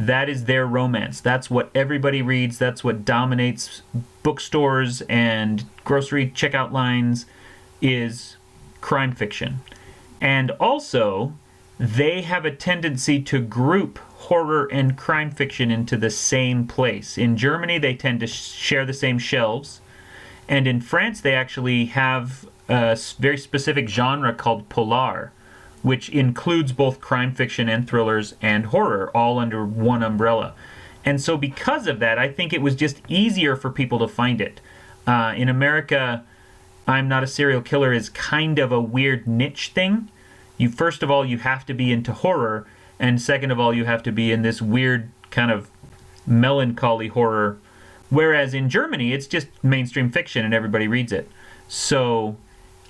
That 0.00 0.30
is 0.30 0.46
their 0.46 0.66
romance. 0.66 1.20
That's 1.20 1.50
what 1.50 1.70
everybody 1.74 2.22
reads. 2.22 2.56
That's 2.56 2.82
what 2.82 3.04
dominates 3.04 3.82
bookstores 4.22 5.02
and 5.02 5.64
grocery 5.84 6.30
checkout 6.30 6.72
lines 6.72 7.26
is 7.82 8.36
crime 8.80 9.14
fiction. 9.14 9.60
And 10.18 10.52
also, 10.52 11.34
they 11.78 12.22
have 12.22 12.46
a 12.46 12.50
tendency 12.50 13.20
to 13.24 13.40
group 13.40 13.98
horror 13.98 14.68
and 14.72 14.96
crime 14.96 15.30
fiction 15.30 15.70
into 15.70 15.98
the 15.98 16.10
same 16.10 16.66
place. 16.66 17.18
In 17.18 17.36
Germany, 17.36 17.76
they 17.76 17.94
tend 17.94 18.20
to 18.20 18.26
share 18.26 18.86
the 18.86 18.94
same 18.94 19.18
shelves. 19.18 19.82
And 20.48 20.66
in 20.66 20.80
France, 20.80 21.20
they 21.20 21.34
actually 21.34 21.86
have 21.86 22.48
a 22.70 22.98
very 23.18 23.36
specific 23.36 23.86
genre 23.86 24.32
called 24.32 24.70
polar, 24.70 25.32
which 25.82 26.08
includes 26.08 26.72
both 26.72 27.00
crime 27.00 27.34
fiction 27.34 27.68
and 27.68 27.88
thrillers 27.88 28.34
and 28.42 28.66
horror 28.66 29.10
all 29.14 29.38
under 29.38 29.64
one 29.64 30.02
umbrella. 30.02 30.54
And 31.04 31.20
so, 31.20 31.36
because 31.36 31.86
of 31.86 31.98
that, 32.00 32.18
I 32.18 32.28
think 32.28 32.52
it 32.52 32.60
was 32.60 32.76
just 32.76 33.00
easier 33.08 33.56
for 33.56 33.70
people 33.70 33.98
to 34.00 34.08
find 34.08 34.40
it. 34.40 34.60
Uh, 35.06 35.32
in 35.34 35.48
America, 35.48 36.24
I'm 36.86 37.08
Not 37.08 37.22
a 37.22 37.26
Serial 37.26 37.62
Killer 37.62 37.92
is 37.92 38.08
kind 38.08 38.58
of 38.58 38.72
a 38.72 38.80
weird 38.80 39.26
niche 39.26 39.68
thing. 39.74 40.10
You 40.58 40.68
first 40.68 41.02
of 41.02 41.10
all 41.10 41.24
you 41.24 41.38
have 41.38 41.64
to 41.66 41.74
be 41.74 41.90
into 41.92 42.12
horror, 42.12 42.66
and 42.98 43.20
second 43.20 43.50
of 43.50 43.58
all 43.58 43.72
you 43.72 43.86
have 43.86 44.02
to 44.02 44.12
be 44.12 44.30
in 44.30 44.42
this 44.42 44.60
weird 44.60 45.10
kind 45.30 45.50
of 45.50 45.70
melancholy 46.26 47.08
horror. 47.08 47.58
Whereas 48.10 48.52
in 48.52 48.68
Germany 48.68 49.12
it's 49.12 49.26
just 49.26 49.46
mainstream 49.62 50.10
fiction 50.10 50.44
and 50.44 50.52
everybody 50.52 50.86
reads 50.86 51.12
it. 51.12 51.30
So 51.68 52.36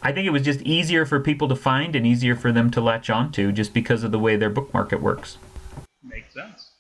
I 0.03 0.12
think 0.12 0.26
it 0.26 0.30
was 0.30 0.42
just 0.42 0.62
easier 0.62 1.05
for 1.05 1.20
people 1.20 1.48
to 1.48 1.57
find 1.57 1.94
and 1.94 2.07
easier 2.07 2.34
for 2.34 2.53
them 2.53 2.70
to 2.70 2.80
latch 2.80 3.11
onto 3.11 3.53
just 3.53 3.74
because 3.74 4.03
of 4.03 4.12
the 4.12 4.18
way 4.18 4.36
their 4.36 4.51
book 4.51 4.72
market 4.72 5.03
works. 5.03 5.36
Makes 6.03 6.34
sense. 6.34 6.70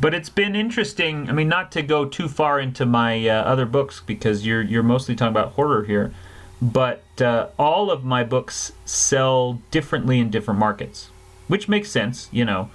But 0.00 0.14
it's 0.14 0.28
been 0.28 0.54
interesting. 0.54 1.28
I 1.28 1.32
mean, 1.32 1.48
not 1.48 1.72
to 1.72 1.82
go 1.82 2.04
too 2.04 2.28
far 2.28 2.60
into 2.60 2.84
my 2.84 3.28
uh, 3.28 3.42
other 3.42 3.66
books 3.66 4.02
because 4.04 4.46
you're 4.46 4.62
you're 4.62 4.82
mostly 4.82 5.14
talking 5.14 5.32
about 5.32 5.52
horror 5.52 5.84
here, 5.84 6.12
but 6.60 7.02
uh, 7.20 7.48
all 7.58 7.90
of 7.90 8.04
my 8.04 8.22
books 8.22 8.72
sell 8.84 9.60
differently 9.70 10.18
in 10.18 10.30
different 10.30 10.60
markets, 10.60 11.10
which 11.48 11.68
makes 11.68 11.90
sense. 11.90 12.28
You 12.30 12.44
know, 12.44 12.70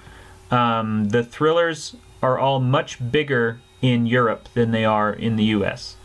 um, 0.50 1.10
the 1.10 1.22
thrillers 1.22 1.96
are 2.22 2.38
all 2.38 2.60
much 2.60 2.98
bigger 3.10 3.60
in 3.80 4.06
Europe 4.06 4.48
than 4.54 4.70
they 4.70 4.84
are 4.84 5.12
in 5.12 5.36
the 5.36 5.44
U.S., 5.44 5.96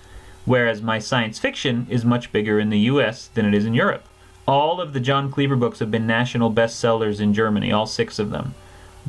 whereas 0.47 0.81
my 0.81 0.97
science 0.97 1.37
fiction 1.37 1.85
is 1.89 2.05
much 2.05 2.31
bigger 2.31 2.57
in 2.57 2.69
the 2.69 2.79
U.S. 2.79 3.27
than 3.27 3.45
it 3.45 3.53
is 3.53 3.65
in 3.65 3.73
Europe. 3.73 4.05
All 4.47 4.79
of 4.79 4.93
the 4.93 5.01
John 5.01 5.29
Cleaver 5.29 5.57
books 5.57 5.79
have 5.79 5.91
been 5.91 6.07
national 6.07 6.53
bestsellers 6.53 7.19
in 7.19 7.33
Germany, 7.33 7.71
all 7.71 7.85
six 7.85 8.17
of 8.17 8.31
them. 8.31 8.55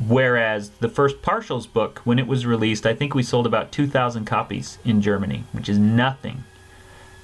Whereas 0.07 0.69
the 0.81 0.89
first 0.89 1.21
Partials 1.21 1.71
book, 1.71 2.01
when 2.03 2.19
it 2.19 2.27
was 2.27 2.45
released, 2.45 2.85
I 2.85 2.93
think 2.93 3.15
we 3.15 3.23
sold 3.23 3.45
about 3.45 3.71
2,000 3.71 4.25
copies 4.25 4.79
in 4.83 5.01
Germany, 5.01 5.45
which 5.53 5.69
is 5.69 5.79
nothing. 5.79 6.43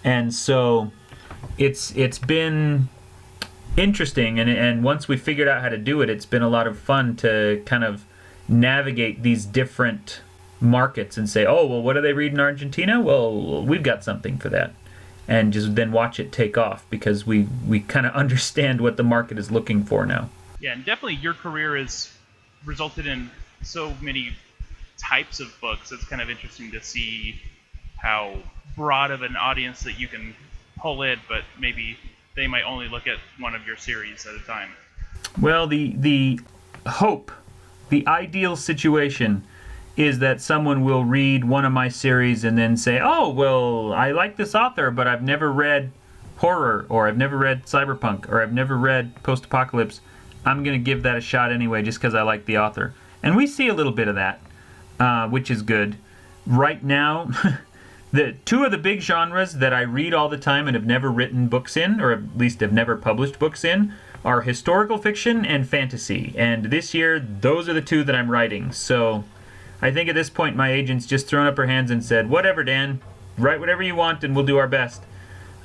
And 0.04 0.34
so 0.34 0.92
it's 1.58 1.96
it's 1.96 2.20
been 2.20 2.88
interesting 3.78 4.40
and 4.40 4.50
and 4.50 4.84
once 4.84 5.08
we 5.08 5.18
figured 5.18 5.48
out 5.48 5.62
how 5.62 5.70
to 5.70 5.78
do 5.78 6.02
it, 6.02 6.10
it's 6.10 6.26
been 6.26 6.42
a 6.42 6.50
lot 6.50 6.68
of 6.68 6.80
fun 6.80 7.18
to 7.18 7.62
kind 7.66 7.84
of 7.84 8.06
navigate 8.48 9.24
these 9.24 9.46
different 9.46 10.22
markets 10.60 11.18
and 11.18 11.30
say, 11.30 11.46
"Oh, 11.46 11.66
well, 11.66 11.82
what 11.82 11.94
do 11.94 12.02
they 12.02 12.14
read 12.14 12.34
in 12.34 12.40
Argentina? 12.40 13.00
Well, 13.02 13.64
we've 13.64 13.84
got 13.84 14.04
something 14.04 14.38
for 14.38 14.50
that." 14.50 14.74
And 15.28 15.52
just 15.52 15.76
then 15.76 15.92
watch 15.92 16.20
it 16.20 16.32
take 16.32 16.58
off 16.58 16.86
because 16.90 17.26
we 17.26 17.48
we 17.68 17.80
kind 17.82 18.06
of 18.06 18.14
understand 18.16 18.82
what 18.82 18.98
the 18.98 19.04
market 19.04 19.38
is 19.38 19.52
looking 19.52 19.84
for 19.84 20.06
now. 20.06 20.30
Yeah, 20.60 20.74
and 20.74 20.86
definitely 20.86 21.16
your 21.16 21.34
career 21.34 21.78
has 21.78 22.12
resulted 22.66 23.06
in 23.06 23.30
so 23.62 23.94
many 24.02 24.34
types 24.98 25.40
of 25.40 25.56
books. 25.62 25.92
It's 25.92 26.06
kind 26.06 26.22
of 26.22 26.30
interesting 26.30 26.72
to 26.72 26.82
see 26.82 27.40
how 27.98 28.38
broad 28.76 29.12
of 29.12 29.22
an 29.22 29.36
audience 29.36 29.82
that 29.82 30.00
you 30.00 30.08
can 30.08 30.36
pull 30.78 31.02
in, 31.04 31.20
but 31.28 31.44
maybe 31.60 31.98
they 32.36 32.48
might 32.48 32.64
only 32.64 32.88
look 32.88 33.08
at 33.08 33.18
one 33.40 33.56
of 33.56 33.66
your 33.66 33.78
series 33.78 34.26
at 34.26 34.36
a 34.36 34.46
time. 34.46 34.72
Well, 35.40 35.68
the 35.68 35.94
the 35.98 36.40
hope, 36.86 37.32
the 37.90 38.06
ideal 38.08 38.56
situation 38.56 39.44
is 39.98 40.20
that 40.20 40.42
someone 40.42 40.84
will 40.84 41.06
read 41.06 41.46
one 41.46 41.66
of 41.66 41.72
my 41.72 41.88
series 41.88 42.44
and 42.44 42.58
then 42.58 42.76
say, 42.76 43.00
"Oh, 43.02 43.30
well, 43.30 43.94
I 43.94 44.12
like 44.12 44.36
this 44.36 44.56
author, 44.56 44.92
but 44.92 45.08
I've 45.08 45.24
never 45.24 45.52
read 45.52 45.92
horror 46.38 46.86
or 46.90 47.08
I've 47.08 47.18
never 47.18 47.38
read 47.38 47.66
cyberpunk 47.66 48.30
or 48.30 48.42
I've 48.42 48.54
never 48.54 48.78
read 48.78 49.24
post-apocalypse. 49.24 50.02
I'm 50.46 50.64
going 50.64 50.78
to 50.78 50.84
give 50.84 51.04
that 51.04 51.16
a 51.16 51.22
shot 51.22 51.52
anyway 51.52 51.82
just 51.82 52.00
because 52.00 52.14
I 52.14 52.24
like 52.24 52.46
the 52.46 52.58
author." 52.58 52.94
And 53.24 53.36
we 53.36 53.48
see 53.48 53.68
a 53.68 53.74
little 53.74 53.92
bit 53.92 54.08
of 54.08 54.16
that, 54.16 54.40
uh, 55.00 55.28
which 55.30 55.50
is 55.50 55.62
good. 55.62 55.98
Right 56.46 56.84
now, 56.84 57.30
the 58.12 58.34
two 58.46 58.64
of 58.64 58.72
the 58.72 58.78
big 58.78 59.02
genres 59.02 59.54
that 59.54 59.74
I 59.74 59.82
read 59.82 60.14
all 60.14 60.30
the 60.30 60.38
time 60.38 60.68
and 60.68 60.76
have 60.76 60.86
never 60.86 61.10
written 61.10 61.48
books 61.48 61.76
in, 61.76 62.00
or 62.00 62.12
at 62.12 62.38
least 62.38 62.60
have 62.60 62.72
never 62.72 62.96
published 62.96 63.40
books 63.40 63.64
in, 63.64 63.94
are 64.24 64.42
historical 64.42 64.98
fiction 64.98 65.46
and 65.46 65.68
fantasy. 65.68 66.34
And 66.38 66.66
this 66.66 66.94
year, 66.94 67.20
those 67.20 67.68
are 67.70 67.74
the 67.74 67.82
two 67.82 68.04
that 68.04 68.16
I'm 68.16 68.30
writing. 68.30 68.72
So 68.72 69.24
I 69.82 69.92
think 69.92 70.10
at 70.10 70.16
this 70.16 70.30
point, 70.30 70.56
my 70.56 70.72
agent's 70.72 71.06
just 71.06 71.28
thrown 71.28 71.48
up 71.48 71.58
her 71.58 71.66
hands 71.66 71.92
and 71.92 72.04
said, 72.04 72.30
"Whatever, 72.30 72.64
Dan, 72.64 73.02
write 73.38 73.60
whatever 73.60 73.84
you 73.84 73.96
want, 73.96 74.24
and 74.24 74.36
we'll 74.36 74.46
do 74.46 74.58
our 74.58 74.68
best." 74.68 75.04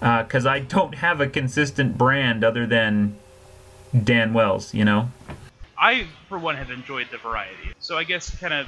Because 0.01 0.47
uh, 0.47 0.51
I 0.51 0.61
don't 0.61 0.95
have 0.97 1.21
a 1.21 1.27
consistent 1.27 1.99
brand 1.99 2.43
other 2.43 2.67
than 2.67 3.17
Dan 4.05 4.33
Wells, 4.33 4.73
you 4.73 4.85
know. 4.85 5.11
I, 5.77 6.07
for 6.29 6.39
one, 6.39 6.57
have 6.57 6.71
enjoyed 6.71 7.09
the 7.11 7.19
variety. 7.19 7.73
So 7.79 7.99
I 7.99 8.05
guess 8.05 8.35
kind 8.39 8.55
of 8.55 8.67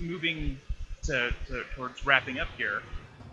moving 0.00 0.58
to, 1.04 1.32
to 1.48 1.64
towards 1.74 2.04
wrapping 2.04 2.40
up 2.40 2.48
here 2.56 2.82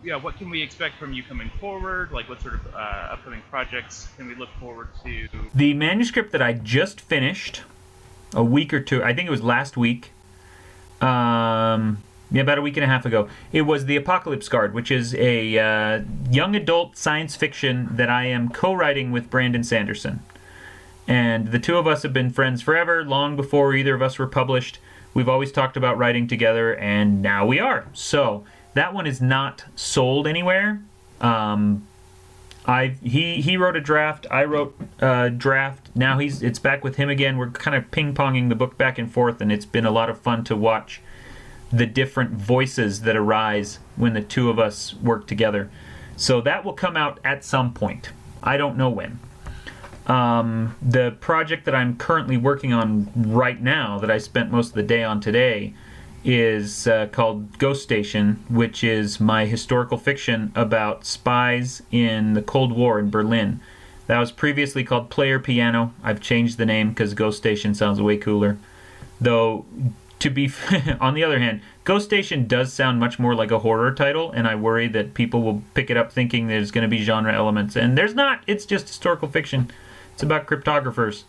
yeah, 0.04 0.16
what 0.16 0.38
can 0.38 0.50
we 0.50 0.62
expect 0.62 0.98
from 0.98 1.14
you 1.14 1.24
coming 1.24 1.50
forward? 1.60 2.12
Like, 2.12 2.30
what 2.30 2.42
sort 2.42 2.56
of 2.56 2.74
uh, 2.74 2.78
upcoming 3.12 3.42
projects 3.50 4.08
can 4.18 4.28
we 4.28 4.36
look 4.36 4.50
forward 4.60 4.90
to? 5.04 5.28
The 5.54 5.74
manuscript 5.74 6.32
that 6.32 6.42
I 6.42 6.54
just 6.54 7.02
finished 7.02 7.64
a 8.34 8.44
week 8.44 8.74
or 8.74 8.80
two, 8.80 9.04
I 9.04 9.14
think 9.14 9.28
it 9.28 9.32
was 9.32 9.44
last 9.44 9.76
week. 9.76 10.12
Um, 11.02 12.04
yeah, 12.32 12.42
about 12.42 12.60
a 12.60 12.62
week 12.62 12.78
and 12.78 12.84
a 12.84 12.88
half 12.88 13.06
ago. 13.06 13.28
It 13.52 13.64
was 13.64 13.86
The 13.86 13.96
Apocalypse 13.96 14.48
Guard, 14.50 14.74
which 14.74 14.92
is 14.92 15.16
a 15.16 15.58
uh, 15.58 16.02
young 16.30 16.56
adult 16.56 16.96
science 16.96 17.36
fiction 17.36 17.90
that 17.92 18.10
I 18.10 18.26
am 18.26 18.50
co 18.50 18.74
writing 18.74 19.12
with 19.12 19.30
Brandon 19.30 19.64
Sanderson. 19.64 20.22
And 21.08 21.48
the 21.48 21.58
two 21.58 21.78
of 21.78 21.88
us 21.88 22.04
have 22.04 22.14
been 22.14 22.30
friends 22.30 22.62
forever, 22.62 23.04
long 23.04 23.36
before 23.36 23.74
either 23.74 23.96
of 23.96 24.02
us 24.02 24.20
were 24.20 24.28
published. 24.28 24.78
We've 25.16 25.30
always 25.30 25.52
talked 25.52 25.76
about 25.76 25.98
writing 25.98 26.28
together, 26.28 26.76
and 26.76 27.22
now 27.24 27.48
we 27.48 27.60
are. 27.60 27.88
So 27.94 28.44
that 28.76 28.94
one 28.94 29.08
is 29.08 29.20
not 29.20 29.66
sold 29.76 30.28
anywhere. 30.28 30.82
Um, 31.20 31.88
I 32.70 32.96
he 33.02 33.42
he 33.42 33.58
wrote 33.58 33.76
a 33.76 33.82
draft. 33.82 34.28
I 34.30 34.44
wrote 34.44 34.80
a 35.00 35.32
draft. 35.32 35.90
Now 35.96 36.20
he's 36.20 36.44
it's 36.44 36.60
back 36.60 36.84
with 36.84 36.98
him 36.98 37.10
again. 37.10 37.38
We're 37.38 37.50
kind 37.50 37.76
of 37.76 37.90
ping 37.90 38.14
ponging 38.14 38.50
the 38.50 38.56
book 38.56 38.78
back 38.78 39.00
and 39.00 39.12
forth, 39.12 39.42
and 39.42 39.52
it's 39.52 39.66
been 39.66 39.88
a 39.88 39.92
lot 39.92 40.08
of 40.08 40.20
fun 40.20 40.44
to 40.46 40.56
watch 40.56 41.02
the 41.72 41.88
different 41.88 42.32
voices 42.32 43.02
that 43.02 43.16
arise 43.16 43.80
when 43.96 44.14
the 44.14 44.22
two 44.22 44.52
of 44.52 44.60
us 44.60 44.94
work 44.94 45.26
together. 45.26 45.72
So 46.16 46.42
that 46.42 46.64
will 46.64 46.74
come 46.74 46.96
out 46.96 47.20
at 47.24 47.44
some 47.44 47.74
point. 47.74 48.12
I 48.44 48.56
don't 48.58 48.78
know 48.78 48.90
when. 48.92 49.20
Um, 50.06 50.76
the 50.82 51.18
project 51.20 51.66
that 51.66 51.74
I'm 51.74 51.98
currently 51.98 52.38
working 52.38 52.72
on 52.72 53.12
right 53.16 53.60
now, 53.60 53.98
that 53.98 54.12
I 54.12 54.20
spent 54.20 54.52
most 54.52 54.70
of 54.70 54.74
the 54.76 54.84
day 54.84 55.04
on 55.04 55.22
today, 55.22 55.74
is 56.24 56.88
uh, 56.88 57.08
called 57.12 57.58
Ghost 57.58 57.84
Station, 57.84 58.44
which 58.50 58.84
is 58.84 59.20
my 59.20 59.46
historical 59.46 59.98
fiction 59.98 60.52
about 60.56 61.06
spies 61.06 61.82
in 61.92 62.34
the 62.34 62.42
Cold 62.42 62.72
War 62.72 63.00
in 63.00 63.10
Berlin. 63.10 63.60
That 64.08 64.20
was 64.20 64.32
previously 64.32 64.84
called 64.84 65.10
Player 65.10 65.40
Piano. 65.40 65.94
I've 66.04 66.20
changed 66.20 66.58
the 66.58 66.66
name 66.66 66.90
because 66.90 67.14
Ghost 67.14 67.38
Station 67.38 67.76
sounds 67.76 68.02
way 68.02 68.18
cooler. 68.18 68.58
Though, 69.22 69.66
to 70.20 70.30
be 70.30 70.52
on 71.00 71.14
the 71.14 71.24
other 71.24 71.40
hand, 71.40 71.62
Ghost 71.84 72.06
Station 72.06 72.48
does 72.48 72.74
sound 72.74 73.00
much 73.00 73.20
more 73.20 73.36
like 73.36 73.52
a 73.52 73.60
horror 73.60 73.94
title, 73.94 74.32
and 74.32 74.48
I 74.48 74.56
worry 74.56 74.88
that 74.90 75.14
people 75.14 75.42
will 75.42 75.64
pick 75.74 75.90
it 75.90 75.98
up 75.98 76.12
thinking 76.12 76.48
there's 76.48 76.72
going 76.72 76.84
to 76.84 76.88
be 76.88 77.04
genre 77.04 77.34
elements, 77.34 77.76
and 77.76 77.98
there's 77.98 78.16
not. 78.16 78.44
It's 78.48 78.66
just 78.66 78.88
historical 78.88 79.28
fiction. 79.28 79.72
It's 80.14 80.24
about 80.24 80.48
cryptographers. 80.48 81.24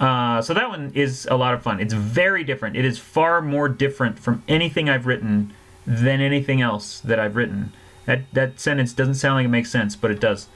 Uh, 0.00 0.42
so 0.42 0.52
that 0.54 0.68
one 0.68 0.90
is 0.94 1.26
a 1.30 1.36
lot 1.36 1.54
of 1.54 1.62
fun. 1.62 1.80
It's 1.80 1.94
very 1.94 2.44
different. 2.44 2.76
It 2.76 2.84
is 2.84 2.98
far 2.98 3.40
more 3.40 3.68
different 3.68 4.18
from 4.18 4.42
anything 4.48 4.88
I've 4.88 5.06
written 5.06 5.52
than 5.86 6.20
anything 6.20 6.60
else 6.60 7.00
that 7.00 7.20
I've 7.20 7.36
written. 7.36 7.72
That 8.06 8.20
that 8.32 8.60
sentence 8.60 8.92
doesn't 8.92 9.14
sound 9.14 9.36
like 9.36 9.44
it 9.44 9.48
makes 9.48 9.70
sense, 9.70 9.96
but 9.96 10.10
it 10.10 10.20
does. 10.20 10.48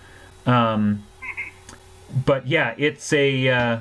Um, 0.44 1.04
but 2.24 2.46
yeah, 2.46 2.74
it's 2.76 3.12
a 3.12 3.48
uh, 3.48 3.80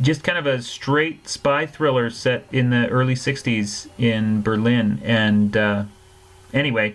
just 0.00 0.22
kind 0.22 0.38
of 0.38 0.46
a 0.46 0.62
straight 0.62 1.28
spy 1.28 1.66
thriller 1.66 2.10
set 2.10 2.44
in 2.52 2.70
the 2.70 2.88
early 2.88 3.14
'60s 3.14 3.88
in 3.98 4.42
Berlin. 4.42 5.00
And 5.04 5.56
uh, 5.56 5.84
anyway, 6.54 6.94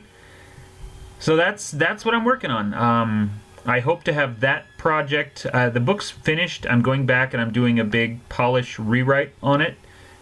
so 1.20 1.36
that's 1.36 1.72
that's 1.72 2.06
what 2.06 2.16
I'm 2.16 2.26
working 2.26 2.52
on. 2.52 2.74
Um, 2.74 3.42
I 3.66 3.80
hope 3.80 4.04
to 4.06 4.14
have 4.14 4.40
that 4.40 4.66
project. 4.78 5.46
Uh, 5.46 5.70
the 5.70 5.80
book's 5.80 6.10
finished. 6.10 6.66
I'm 6.70 6.82
going 6.82 7.06
back 7.06 7.34
and 7.34 7.42
I'm 7.42 7.52
doing 7.52 7.80
a 7.80 7.84
big 7.84 8.28
polish 8.30 8.80
rewrite 8.80 9.34
on 9.44 9.62
it, 9.62 9.78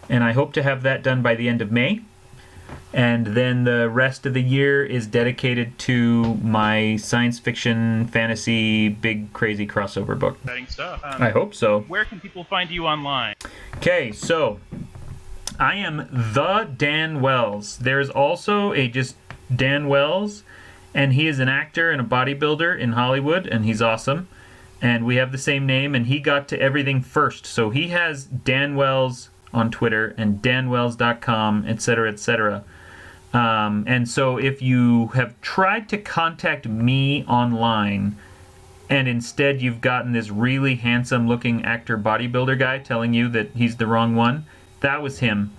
and 0.09 0.23
I 0.23 0.33
hope 0.33 0.53
to 0.53 0.63
have 0.63 0.83
that 0.83 1.03
done 1.03 1.21
by 1.21 1.35
the 1.35 1.47
end 1.47 1.61
of 1.61 1.71
May. 1.71 2.01
And 2.93 3.27
then 3.27 3.63
the 3.63 3.89
rest 3.89 4.25
of 4.25 4.33
the 4.33 4.41
year 4.41 4.83
is 4.83 5.07
dedicated 5.07 5.77
to 5.79 6.35
my 6.35 6.97
science 6.97 7.39
fiction, 7.39 8.07
fantasy, 8.07 8.89
big, 8.89 9.31
crazy 9.31 9.67
crossover 9.67 10.17
book. 10.17 10.37
Exciting 10.43 10.67
stuff. 10.67 11.01
Um, 11.03 11.21
I 11.21 11.29
hope 11.29 11.53
so. 11.53 11.81
Where 11.81 12.05
can 12.05 12.19
people 12.19 12.43
find 12.43 12.69
you 12.69 12.87
online? 12.87 13.35
Okay, 13.77 14.11
so 14.11 14.59
I 15.59 15.75
am 15.75 16.09
the 16.11 16.69
Dan 16.77 17.21
Wells. 17.21 17.77
There's 17.77 18.09
also 18.09 18.73
a 18.73 18.87
just 18.87 19.15
Dan 19.55 19.87
Wells, 19.87 20.43
and 20.93 21.13
he 21.13 21.27
is 21.27 21.39
an 21.39 21.49
actor 21.49 21.91
and 21.91 22.01
a 22.01 22.03
bodybuilder 22.03 22.77
in 22.77 22.93
Hollywood, 22.93 23.47
and 23.47 23.65
he's 23.65 23.81
awesome. 23.81 24.27
and 24.81 25.05
we 25.05 25.17
have 25.17 25.33
the 25.33 25.37
same 25.37 25.65
name, 25.65 25.93
and 25.93 26.05
he 26.05 26.19
got 26.19 26.47
to 26.47 26.59
everything 26.61 27.01
first. 27.01 27.45
So 27.45 27.69
he 27.69 27.89
has 27.89 28.23
Dan 28.23 28.75
Wells 28.77 29.29
on 29.53 29.71
Twitter 29.71 30.15
and 30.17 30.41
danwells.com, 30.41 31.65
etc., 31.67 32.09
etc. 32.09 32.63
Um, 33.33 33.83
and 33.87 34.07
so 34.07 34.37
if 34.37 34.61
you 34.61 35.07
have 35.07 35.39
tried 35.41 35.89
to 35.89 35.97
contact 35.97 36.67
me 36.67 37.23
online 37.25 38.15
and 38.89 39.07
instead 39.07 39.61
you've 39.61 39.81
gotten 39.81 40.13
this 40.13 40.31
really 40.31 40.75
handsome 40.75 41.27
looking 41.27 41.63
actor 41.63 41.97
bodybuilder 41.97 42.57
guy 42.57 42.79
telling 42.79 43.13
you 43.13 43.29
that 43.29 43.51
he's 43.55 43.77
the 43.77 43.85
wrong 43.85 44.15
one, 44.15 44.45
that 44.79 45.01
was 45.03 45.19
him. 45.19 45.51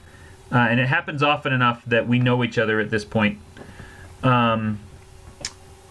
Uh, 0.51 0.59
and 0.59 0.81
it 0.81 0.89
happens 0.89 1.23
often 1.23 1.53
enough 1.53 1.85
that 1.85 2.09
we 2.09 2.19
know 2.19 2.43
each 2.43 2.59
other 2.59 2.81
at 2.81 2.91
this 2.91 3.05
point. 3.05 3.39
Um, 4.25 4.81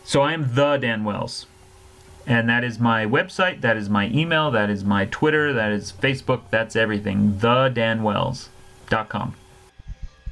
so 0.09 0.23
I 0.23 0.33
am 0.33 0.55
the 0.55 0.77
Dan 0.77 1.03
Wells. 1.03 1.45
And 2.25 2.49
that 2.49 2.63
is 2.63 2.79
my 2.79 3.05
website, 3.05 3.61
that 3.61 3.77
is 3.77 3.91
my 3.91 4.07
email, 4.07 4.49
that 4.49 4.67
is 4.67 4.83
my 4.83 5.05
Twitter, 5.05 5.53
that 5.53 5.71
is 5.71 5.93
Facebook, 5.93 6.41
that's 6.49 6.75
everything. 6.75 7.33
TheDanWells.com. 7.33 9.35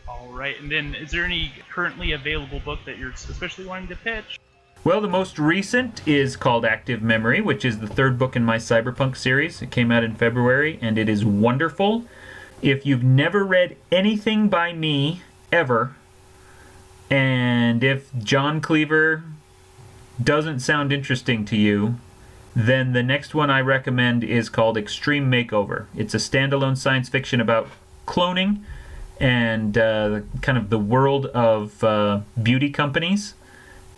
All 0.08 0.30
right, 0.30 0.60
and 0.60 0.72
then 0.72 0.96
is 0.96 1.12
there 1.12 1.26
any 1.26 1.52
currently 1.70 2.14
available 2.14 2.60
book 2.62 2.80
that 2.88 2.98
you're 2.98 3.12
especially 3.12 3.68
wanting 3.68 3.88
to 3.90 3.96
pitch? 3.98 4.40
Well, 4.84 5.00
the 5.00 5.08
most 5.08 5.38
recent 5.38 6.08
is 6.08 6.36
called 6.36 6.66
Active 6.66 7.04
Memory, 7.04 7.42
which 7.42 7.64
is 7.64 7.78
the 7.78 7.88
third 7.88 8.18
book 8.18 8.36
in 8.36 8.44
my 8.44 8.58
Cyberpunk 8.58 9.16
series. 9.16 9.62
It 9.62 9.70
came 9.70 9.92
out 9.92 10.04
in 10.04 10.16
February, 10.16 10.80
and 10.82 10.98
it 10.98 11.08
is 11.08 11.24
wonderful. 11.24 12.04
If 12.64 12.88
you've 12.88 13.04
never 13.04 13.46
read 13.46 13.78
anything 13.92 14.50
by 14.50 14.74
me 14.74 15.22
ever, 15.52 15.96
and 17.12 17.84
if 17.84 18.10
John 18.18 18.60
Cleaver 18.60 19.24
doesn't 20.22 20.60
sound 20.60 20.92
interesting 20.92 21.46
to 21.46 21.56
you, 21.56 21.98
then 22.56 22.94
the 22.94 23.04
next 23.04 23.36
one 23.36 23.50
I 23.50 23.62
recommend 23.62 24.24
is 24.24 24.50
called 24.50 24.78
Extreme 24.78 25.30
Makeover. 25.30 25.86
It's 25.96 26.14
a 26.14 26.18
standalone 26.18 26.78
science 26.78 27.08
fiction 27.10 27.40
about 27.40 27.68
cloning 28.08 28.62
and 29.20 29.78
uh, 29.78 30.22
kind 30.42 30.58
of 30.58 30.70
the 30.70 30.80
world 30.80 31.28
of 31.28 31.84
uh, 31.84 32.22
beauty 32.42 32.70
companies. 32.70 33.36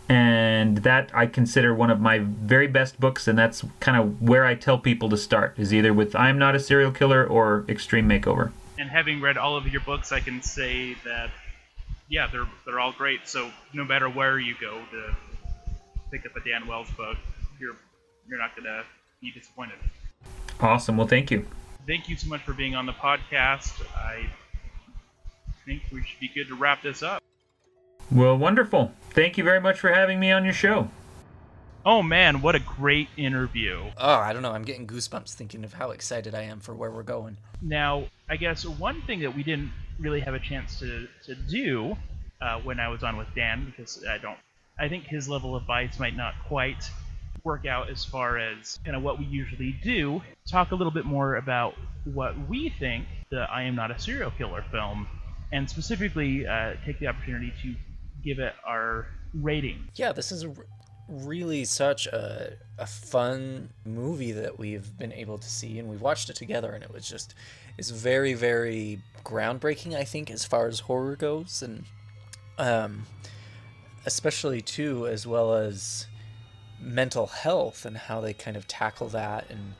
And 0.09 0.79
that 0.79 1.11
I 1.13 1.27
consider 1.27 1.73
one 1.73 1.91
of 1.91 2.01
my 2.01 2.17
very 2.17 2.65
best 2.65 2.99
books, 2.99 3.27
and 3.27 3.37
that's 3.37 3.63
kind 3.79 3.95
of 3.95 4.19
where 4.19 4.43
I 4.43 4.55
tell 4.55 4.79
people 4.79 5.07
to 5.09 5.17
start 5.17 5.53
is 5.55 5.71
either 5.71 5.93
with 5.93 6.15
I 6.15 6.29
Am 6.29 6.39
Not 6.39 6.55
a 6.55 6.59
Serial 6.59 6.91
Killer 6.91 7.23
or 7.23 7.63
Extreme 7.69 8.09
Makeover. 8.09 8.51
And 8.79 8.89
having 8.89 9.21
read 9.21 9.37
all 9.37 9.55
of 9.55 9.67
your 9.67 9.81
books, 9.81 10.11
I 10.11 10.19
can 10.19 10.41
say 10.41 10.95
that 11.05 11.29
yeah, 12.09 12.27
they're 12.27 12.47
they're 12.65 12.79
all 12.79 12.91
great. 12.91 13.27
So 13.27 13.51
no 13.71 13.85
matter 13.85 14.09
where 14.09 14.39
you 14.39 14.55
go 14.59 14.81
to 14.91 15.15
pick 16.11 16.25
up 16.25 16.35
a 16.35 16.47
Dan 16.47 16.67
Wells 16.67 16.89
book, 16.91 17.17
you're 17.59 17.75
you're 18.27 18.39
not 18.39 18.55
gonna 18.55 18.83
be 19.21 19.31
disappointed. 19.31 19.77
Awesome. 20.59 20.97
Well, 20.97 21.07
thank 21.07 21.31
you. 21.31 21.45
Thank 21.87 22.09
you 22.09 22.15
so 22.15 22.27
much 22.27 22.41
for 22.41 22.53
being 22.53 22.75
on 22.75 22.85
the 22.85 22.93
podcast. 22.93 23.81
I 23.95 24.27
think 25.65 25.83
we 25.91 26.03
should 26.03 26.19
be 26.19 26.29
good 26.33 26.47
to 26.47 26.55
wrap 26.55 26.81
this 26.83 27.01
up. 27.01 27.23
Well, 28.11 28.37
wonderful. 28.37 28.91
Thank 29.11 29.37
you 29.37 29.43
very 29.43 29.61
much 29.61 29.79
for 29.79 29.93
having 29.93 30.19
me 30.19 30.31
on 30.31 30.43
your 30.43 30.53
show. 30.53 30.89
Oh 31.85 32.03
man, 32.03 32.41
what 32.41 32.55
a 32.55 32.59
great 32.59 33.07
interview. 33.17 33.81
Oh, 33.97 34.15
I 34.15 34.33
don't 34.33 34.41
know. 34.41 34.51
I'm 34.51 34.63
getting 34.63 34.85
goosebumps 34.85 35.33
thinking 35.33 35.63
of 35.63 35.73
how 35.73 35.91
excited 35.91 36.35
I 36.35 36.41
am 36.41 36.59
for 36.59 36.75
where 36.75 36.91
we're 36.91 37.03
going. 37.03 37.37
Now, 37.61 38.05
I 38.29 38.35
guess 38.35 38.65
one 38.65 39.01
thing 39.03 39.21
that 39.21 39.35
we 39.35 39.43
didn't 39.43 39.71
really 39.99 40.19
have 40.19 40.33
a 40.33 40.39
chance 40.39 40.77
to, 40.79 41.07
to 41.25 41.35
do 41.35 41.95
uh, 42.41 42.59
when 42.59 42.79
I 42.79 42.89
was 42.89 43.03
on 43.03 43.17
with 43.17 43.27
Dan, 43.33 43.65
because 43.65 44.03
I 44.07 44.17
don't, 44.17 44.37
I 44.79 44.87
think 44.87 45.05
his 45.05 45.27
level 45.27 45.55
of 45.55 45.67
bites 45.67 45.99
might 45.99 46.15
not 46.15 46.33
quite 46.47 46.89
work 47.43 47.65
out 47.65 47.89
as 47.89 48.03
far 48.05 48.37
as 48.37 48.79
kind 48.83 48.95
of 48.95 49.03
what 49.03 49.19
we 49.19 49.25
usually 49.25 49.73
do. 49.83 50.21
Talk 50.47 50.71
a 50.71 50.75
little 50.75 50.91
bit 50.91 51.05
more 51.05 51.35
about 51.35 51.75
what 52.05 52.35
we 52.47 52.69
think 52.69 53.05
the 53.29 53.41
I 53.51 53.63
Am 53.63 53.75
Not 53.75 53.91
a 53.91 53.99
Serial 53.99 54.31
Killer 54.31 54.63
film, 54.71 55.07
and 55.51 55.69
specifically 55.69 56.47
uh, 56.47 56.73
take 56.85 56.99
the 56.99 57.07
opportunity 57.07 57.53
to 57.61 57.75
give 58.23 58.39
it 58.39 58.53
our 58.65 59.07
rating. 59.33 59.87
Yeah, 59.95 60.11
this 60.11 60.31
is 60.31 60.45
really 61.07 61.65
such 61.65 62.07
a, 62.07 62.53
a 62.77 62.85
fun 62.85 63.69
movie 63.85 64.31
that 64.31 64.59
we've 64.59 64.97
been 64.97 65.13
able 65.13 65.37
to 65.37 65.49
see, 65.49 65.79
and 65.79 65.89
we 65.89 65.97
watched 65.97 66.29
it 66.29 66.35
together, 66.35 66.71
and 66.71 66.83
it 66.83 66.93
was 66.93 67.07
just 67.07 67.35
it's 67.77 67.89
very 67.89 68.33
very 68.33 69.01
groundbreaking. 69.23 69.95
I 69.95 70.03
think 70.03 70.29
as 70.29 70.45
far 70.45 70.67
as 70.67 70.81
horror 70.81 71.15
goes, 71.15 71.61
and 71.61 71.85
um, 72.57 73.03
especially 74.05 74.61
too 74.61 75.07
as 75.07 75.27
well 75.27 75.53
as 75.53 76.07
mental 76.79 77.27
health 77.27 77.85
and 77.85 77.97
how 77.97 78.21
they 78.21 78.33
kind 78.33 78.55
of 78.55 78.67
tackle 78.67 79.09
that 79.09 79.49
and 79.49 79.73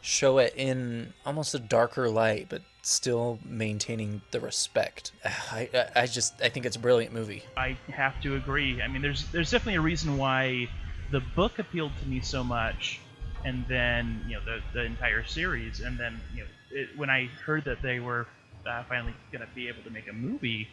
show 0.00 0.38
it 0.38 0.52
in 0.56 1.14
almost 1.24 1.54
a 1.54 1.58
darker 1.58 2.08
light, 2.08 2.46
but 2.48 2.62
still 2.82 3.38
maintaining 3.44 4.20
the 4.30 4.40
respect. 4.40 5.12
I, 5.24 5.68
I, 5.96 6.06
just 6.06 6.40
I 6.42 6.48
think 6.50 6.66
it's 6.66 6.76
a 6.76 6.80
brilliant 6.80 7.12
movie. 7.12 7.42
I 7.56 7.76
have 7.88 8.20
to 8.22 8.36
agree. 8.36 8.82
I 8.82 8.88
mean, 8.88 9.02
there's 9.02 9.26
there's 9.32 9.50
definitely 9.50 9.76
a 9.76 9.80
reason 9.80 10.16
why 10.16 10.68
the 11.10 11.20
book 11.20 11.58
appealed 11.58 11.92
to 12.02 12.08
me 12.08 12.20
so 12.20 12.44
much, 12.44 13.00
and 13.44 13.64
then 13.68 14.22
you 14.28 14.34
know 14.34 14.44
the 14.44 14.60
the 14.72 14.84
entire 14.84 15.24
series, 15.24 15.80
and 15.80 15.98
then 15.98 16.20
you 16.34 16.42
know 16.42 16.48
it, 16.70 16.88
when 16.96 17.10
I 17.10 17.26
heard 17.44 17.64
that 17.64 17.80
they 17.82 18.00
were 18.00 18.26
uh, 18.66 18.82
finally 18.84 19.14
gonna 19.32 19.48
be 19.54 19.68
able 19.68 19.82
to 19.82 19.90
make 19.90 20.08
a 20.08 20.12
movie, 20.12 20.68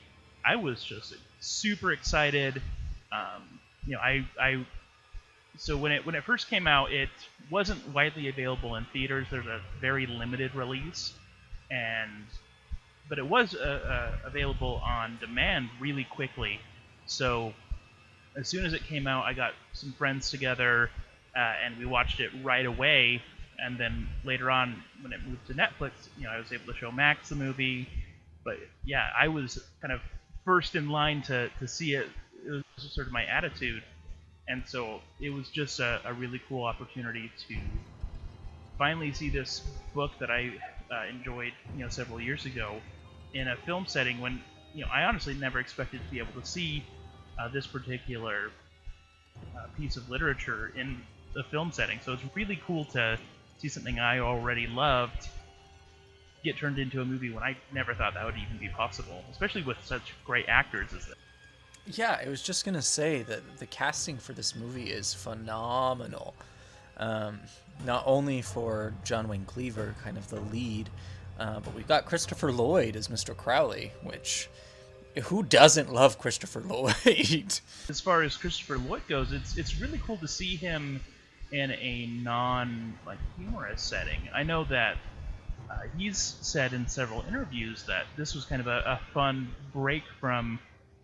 I 0.45 0.57
was 0.57 0.83
just 0.83 1.13
super 1.39 1.91
excited. 1.93 2.61
Um, 3.11 3.59
you 3.85 3.93
know, 3.93 3.99
I 3.99 4.25
I 4.39 4.65
so 5.57 5.77
when 5.77 5.91
it 5.91 6.05
when 6.05 6.15
it 6.15 6.23
first 6.23 6.49
came 6.49 6.67
out, 6.67 6.91
it 6.91 7.09
wasn't 7.49 7.87
widely 7.93 8.29
available 8.29 8.75
in 8.75 8.85
theaters. 8.93 9.27
There's 9.29 9.47
a 9.47 9.61
very 9.79 10.05
limited 10.05 10.55
release, 10.55 11.13
and 11.69 12.25
but 13.09 13.17
it 13.19 13.27
was 13.27 13.55
uh, 13.55 14.11
uh, 14.23 14.27
available 14.27 14.81
on 14.85 15.17
demand 15.19 15.69
really 15.79 16.05
quickly. 16.05 16.59
So 17.05 17.53
as 18.37 18.47
soon 18.47 18.65
as 18.65 18.73
it 18.73 18.83
came 18.85 19.07
out, 19.07 19.25
I 19.25 19.33
got 19.33 19.53
some 19.73 19.91
friends 19.93 20.31
together 20.31 20.89
uh, 21.35 21.39
and 21.63 21.77
we 21.77 21.85
watched 21.85 22.19
it 22.19 22.31
right 22.43 22.65
away. 22.65 23.21
And 23.59 23.77
then 23.77 24.07
later 24.23 24.49
on, 24.49 24.81
when 25.01 25.13
it 25.13 25.19
moved 25.27 25.45
to 25.47 25.53
Netflix, 25.53 25.91
you 26.17 26.23
know, 26.23 26.31
I 26.31 26.37
was 26.37 26.51
able 26.51 26.71
to 26.71 26.79
show 26.79 26.91
Max 26.91 27.29
the 27.29 27.35
movie. 27.35 27.87
But 28.43 28.57
yeah, 28.85 29.09
I 29.17 29.27
was 29.27 29.63
kind 29.81 29.91
of 29.91 30.01
first 30.45 30.75
in 30.75 30.89
line 30.89 31.21
to, 31.23 31.49
to 31.59 31.67
see 31.67 31.93
it. 31.93 32.07
It 32.45 32.51
was 32.51 32.63
sort 32.93 33.07
of 33.07 33.13
my 33.13 33.25
attitude. 33.25 33.83
And 34.47 34.63
so 34.67 35.01
it 35.19 35.29
was 35.29 35.49
just 35.49 35.79
a, 35.79 36.01
a 36.05 36.13
really 36.13 36.41
cool 36.49 36.63
opportunity 36.65 37.31
to 37.47 37.55
finally 38.77 39.13
see 39.13 39.29
this 39.29 39.61
book 39.93 40.11
that 40.19 40.31
I 40.31 40.51
uh, 40.91 41.05
enjoyed, 41.09 41.53
you 41.75 41.83
know, 41.83 41.89
several 41.89 42.19
years 42.19 42.45
ago 42.45 42.81
in 43.33 43.47
a 43.47 43.55
film 43.55 43.85
setting 43.85 44.19
when, 44.19 44.41
you 44.73 44.81
know, 44.81 44.87
I 44.91 45.03
honestly 45.03 45.33
never 45.35 45.59
expected 45.59 46.01
to 46.03 46.09
be 46.09 46.19
able 46.19 46.41
to 46.41 46.45
see 46.45 46.83
uh, 47.39 47.47
this 47.47 47.67
particular 47.67 48.51
uh, 49.55 49.67
piece 49.77 49.97
of 49.97 50.09
literature 50.09 50.71
in 50.75 51.01
a 51.37 51.43
film 51.43 51.71
setting. 51.71 51.99
So 52.03 52.13
it's 52.13 52.23
really 52.35 52.59
cool 52.65 52.85
to 52.85 53.17
see 53.59 53.69
something 53.69 53.99
I 53.99 54.19
already 54.19 54.67
loved 54.67 55.27
get 56.43 56.57
turned 56.57 56.79
into 56.79 57.01
a 57.01 57.05
movie 57.05 57.29
when 57.29 57.43
I 57.43 57.55
never 57.71 57.93
thought 57.93 58.15
that 58.15 58.25
would 58.25 58.35
even 58.35 58.57
be 58.57 58.69
possible, 58.69 59.23
especially 59.31 59.61
with 59.61 59.77
such 59.85 60.15
great 60.25 60.47
actors 60.49 60.91
as 60.93 61.05
this. 61.05 61.15
Yeah, 61.87 62.19
I 62.23 62.29
was 62.29 62.41
just 62.41 62.65
gonna 62.65 62.81
say 62.81 63.23
that 63.23 63.57
the 63.57 63.65
casting 63.65 64.17
for 64.17 64.33
this 64.33 64.55
movie 64.55 64.91
is 64.91 65.13
phenomenal. 65.13 66.33
Um, 66.97 67.39
not 67.85 68.03
only 68.05 68.41
for 68.41 68.93
John 69.03 69.27
Wayne 69.27 69.45
Cleaver, 69.45 69.95
kind 70.03 70.17
of 70.17 70.29
the 70.29 70.39
lead, 70.39 70.89
uh, 71.39 71.59
but 71.59 71.73
we've 71.73 71.87
got 71.87 72.05
Christopher 72.05 72.51
Lloyd 72.51 72.95
as 72.95 73.07
Mr. 73.07 73.35
Crowley, 73.35 73.91
which 74.03 74.47
who 75.23 75.43
doesn't 75.43 75.91
love 75.91 76.19
Christopher 76.19 76.61
Lloyd? 76.65 77.59
as 77.89 77.99
far 77.99 78.21
as 78.21 78.37
Christopher 78.37 78.77
Lloyd 78.77 79.01
goes, 79.07 79.31
it's 79.31 79.57
it's 79.57 79.79
really 79.79 79.99
cool 80.05 80.17
to 80.17 80.27
see 80.27 80.55
him 80.55 81.01
in 81.51 81.71
a 81.71 82.07
non 82.21 82.97
like 83.05 83.17
humorous 83.37 83.81
setting. 83.81 84.21
I 84.33 84.43
know 84.43 84.63
that 84.65 84.97
uh, 85.69 85.75
he's 85.97 86.35
said 86.41 86.73
in 86.73 86.87
several 86.87 87.23
interviews 87.27 87.83
that 87.83 88.05
this 88.17 88.35
was 88.35 88.45
kind 88.45 88.61
of 88.61 88.67
a, 88.67 88.83
a, 88.85 88.99
fun 89.13 89.49
break 89.73 90.03
from 90.19 90.59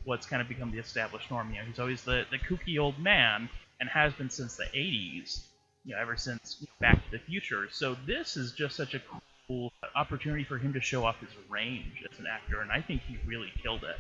what's 0.07 0.25
kind 0.25 0.41
of 0.41 0.47
become 0.47 0.71
the 0.71 0.79
established 0.79 1.29
norm. 1.29 1.51
You 1.51 1.59
know, 1.59 1.65
he's 1.65 1.79
always 1.79 2.01
the, 2.01 2.25
the 2.31 2.37
kooky 2.37 2.79
old 2.79 2.97
man 2.97 3.49
and 3.79 3.89
has 3.89 4.13
been 4.13 4.29
since 4.29 4.55
the 4.55 4.63
80s, 4.63 5.41
you 5.85 5.93
know, 5.93 6.01
ever 6.01 6.15
since 6.15 6.65
Back 6.79 6.95
to 7.05 7.11
the 7.11 7.19
Future. 7.19 7.67
So 7.71 7.97
this 8.07 8.37
is 8.37 8.53
just 8.53 8.77
such 8.77 8.93
a 8.93 9.01
cool 9.47 9.71
opportunity 9.95 10.45
for 10.45 10.57
him 10.57 10.71
to 10.73 10.81
show 10.81 11.05
off 11.05 11.19
his 11.19 11.29
range 11.49 12.05
as 12.09 12.19
an 12.19 12.25
actor, 12.25 12.61
and 12.61 12.71
I 12.71 12.81
think 12.81 13.01
he 13.07 13.17
really 13.25 13.51
killed 13.61 13.83
it. 13.83 13.97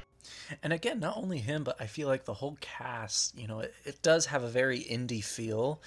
And 0.63 0.73
again, 0.73 0.99
not 0.99 1.17
only 1.17 1.39
him, 1.39 1.63
but 1.63 1.79
I 1.79 1.87
feel 1.87 2.07
like 2.07 2.25
the 2.25 2.33
whole 2.33 2.57
cast, 2.61 3.37
you 3.37 3.47
know, 3.47 3.59
it, 3.59 3.73
it 3.85 4.01
does 4.01 4.27
have 4.27 4.43
a 4.43 4.49
very 4.49 4.79
indie 4.79 5.23
feel 5.23 5.81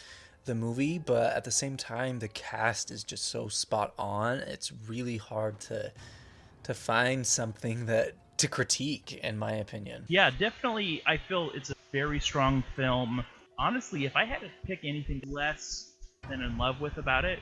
the 0.45 0.55
movie, 0.55 0.99
but 0.99 1.35
at 1.35 1.45
the 1.45 1.51
same 1.51 1.77
time, 1.77 2.19
the 2.19 2.29
cast 2.29 2.91
is 2.91 3.05
just 3.05 3.25
so 3.25 3.49
spot 3.49 3.95
on. 3.99 4.39
It's 4.39 4.73
really 4.87 5.17
hard 5.17 5.61
to 5.61 5.93
to 6.63 6.75
find 6.75 7.27
something 7.27 7.87
that 7.87 8.15
to 8.41 8.49
critique, 8.49 9.21
in 9.23 9.39
my 9.39 9.53
opinion. 9.53 10.05
Yeah, 10.09 10.31
definitely. 10.31 11.03
I 11.07 11.17
feel 11.17 11.51
it's 11.55 11.71
a 11.71 11.75
very 11.93 12.21
strong 12.21 12.65
film. 12.75 13.25
Honestly, 13.59 14.05
if 14.07 14.17
I 14.17 14.25
had 14.25 14.41
to 14.41 14.49
pick 14.65 14.81
anything 14.85 15.23
less 15.27 15.93
than 16.29 16.41
in 16.41 16.57
love 16.57 16.81
with 16.81 16.97
about 16.97 17.25
it, 17.25 17.39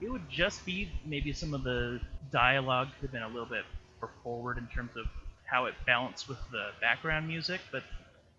it 0.00 0.10
would 0.10 0.28
just 0.28 0.64
be 0.64 0.90
maybe 1.04 1.32
some 1.32 1.54
of 1.54 1.64
the 1.64 2.00
dialogue 2.30 2.88
could 2.94 3.08
have 3.08 3.12
been 3.12 3.22
a 3.22 3.28
little 3.28 3.48
bit 3.48 3.64
more 4.00 4.10
forward 4.22 4.58
in 4.58 4.66
terms 4.68 4.90
of 4.96 5.06
how 5.44 5.66
it 5.66 5.74
balanced 5.86 6.28
with 6.28 6.38
the 6.50 6.68
background 6.80 7.26
music, 7.26 7.60
but 7.72 7.82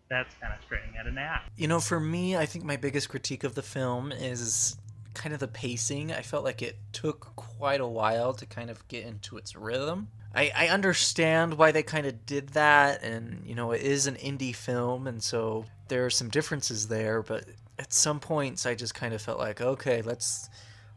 that's 0.10 0.34
kind 0.36 0.54
of 0.54 0.64
straining 0.64 0.96
at 0.98 1.08
a 1.08 1.12
nap. 1.12 1.44
You 1.56 1.68
know, 1.68 1.80
for 1.80 2.00
me, 2.00 2.38
I 2.38 2.46
think 2.46 2.64
my 2.64 2.78
biggest 2.78 3.10
critique 3.10 3.44
of 3.44 3.56
the 3.56 3.62
film 3.62 4.12
is 4.12 4.78
kind 5.14 5.34
of 5.34 5.40
the 5.40 5.48
pacing. 5.48 6.14
I 6.14 6.22
felt 6.22 6.44
like 6.44 6.62
it 6.62 6.78
took 6.94 7.36
quite 7.36 7.82
a 7.82 7.88
while 7.88 8.34
to 8.34 8.46
kind 8.46 8.70
of 8.70 8.88
get 8.88 9.06
into 9.06 9.38
its 9.38 9.56
rhythm. 9.56 10.10
I, 10.38 10.52
I 10.56 10.68
understand 10.68 11.56
why 11.56 11.72
they 11.72 11.82
kind 11.82 12.06
of 12.06 12.28
did 12.28 12.50
that, 12.50 13.04
and 13.04 13.42
you 13.44 13.56
know, 13.56 13.72
it 13.72 13.82
is 13.82 14.06
an 14.06 14.16
indie 14.16 14.56
film, 14.56 15.08
and 15.08 15.22
so 15.22 15.66
there 15.88 16.06
are 16.06 16.12
some 16.12 16.30
differences 16.30 16.88
there, 16.88 17.24
but 17.24 17.46
at 17.80 17.92
some 17.92 18.20
points 18.20 18.68
I 18.68 18.76
just 18.76 18.94
kind 18.94 19.16
of 19.16 19.22
felt 19.22 19.40
like, 19.40 19.62
okay, 19.62 20.04
let's 20.04 20.48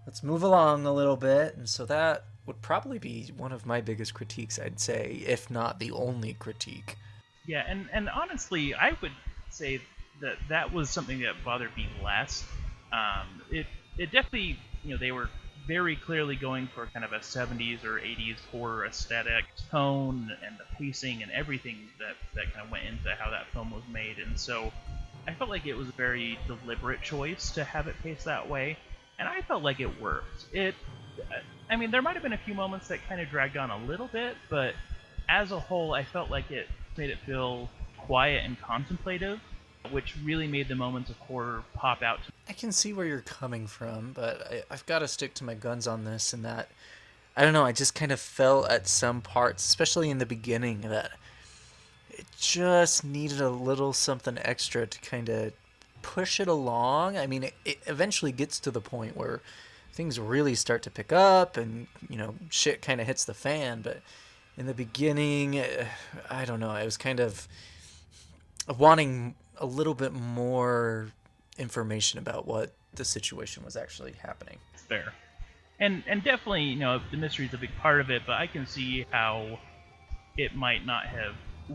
let's 0.06 0.22
move 0.22 0.42
along 0.42 0.84
a 0.84 0.92
little 0.92 1.16
bit, 1.16 1.56
and 1.56 1.66
so 1.66 1.86
that 1.86 2.24
would 2.44 2.60
probably 2.60 2.98
be 2.98 3.32
one 3.34 3.50
of 3.50 3.64
my 3.64 3.80
biggest 3.80 4.12
critiques, 4.12 4.58
I'd 4.58 4.78
say, 4.78 5.22
if 5.26 5.50
not 5.50 5.78
the 5.78 5.92
only 5.92 6.34
critique. 6.34 6.96
Yeah, 7.46 7.64
and 7.66 7.88
and 7.94 8.10
honestly, 8.10 8.74
I 8.74 8.94
would 9.00 9.12
say 9.48 9.80
that 10.20 10.36
that 10.50 10.70
was 10.70 10.90
something 10.90 11.20
that 11.20 11.32
bothered 11.42 11.74
me 11.78 11.88
less. 12.04 12.44
Um, 12.92 13.40
it 13.50 13.64
it 13.96 14.12
definitely, 14.12 14.58
you 14.84 14.90
know, 14.90 14.98
they 14.98 15.12
were 15.12 15.30
very 15.66 15.96
clearly 15.96 16.36
going 16.36 16.66
for 16.68 16.86
kind 16.86 17.04
of 17.04 17.12
a 17.12 17.18
70s 17.18 17.84
or 17.84 18.00
80s 18.00 18.38
horror 18.50 18.86
aesthetic 18.86 19.44
tone 19.70 20.30
and 20.46 20.56
the 20.58 20.64
pacing 20.78 21.22
and 21.22 21.30
everything 21.32 21.88
that 21.98 22.16
that 22.34 22.52
kind 22.52 22.64
of 22.64 22.70
went 22.70 22.84
into 22.84 23.14
how 23.18 23.30
that 23.30 23.46
film 23.52 23.70
was 23.70 23.82
made, 23.92 24.18
and 24.18 24.38
so 24.38 24.72
I 25.26 25.34
felt 25.34 25.50
like 25.50 25.66
it 25.66 25.74
was 25.74 25.88
a 25.88 25.92
very 25.92 26.38
deliberate 26.46 27.02
choice 27.02 27.52
to 27.52 27.64
have 27.64 27.86
it 27.86 27.94
paced 28.02 28.24
that 28.24 28.48
way, 28.48 28.76
and 29.18 29.28
I 29.28 29.42
felt 29.42 29.62
like 29.62 29.80
it 29.80 30.00
worked. 30.00 30.46
It, 30.52 30.74
I 31.68 31.76
mean, 31.76 31.90
there 31.90 32.02
might 32.02 32.14
have 32.14 32.22
been 32.22 32.32
a 32.32 32.38
few 32.38 32.54
moments 32.54 32.88
that 32.88 33.06
kind 33.08 33.20
of 33.20 33.28
dragged 33.28 33.56
on 33.56 33.70
a 33.70 33.78
little 33.86 34.08
bit, 34.08 34.36
but 34.48 34.74
as 35.28 35.52
a 35.52 35.60
whole, 35.60 35.94
I 35.94 36.04
felt 36.04 36.30
like 36.30 36.50
it 36.50 36.66
made 36.96 37.10
it 37.10 37.18
feel 37.24 37.68
quiet 37.98 38.42
and 38.44 38.60
contemplative, 38.60 39.40
which 39.90 40.14
really 40.22 40.46
made 40.46 40.68
the 40.68 40.74
moments 40.74 41.10
of 41.10 41.16
horror 41.18 41.64
pop 41.74 42.02
out. 42.02 42.20
I 42.48 42.52
can 42.52 42.72
see 42.72 42.92
where 42.92 43.06
you're 43.06 43.20
coming 43.20 43.66
from, 43.66 44.12
but 44.12 44.46
I, 44.50 44.62
I've 44.70 44.86
got 44.86 45.00
to 45.00 45.08
stick 45.08 45.34
to 45.34 45.44
my 45.44 45.54
guns 45.54 45.86
on 45.86 46.04
this, 46.04 46.32
and 46.32 46.44
that 46.44 46.68
I 47.36 47.42
don't 47.42 47.52
know. 47.52 47.64
I 47.64 47.72
just 47.72 47.94
kind 47.94 48.12
of 48.12 48.20
felt 48.20 48.68
at 48.68 48.86
some 48.86 49.20
parts, 49.20 49.64
especially 49.66 50.10
in 50.10 50.18
the 50.18 50.26
beginning, 50.26 50.82
that 50.82 51.12
it 52.10 52.26
just 52.38 53.04
needed 53.04 53.40
a 53.40 53.48
little 53.48 53.92
something 53.92 54.38
extra 54.42 54.86
to 54.86 55.00
kind 55.00 55.28
of 55.28 55.52
push 56.02 56.40
it 56.40 56.48
along. 56.48 57.16
I 57.16 57.26
mean, 57.26 57.44
it, 57.44 57.54
it 57.64 57.78
eventually 57.86 58.32
gets 58.32 58.60
to 58.60 58.70
the 58.70 58.80
point 58.80 59.16
where 59.16 59.40
things 59.92 60.20
really 60.20 60.54
start 60.54 60.82
to 60.82 60.90
pick 60.90 61.12
up, 61.12 61.56
and 61.56 61.86
you 62.08 62.16
know, 62.16 62.34
shit 62.50 62.82
kind 62.82 63.00
of 63.00 63.06
hits 63.06 63.24
the 63.24 63.34
fan, 63.34 63.80
but 63.82 64.02
in 64.56 64.66
the 64.66 64.74
beginning, 64.74 65.58
eh, 65.58 65.86
I 66.28 66.44
don't 66.44 66.60
know. 66.60 66.70
I 66.70 66.84
was 66.84 66.96
kind 66.96 67.20
of 67.20 67.48
wanting 68.78 69.34
a 69.60 69.66
little 69.66 69.94
bit 69.94 70.12
more 70.12 71.08
information 71.58 72.18
about 72.18 72.46
what 72.46 72.72
the 72.94 73.04
situation 73.04 73.64
was 73.64 73.76
actually 73.76 74.12
happening. 74.12 74.58
Fair, 74.88 75.12
and 75.78 76.02
and 76.08 76.24
definitely, 76.24 76.64
you 76.64 76.78
know, 76.78 77.00
the 77.10 77.16
mystery 77.16 77.46
is 77.46 77.54
a 77.54 77.58
big 77.58 77.70
part 77.80 78.00
of 78.00 78.10
it. 78.10 78.22
But 78.26 78.34
I 78.34 78.46
can 78.46 78.66
see 78.66 79.06
how 79.10 79.58
it 80.36 80.56
might 80.56 80.84
not 80.84 81.06
have 81.06 81.34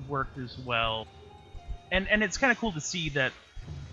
worked 0.09 0.37
as 0.37 0.57
well, 0.65 1.07
and 1.91 2.07
and 2.09 2.23
it's 2.23 2.37
kind 2.37 2.51
of 2.51 2.57
cool 2.57 2.73
to 2.73 2.81
see 2.81 3.09
that 3.09 3.31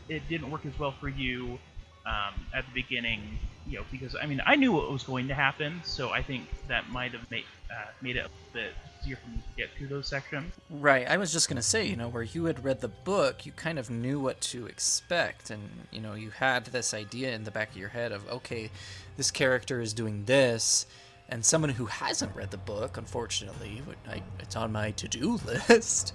it 0.08 0.22
didn't 0.28 0.50
work 0.50 0.66
as 0.66 0.76
well 0.78 0.92
for 0.92 1.08
you 1.08 1.58
um, 2.06 2.46
at 2.54 2.64
the 2.66 2.72
beginning. 2.74 3.38
You 3.66 3.78
know, 3.78 3.84
because 3.90 4.16
I 4.20 4.26
mean, 4.26 4.42
I 4.44 4.56
knew 4.56 4.72
what 4.72 4.90
was 4.90 5.02
going 5.02 5.28
to 5.28 5.34
happen, 5.34 5.80
so 5.84 6.10
I 6.10 6.22
think 6.22 6.48
that 6.68 6.88
might 6.90 7.12
have 7.12 7.30
made 7.30 7.44
uh, 7.70 7.86
made 8.00 8.16
it 8.16 8.26
a 8.26 8.30
bit 8.52 8.72
easier 9.02 9.16
for 9.16 9.30
me 9.30 9.36
to 9.36 9.56
get 9.56 9.70
through 9.76 9.88
those 9.88 10.06
sections. 10.06 10.52
Right. 10.70 11.08
I 11.08 11.16
was 11.16 11.32
just 11.32 11.48
gonna 11.48 11.62
say, 11.62 11.86
you 11.86 11.96
know, 11.96 12.08
where 12.08 12.22
you 12.22 12.44
had 12.46 12.64
read 12.64 12.80
the 12.80 12.88
book, 12.88 13.46
you 13.46 13.52
kind 13.52 13.78
of 13.78 13.90
knew 13.90 14.20
what 14.20 14.40
to 14.42 14.66
expect, 14.66 15.50
and 15.50 15.62
you 15.90 16.00
know, 16.00 16.14
you 16.14 16.30
had 16.30 16.66
this 16.66 16.92
idea 16.92 17.34
in 17.34 17.44
the 17.44 17.50
back 17.50 17.70
of 17.70 17.76
your 17.76 17.88
head 17.88 18.12
of, 18.12 18.28
okay, 18.28 18.70
this 19.16 19.30
character 19.30 19.80
is 19.80 19.92
doing 19.92 20.24
this, 20.24 20.86
and 21.28 21.44
someone 21.44 21.70
who 21.70 21.86
hasn't 21.86 22.34
read 22.36 22.50
the 22.50 22.58
book, 22.58 22.96
unfortunately, 22.96 23.82
I, 24.08 24.22
it's 24.38 24.56
on 24.56 24.72
my 24.72 24.90
to-do 24.92 25.40
list. 25.46 26.14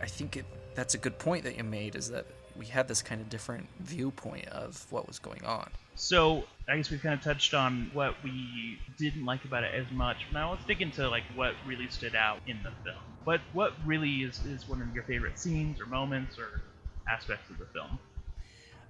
I 0.00 0.06
think 0.06 0.36
it, 0.36 0.46
that's 0.74 0.94
a 0.94 0.98
good 0.98 1.18
point 1.18 1.44
that 1.44 1.56
you 1.56 1.64
made, 1.64 1.96
is 1.96 2.10
that 2.10 2.26
we 2.56 2.66
had 2.66 2.88
this 2.88 3.02
kind 3.02 3.20
of 3.20 3.28
different 3.28 3.66
viewpoint 3.80 4.48
of 4.48 4.86
what 4.90 5.06
was 5.06 5.18
going 5.18 5.44
on. 5.44 5.68
So 5.96 6.44
I 6.66 6.76
guess 6.76 6.90
we've 6.90 7.02
kind 7.02 7.14
of 7.14 7.22
touched 7.22 7.52
on 7.52 7.90
what 7.92 8.14
we 8.24 8.78
didn't 8.98 9.24
like 9.24 9.44
about 9.44 9.64
it 9.64 9.74
as 9.74 9.90
much. 9.92 10.16
Now 10.32 10.52
let's 10.52 10.64
dig 10.64 10.80
into 10.80 11.08
like 11.08 11.24
what 11.34 11.54
really 11.66 11.88
stood 11.88 12.14
out 12.14 12.38
in 12.46 12.58
the 12.62 12.70
film. 12.82 13.02
What 13.24 13.40
what 13.52 13.74
really 13.84 14.22
is, 14.22 14.42
is 14.46 14.68
one 14.68 14.80
of 14.80 14.94
your 14.94 15.04
favorite 15.04 15.38
scenes 15.38 15.80
or 15.80 15.86
moments 15.86 16.38
or 16.38 16.62
aspects 17.08 17.50
of 17.50 17.58
the 17.58 17.66
film? 17.66 17.98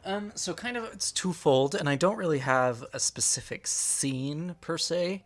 Um, 0.04 0.32
so 0.34 0.54
kind 0.54 0.76
of 0.76 0.84
it's 0.84 1.10
twofold, 1.10 1.74
and 1.74 1.88
I 1.88 1.96
don't 1.96 2.16
really 2.16 2.40
have 2.40 2.84
a 2.92 3.00
specific 3.00 3.66
scene 3.66 4.54
per 4.60 4.76
se, 4.76 5.24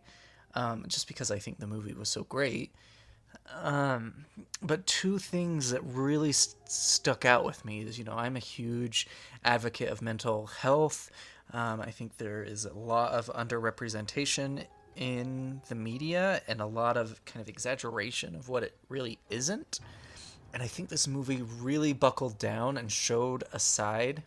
um, 0.55 0.85
just 0.87 1.07
because 1.07 1.29
I 1.29 1.37
think 1.37 1.59
the 1.59 1.67
movie 1.67 1.93
was 1.93 2.09
so 2.09 2.23
great. 2.23 2.71
Um, 3.61 4.25
but 4.61 4.85
two 4.85 5.19
things 5.19 5.71
that 5.71 5.81
really 5.83 6.31
st- 6.31 6.55
stuck 6.69 7.25
out 7.25 7.43
with 7.43 7.65
me 7.65 7.81
is, 7.81 7.97
you 7.97 8.05
know, 8.05 8.13
I'm 8.13 8.35
a 8.35 8.39
huge 8.39 9.07
advocate 9.43 9.89
of 9.89 10.01
mental 10.01 10.47
health. 10.47 11.11
Um, 11.53 11.81
I 11.81 11.91
think 11.91 12.17
there 12.17 12.43
is 12.43 12.65
a 12.65 12.73
lot 12.73 13.11
of 13.11 13.27
underrepresentation 13.27 14.65
in 14.95 15.61
the 15.69 15.75
media 15.75 16.41
and 16.47 16.61
a 16.61 16.65
lot 16.65 16.97
of 16.97 17.23
kind 17.25 17.41
of 17.41 17.49
exaggeration 17.49 18.35
of 18.35 18.49
what 18.49 18.63
it 18.63 18.75
really 18.89 19.17
isn't. 19.29 19.79
And 20.53 20.61
I 20.61 20.67
think 20.67 20.89
this 20.89 21.07
movie 21.07 21.41
really 21.41 21.93
buckled 21.93 22.37
down 22.37 22.77
and 22.77 22.91
showed 22.91 23.43
a 23.53 23.59
side 23.59 24.23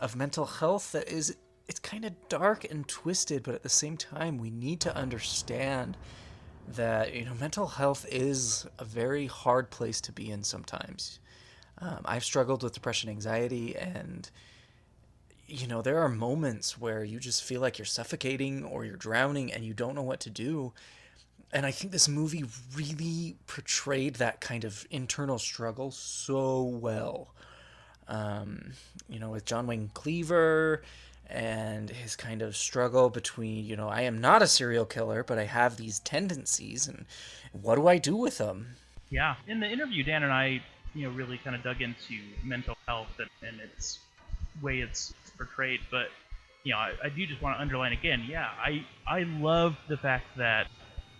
of 0.00 0.16
mental 0.16 0.46
health 0.46 0.92
that 0.92 1.08
is 1.08 1.36
it's 1.66 1.80
kind 1.80 2.04
of 2.04 2.12
dark 2.28 2.64
and 2.70 2.86
twisted, 2.86 3.42
but 3.42 3.54
at 3.54 3.62
the 3.62 3.70
same 3.70 3.96
time 3.96 4.38
we 4.38 4.50
need 4.50 4.80
to 4.80 4.94
understand 4.94 5.96
that 6.68 7.14
you 7.14 7.24
know 7.24 7.34
mental 7.34 7.66
health 7.66 8.06
is 8.10 8.66
a 8.78 8.84
very 8.84 9.26
hard 9.26 9.70
place 9.70 10.00
to 10.02 10.12
be 10.12 10.30
in 10.30 10.42
sometimes. 10.42 11.18
Um, 11.78 12.00
I've 12.04 12.24
struggled 12.24 12.62
with 12.62 12.72
depression, 12.72 13.10
anxiety, 13.10 13.76
and 13.76 14.30
you 15.46 15.66
know 15.66 15.82
there 15.82 16.00
are 16.00 16.08
moments 16.08 16.80
where 16.80 17.04
you 17.04 17.18
just 17.18 17.42
feel 17.42 17.60
like 17.60 17.78
you're 17.78 17.84
suffocating 17.84 18.64
or 18.64 18.84
you're 18.84 18.96
drowning 18.96 19.52
and 19.52 19.64
you 19.64 19.74
don't 19.74 19.94
know 19.94 20.02
what 20.02 20.20
to 20.20 20.30
do. 20.30 20.72
And 21.52 21.64
I 21.64 21.70
think 21.70 21.92
this 21.92 22.08
movie 22.08 22.44
really 22.74 23.36
portrayed 23.46 24.16
that 24.16 24.40
kind 24.40 24.64
of 24.64 24.86
internal 24.90 25.38
struggle 25.38 25.92
so 25.92 26.62
well. 26.62 27.28
Um, 28.08 28.72
you 29.08 29.20
know, 29.20 29.30
with 29.30 29.44
John 29.44 29.66
Wayne 29.66 29.90
Cleaver 29.94 30.82
and 31.28 31.88
his 31.88 32.16
kind 32.16 32.42
of 32.42 32.56
struggle 32.56 33.08
between, 33.08 33.64
you 33.64 33.76
know, 33.76 33.88
I 33.88 34.02
am 34.02 34.20
not 34.20 34.42
a 34.42 34.46
serial 34.46 34.84
killer, 34.84 35.22
but 35.22 35.38
I 35.38 35.44
have 35.44 35.76
these 35.76 36.00
tendencies, 36.00 36.86
and 36.86 37.06
what 37.52 37.76
do 37.76 37.86
I 37.86 37.98
do 37.98 38.16
with 38.16 38.38
them? 38.38 38.76
Yeah, 39.10 39.36
in 39.46 39.60
the 39.60 39.70
interview, 39.70 40.02
Dan 40.02 40.22
and 40.22 40.32
I, 40.32 40.62
you 40.94 41.08
know, 41.08 41.14
really 41.14 41.38
kind 41.38 41.56
of 41.56 41.62
dug 41.62 41.80
into 41.80 42.20
mental 42.42 42.76
health 42.86 43.18
and, 43.18 43.30
and 43.46 43.60
its 43.60 44.00
way 44.60 44.80
it's 44.80 45.14
portrayed. 45.36 45.80
But 45.90 46.08
you 46.64 46.72
know, 46.72 46.78
I, 46.78 46.92
I 47.04 47.08
do 47.08 47.26
just 47.26 47.42
want 47.42 47.56
to 47.56 47.60
underline 47.60 47.92
again, 47.92 48.24
yeah, 48.28 48.48
I 48.62 48.84
I 49.06 49.22
love 49.22 49.76
the 49.88 49.96
fact 49.96 50.26
that 50.36 50.66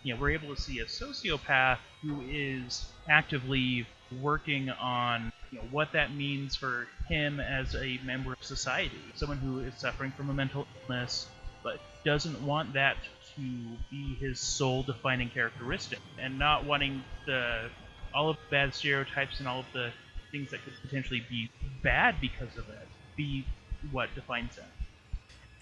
you 0.02 0.14
know 0.14 0.20
we're 0.20 0.30
able 0.30 0.54
to 0.54 0.60
see 0.60 0.80
a 0.80 0.86
sociopath 0.86 1.78
who 2.02 2.22
is 2.28 2.86
actively 3.08 3.86
working 4.20 4.70
on 4.70 5.32
you 5.50 5.58
know, 5.58 5.64
what 5.70 5.92
that 5.92 6.14
means 6.14 6.56
for 6.56 6.88
him 7.08 7.40
as 7.40 7.74
a 7.74 7.98
member 8.04 8.32
of 8.32 8.42
society, 8.42 8.98
someone 9.14 9.38
who 9.38 9.60
is 9.60 9.74
suffering 9.76 10.10
from 10.12 10.30
a 10.30 10.34
mental 10.34 10.66
illness, 10.88 11.28
but 11.62 11.78
doesn't 12.04 12.40
want 12.44 12.72
that 12.74 12.96
to 13.36 13.42
be 13.90 14.14
his 14.20 14.40
sole 14.40 14.82
defining 14.82 15.28
characteristic, 15.30 16.00
and 16.20 16.38
not 16.38 16.64
wanting 16.64 17.02
the 17.26 17.68
all 18.14 18.30
of 18.30 18.36
the 18.36 18.50
bad 18.50 18.74
stereotypes 18.74 19.40
and 19.40 19.48
all 19.48 19.60
of 19.60 19.66
the 19.72 19.92
things 20.30 20.50
that 20.50 20.62
could 20.64 20.72
potentially 20.82 21.22
be 21.28 21.50
bad 21.82 22.16
because 22.20 22.56
of 22.56 22.68
it 22.68 22.88
be 23.16 23.44
what 23.92 24.14
defines 24.14 24.56
them. 24.56 24.66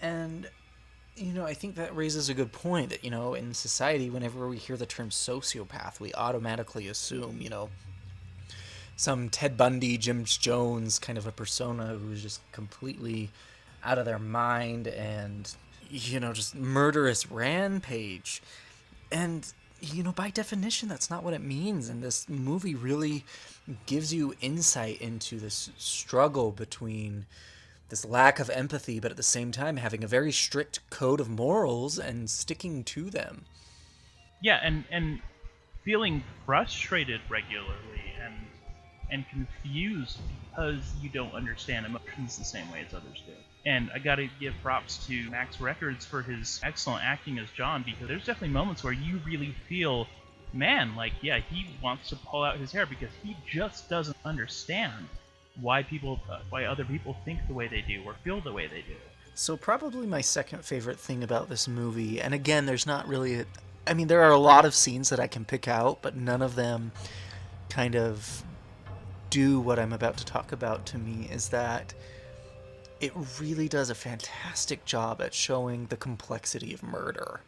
And 0.01 0.49
you 1.15 1.31
know, 1.31 1.45
I 1.45 1.53
think 1.53 1.75
that 1.75 1.95
raises 1.95 2.29
a 2.29 2.33
good 2.33 2.51
point 2.51 2.89
that, 2.89 3.03
you 3.03 3.11
know, 3.11 3.35
in 3.35 3.53
society, 3.53 4.09
whenever 4.09 4.47
we 4.47 4.57
hear 4.57 4.75
the 4.77 4.87
term 4.87 5.11
sociopath, 5.11 5.99
we 5.99 6.11
automatically 6.15 6.87
assume, 6.87 7.39
you 7.39 7.49
know, 7.49 7.69
some 8.95 9.29
Ted 9.29 9.55
Bundy, 9.55 9.97
Jim 9.97 10.23
Jones 10.23 10.97
kind 10.97 11.19
of 11.19 11.27
a 11.27 11.31
persona 11.31 11.97
who's 11.99 12.23
just 12.23 12.41
completely 12.51 13.29
out 13.83 13.97
of 13.97 14.05
their 14.05 14.19
mind 14.19 14.87
and 14.87 15.53
you 15.89 16.19
know 16.19 16.33
just 16.33 16.55
murderous 16.55 17.29
rampage 17.29 18.41
and 19.11 19.53
you 19.81 20.01
know 20.01 20.11
by 20.11 20.29
definition 20.29 20.87
that's 20.87 21.09
not 21.09 21.23
what 21.23 21.33
it 21.33 21.41
means 21.41 21.89
and 21.89 22.01
this 22.01 22.27
movie 22.29 22.75
really 22.75 23.23
gives 23.85 24.13
you 24.13 24.33
insight 24.41 24.99
into 25.01 25.37
this 25.39 25.69
struggle 25.77 26.51
between 26.51 27.25
this 27.93 28.03
lack 28.03 28.39
of 28.39 28.49
empathy, 28.49 28.99
but 28.99 29.11
at 29.11 29.17
the 29.17 29.21
same 29.21 29.51
time 29.51 29.77
having 29.77 30.03
a 30.03 30.07
very 30.07 30.31
strict 30.31 30.79
code 30.89 31.19
of 31.19 31.29
morals 31.29 31.99
and 31.99 32.27
sticking 32.27 32.83
to 32.83 33.11
them. 33.11 33.45
Yeah, 34.41 34.59
and 34.63 34.83
and 34.89 35.21
feeling 35.85 36.23
frustrated 36.43 37.21
regularly 37.29 38.01
and 38.19 38.33
and 39.11 39.29
confused 39.29 40.17
because 40.49 40.81
you 41.03 41.09
don't 41.09 41.35
understand 41.35 41.85
emotions 41.85 42.35
the 42.35 42.43
same 42.43 42.71
way 42.71 42.83
as 42.83 42.95
others 42.95 43.21
do. 43.27 43.33
And 43.63 43.91
I 43.93 43.99
got 43.99 44.15
to 44.15 44.27
give 44.39 44.55
props 44.63 45.05
to 45.05 45.29
Max 45.29 45.61
Records 45.61 46.03
for 46.03 46.23
his 46.23 46.59
excellent 46.63 47.03
acting 47.03 47.37
as 47.37 47.47
John 47.55 47.83
because 47.83 48.07
there's 48.07 48.25
definitely 48.25 48.55
moments 48.55 48.83
where 48.83 48.93
you 48.93 49.19
really 49.23 49.55
feel, 49.69 50.07
man, 50.51 50.95
like 50.95 51.13
yeah, 51.21 51.41
he 51.47 51.67
wants 51.83 52.09
to 52.09 52.15
pull 52.15 52.43
out 52.43 52.57
his 52.57 52.71
hair 52.71 52.87
because 52.87 53.11
he 53.21 53.37
just 53.47 53.87
doesn't 53.87 54.17
understand 54.25 55.09
why 55.61 55.83
people, 55.83 56.19
uh, 56.29 56.39
why 56.49 56.65
other 56.65 56.85
people 56.85 57.15
think 57.25 57.39
the 57.47 57.53
way 57.53 57.67
they 57.67 57.81
do 57.81 58.01
or 58.05 58.15
feel 58.23 58.41
the 58.41 58.51
way 58.51 58.67
they 58.67 58.81
do. 58.81 58.95
So 59.35 59.57
probably 59.57 60.05
my 60.05 60.21
second 60.21 60.63
favorite 60.63 60.99
thing 60.99 61.23
about 61.23 61.49
this 61.49 61.67
movie, 61.67 62.21
and 62.21 62.33
again, 62.33 62.65
there's 62.65 62.85
not 62.85 63.07
really, 63.07 63.41
a, 63.41 63.45
I 63.87 63.93
mean, 63.93 64.07
there 64.07 64.21
are 64.23 64.31
a 64.31 64.37
lot 64.37 64.65
of 64.65 64.73
scenes 64.73 65.09
that 65.09 65.19
I 65.19 65.27
can 65.27 65.43
pick 65.45 65.67
out, 65.67 66.01
but 66.01 66.15
none 66.15 66.41
of 66.41 66.55
them 66.55 66.91
kind 67.69 67.95
of 67.95 68.43
do 69.29 69.59
what 69.59 69.79
I'm 69.79 69.93
about 69.93 70.17
to 70.17 70.25
talk 70.25 70.51
about 70.51 70.85
to 70.87 70.97
me. 70.99 71.27
Is 71.31 71.49
that 71.49 71.93
it 73.01 73.11
really 73.39 73.67
does 73.67 73.89
a 73.89 73.95
fantastic 73.95 74.85
job 74.85 75.21
at 75.21 75.33
showing 75.33 75.87
the 75.87 75.97
complexity 75.97 76.73
of 76.73 76.83
murder. 76.83 77.41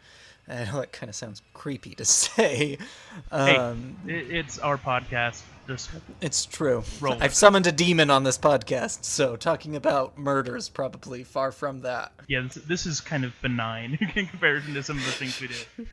I 0.47 0.65
know 0.65 0.79
that 0.79 0.91
kind 0.91 1.09
of 1.09 1.15
sounds 1.15 1.41
creepy 1.53 1.95
to 1.95 2.05
say. 2.05 2.77
Um, 3.31 3.95
hey, 4.05 4.19
it's 4.19 4.59
our 4.59 4.77
podcast. 4.77 5.41
Just 5.67 5.89
it's 6.21 6.45
true. 6.45 6.83
I've 7.03 7.33
summoned 7.33 7.65
a 7.65 7.71
demon 7.71 8.09
on 8.09 8.23
this 8.23 8.37
podcast, 8.37 9.03
so 9.03 9.35
talking 9.35 9.75
about 9.75 10.17
murder 10.17 10.55
is 10.55 10.69
probably 10.69 11.23
far 11.23 11.51
from 11.51 11.81
that. 11.81 12.11
Yeah, 12.27 12.41
this, 12.41 12.55
this 12.55 12.85
is 12.85 13.01
kind 13.01 13.25
of 13.25 13.33
benign 13.41 13.97
in 14.15 14.27
comparison 14.27 14.73
to 14.75 14.83
some 14.83 14.97
of 14.97 15.05
the 15.05 15.11
things 15.11 15.41
we 15.41 15.47
did. 15.47 15.87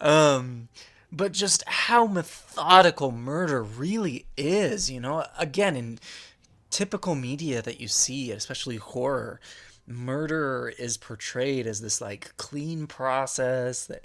Um, 0.00 0.68
but 1.12 1.32
just 1.32 1.62
how 1.66 2.06
methodical 2.06 3.10
murder 3.10 3.62
really 3.62 4.26
is, 4.36 4.90
you 4.90 5.00
know. 5.00 5.26
Again, 5.38 5.76
in 5.76 5.98
typical 6.70 7.14
media 7.14 7.62
that 7.62 7.80
you 7.80 7.88
see, 7.88 8.30
especially 8.30 8.76
horror, 8.76 9.40
murder 9.86 10.72
is 10.78 10.96
portrayed 10.96 11.66
as 11.66 11.80
this 11.80 12.00
like 12.00 12.36
clean 12.36 12.86
process 12.86 13.86
that 13.86 14.04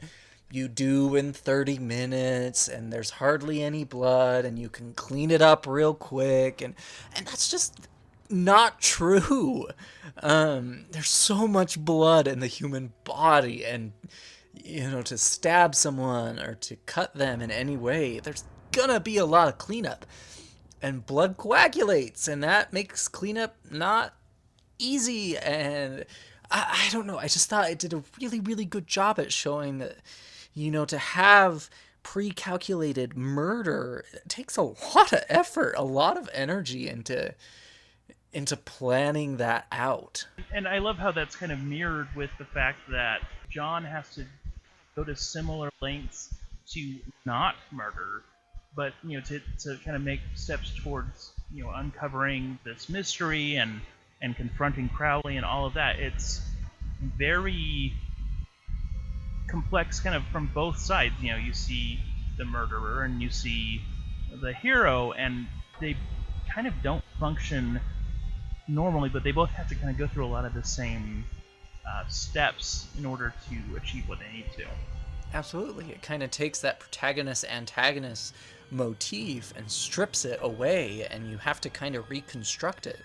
you 0.51 0.67
do 0.67 1.15
in 1.15 1.33
30 1.33 1.79
minutes 1.79 2.67
and 2.67 2.91
there's 2.91 3.11
hardly 3.11 3.61
any 3.61 3.83
blood 3.83 4.45
and 4.45 4.57
you 4.59 4.69
can 4.69 4.93
clean 4.93 5.31
it 5.31 5.41
up 5.41 5.67
real 5.67 5.93
quick 5.93 6.61
and 6.61 6.75
and 7.15 7.25
that's 7.27 7.49
just 7.49 7.87
not 8.29 8.81
true. 8.81 9.67
Um, 10.23 10.85
there's 10.91 11.09
so 11.09 11.47
much 11.47 11.79
blood 11.79 12.27
in 12.27 12.39
the 12.39 12.47
human 12.47 12.93
body 13.03 13.65
and 13.65 13.91
you 14.53 14.89
know 14.89 15.01
to 15.03 15.17
stab 15.17 15.75
someone 15.75 16.39
or 16.39 16.55
to 16.55 16.75
cut 16.85 17.13
them 17.15 17.41
in 17.41 17.51
any 17.51 17.75
way 17.75 18.19
there's 18.19 18.45
gonna 18.71 18.99
be 18.99 19.17
a 19.17 19.25
lot 19.25 19.47
of 19.47 19.57
cleanup. 19.57 20.05
And 20.81 21.05
blood 21.05 21.37
coagulates 21.37 22.27
and 22.27 22.43
that 22.43 22.71
makes 22.71 23.07
cleanup 23.07 23.55
not 23.69 24.13
easy 24.77 25.37
and 25.37 26.05
I, 26.51 26.85
I 26.87 26.91
don't 26.91 27.07
know 27.07 27.17
i 27.17 27.27
just 27.27 27.49
thought 27.49 27.69
it 27.69 27.79
did 27.79 27.93
a 27.93 28.03
really 28.19 28.39
really 28.39 28.65
good 28.65 28.87
job 28.87 29.19
at 29.19 29.31
showing 29.31 29.77
that 29.79 29.97
you 30.55 30.71
know, 30.71 30.85
to 30.85 30.97
have 30.97 31.69
pre-calculated 32.01 33.17
murder 33.17 34.05
takes 34.27 34.57
a 34.57 34.61
lot 34.61 35.11
of 35.11 35.23
effort, 35.27 35.75
a 35.77 35.83
lot 35.83 36.17
of 36.17 36.29
energy 36.33 36.87
into 36.87 37.33
into 38.31 38.57
planning 38.57 39.37
that 39.37 39.65
out. 39.71 40.27
And 40.53 40.67
I 40.67 40.79
love 40.79 40.97
how 40.97 41.11
that's 41.11 41.37
kind 41.37 41.53
of 41.53 41.59
mirrored 41.59 42.09
with 42.15 42.29
the 42.37 42.43
fact 42.43 42.79
that 42.91 43.21
John 43.49 43.85
has 43.85 44.13
to 44.15 44.25
go 44.95 45.05
to 45.05 45.15
similar 45.15 45.69
lengths 45.81 46.33
to 46.71 46.95
not 47.25 47.55
murder, 47.71 48.23
but 48.75 48.93
you 49.03 49.17
know, 49.17 49.23
to, 49.25 49.39
to 49.59 49.77
kind 49.83 49.95
of 49.95 50.03
make 50.03 50.19
steps 50.35 50.73
towards 50.83 51.31
you 51.53 51.63
know 51.63 51.71
uncovering 51.73 52.59
this 52.63 52.89
mystery 52.89 53.55
and 53.55 53.81
and 54.21 54.35
confronting 54.35 54.89
Crowley 54.89 55.37
and 55.37 55.45
all 55.45 55.65
of 55.65 55.73
that. 55.73 55.99
It's 55.99 56.41
very 57.17 57.93
complex 59.47 59.99
kind 59.99 60.15
of 60.15 60.23
from 60.27 60.49
both 60.53 60.77
sides. 60.77 61.15
You 61.21 61.31
know, 61.31 61.37
you 61.37 61.53
see 61.53 61.99
the 62.37 62.45
murderer 62.45 63.03
and 63.03 63.21
you 63.21 63.29
see 63.29 63.81
the 64.41 64.53
hero, 64.53 65.11
and 65.13 65.47
they 65.79 65.95
kind 66.53 66.67
of 66.67 66.73
don't 66.83 67.03
function 67.19 67.79
normally, 68.67 69.09
but 69.09 69.23
they 69.23 69.31
both 69.31 69.49
have 69.51 69.67
to 69.69 69.75
kind 69.75 69.89
of 69.89 69.97
go 69.97 70.07
through 70.07 70.25
a 70.25 70.27
lot 70.27 70.45
of 70.45 70.53
the 70.53 70.63
same 70.63 71.23
uh, 71.87 72.05
steps 72.07 72.87
in 72.97 73.05
order 73.05 73.33
to 73.49 73.77
achieve 73.77 74.07
what 74.07 74.19
they 74.19 74.31
need 74.35 74.51
to. 74.57 74.65
Absolutely. 75.33 75.91
It 75.91 76.01
kind 76.01 76.23
of 76.23 76.31
takes 76.31 76.61
that 76.61 76.79
protagonist 76.79 77.45
antagonist 77.45 78.33
motif 78.71 79.53
and 79.55 79.69
strips 79.69 80.25
it 80.25 80.39
away, 80.41 81.07
and 81.09 81.29
you 81.29 81.37
have 81.37 81.61
to 81.61 81.69
kind 81.69 81.95
of 81.95 82.09
reconstruct 82.09 82.87
it. 82.87 82.99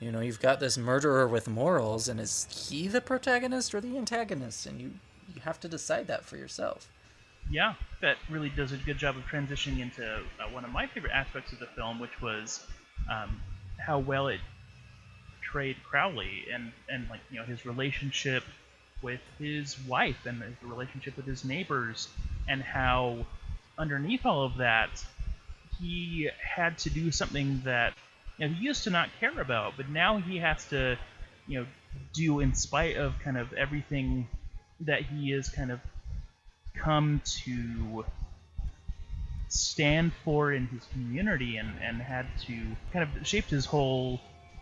You 0.00 0.12
know, 0.12 0.20
you've 0.20 0.40
got 0.40 0.60
this 0.60 0.78
murderer 0.78 1.26
with 1.26 1.48
morals, 1.48 2.08
and 2.08 2.20
is 2.20 2.68
he 2.70 2.88
the 2.88 3.00
protagonist 3.00 3.74
or 3.74 3.80
the 3.80 3.96
antagonist? 3.98 4.66
And 4.66 4.80
you 4.80 4.92
you 5.34 5.40
have 5.42 5.60
to 5.60 5.68
decide 5.68 6.06
that 6.08 6.24
for 6.24 6.36
yourself. 6.36 6.88
Yeah, 7.50 7.74
that 8.00 8.16
really 8.28 8.50
does 8.50 8.72
a 8.72 8.76
good 8.76 8.98
job 8.98 9.16
of 9.16 9.24
transitioning 9.24 9.80
into 9.80 10.04
uh, 10.06 10.48
one 10.52 10.64
of 10.64 10.70
my 10.70 10.86
favorite 10.86 11.12
aspects 11.12 11.52
of 11.52 11.58
the 11.58 11.66
film, 11.66 11.98
which 11.98 12.20
was 12.20 12.66
um, 13.10 13.40
how 13.78 13.98
well 13.98 14.28
it 14.28 14.40
portrayed 15.40 15.76
Crowley 15.82 16.46
and 16.52 16.72
and 16.88 17.08
like 17.08 17.20
you 17.30 17.38
know 17.38 17.46
his 17.46 17.64
relationship 17.64 18.44
with 19.00 19.20
his 19.38 19.78
wife 19.86 20.26
and 20.26 20.42
his 20.42 20.54
relationship 20.62 21.16
with 21.16 21.26
his 21.26 21.44
neighbors, 21.44 22.08
and 22.48 22.62
how 22.62 23.24
underneath 23.78 24.26
all 24.26 24.44
of 24.44 24.56
that 24.58 24.90
he 25.80 26.28
had 26.42 26.76
to 26.78 26.90
do 26.90 27.12
something 27.12 27.62
that 27.64 27.94
you 28.36 28.48
know, 28.48 28.54
he 28.54 28.64
used 28.64 28.84
to 28.84 28.90
not 28.90 29.08
care 29.20 29.40
about, 29.40 29.74
but 29.76 29.88
now 29.88 30.18
he 30.18 30.38
has 30.38 30.64
to 30.68 30.98
you 31.46 31.60
know 31.60 31.66
do 32.12 32.40
in 32.40 32.54
spite 32.54 32.96
of 32.96 33.18
kind 33.20 33.38
of 33.38 33.52
everything 33.54 34.28
that 34.80 35.02
he 35.02 35.30
has 35.30 35.48
kind 35.48 35.72
of 35.72 35.80
come 36.74 37.20
to 37.24 38.04
stand 39.48 40.12
for 40.24 40.52
in 40.52 40.66
his 40.66 40.84
community 40.92 41.56
and, 41.56 41.70
and 41.82 42.00
had 42.00 42.26
to 42.46 42.54
kind 42.92 43.08
of 43.08 43.26
shaped 43.26 43.50
his 43.50 43.64
whole 43.64 44.20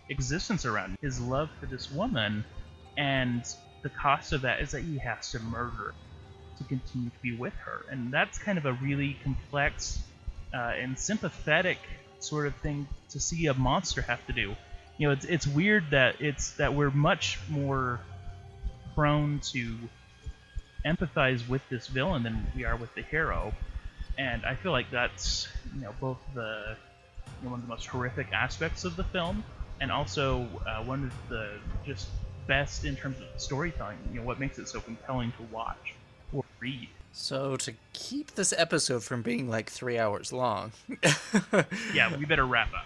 existence 0.09 0.65
around 0.65 0.97
his 1.01 1.21
love 1.21 1.51
for 1.61 1.67
this 1.67 1.91
woman. 1.91 2.45
And 2.97 3.45
the 3.83 3.91
cost 3.91 4.33
of 4.33 4.43
that 4.43 4.61
is 4.61 4.71
that 4.71 4.83
he 4.83 4.99
has 4.99 5.33
to 5.33 5.41
murder 5.41 5.95
to 6.59 6.65
continue 6.65 7.11
to 7.11 7.19
be 7.23 7.37
with 7.37 7.55
her. 7.55 7.85
And 7.91 8.13
that's 8.13 8.39
kind 8.39 8.59
of 8.59 8.65
a 8.65 8.73
really 8.75 9.17
complex 9.23 9.99
uh, 10.55 10.73
and 10.81 10.99
sympathetic 10.99 11.79
sort 12.19 12.47
of 12.47 12.55
thing 12.57 12.89
to 13.11 13.21
see 13.21 13.47
a 13.47 13.55
monster 13.55 14.03
have 14.03 14.25
to 14.27 14.33
do. 14.33 14.55
You 14.99 15.09
know 15.09 15.13
it's, 15.13 15.27
it's 15.27 15.47
weird 15.47 15.91
that 15.91 16.21
it's 16.21 16.53
that 16.53 16.75
we're 16.75 16.91
much 16.91 17.39
more 17.51 18.01
prone 18.95 19.41
to 19.53 19.77
empathize 20.87 21.47
with 21.49 21.69
this 21.69 21.89
villain 21.89 22.23
than 22.23 22.47
we 22.55 22.65
are 22.65 22.77
with 22.77 22.95
the 22.95 23.03
hero. 23.03 23.53
And 24.19 24.45
I 24.47 24.55
feel 24.55 24.73
like 24.73 24.91
that's 24.91 25.49
you 25.75 25.83
know 25.83 25.93
both 26.01 26.19
the 26.35 26.77
you 27.41 27.45
know, 27.45 27.51
one 27.51 27.61
of 27.61 27.67
the 27.67 27.69
most 27.69 27.87
horrific 27.87 28.33
aspects 28.33 28.85
of 28.85 28.97
the 28.97 29.05
film, 29.05 29.45
and 29.81 29.93
also 29.93 30.49
uh, 30.67 30.83
one 30.85 31.05
of 31.05 31.29
the 31.29 31.51
just 31.85 32.09
best 32.47 32.85
in 32.85 32.97
terms 32.97 33.19
of 33.19 33.27
storytelling. 33.41 33.99
You 34.13 34.21
know 34.21 34.27
what 34.27 34.41
makes 34.41 34.59
it 34.59 34.69
so 34.69 34.81
compelling 34.81 35.33
to 35.33 35.43
watch 35.55 35.95
or 36.33 36.45
read. 36.61 36.89
So 37.13 37.57
to 37.57 37.73
keep 37.93 38.35
this 38.35 38.53
episode 38.57 39.03
from 39.03 39.23
being 39.23 39.49
like 39.49 39.71
three 39.71 39.99
hours 39.99 40.33
long, 40.33 40.73
yeah, 41.95 42.15
we 42.17 42.25
better 42.25 42.47
wrap 42.47 42.73
up. 42.75 42.85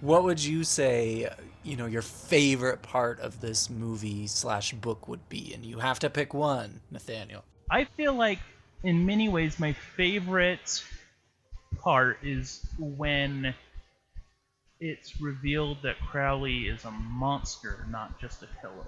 What 0.00 0.24
would 0.24 0.44
you 0.44 0.64
say? 0.64 1.30
You 1.64 1.76
know, 1.76 1.86
your 1.86 2.02
favorite 2.02 2.82
part 2.82 3.20
of 3.20 3.40
this 3.40 3.68
movie 3.68 4.26
slash 4.26 4.72
book 4.72 5.08
would 5.08 5.28
be, 5.28 5.52
and 5.54 5.64
you 5.64 5.78
have 5.78 5.98
to 6.00 6.10
pick 6.10 6.32
one, 6.32 6.80
Nathaniel. 6.90 7.44
I 7.70 7.84
feel 7.84 8.14
like, 8.14 8.38
in 8.82 9.04
many 9.04 9.28
ways, 9.28 9.58
my 9.58 9.72
favorite 9.72 10.82
part 11.78 12.18
is 12.22 12.64
when 12.78 13.54
it's 14.80 15.20
revealed 15.20 15.78
that 15.82 15.96
Crowley 16.00 16.68
is 16.68 16.84
a 16.84 16.90
monster, 16.90 17.86
not 17.90 18.20
just 18.20 18.42
a 18.42 18.48
killer. 18.60 18.86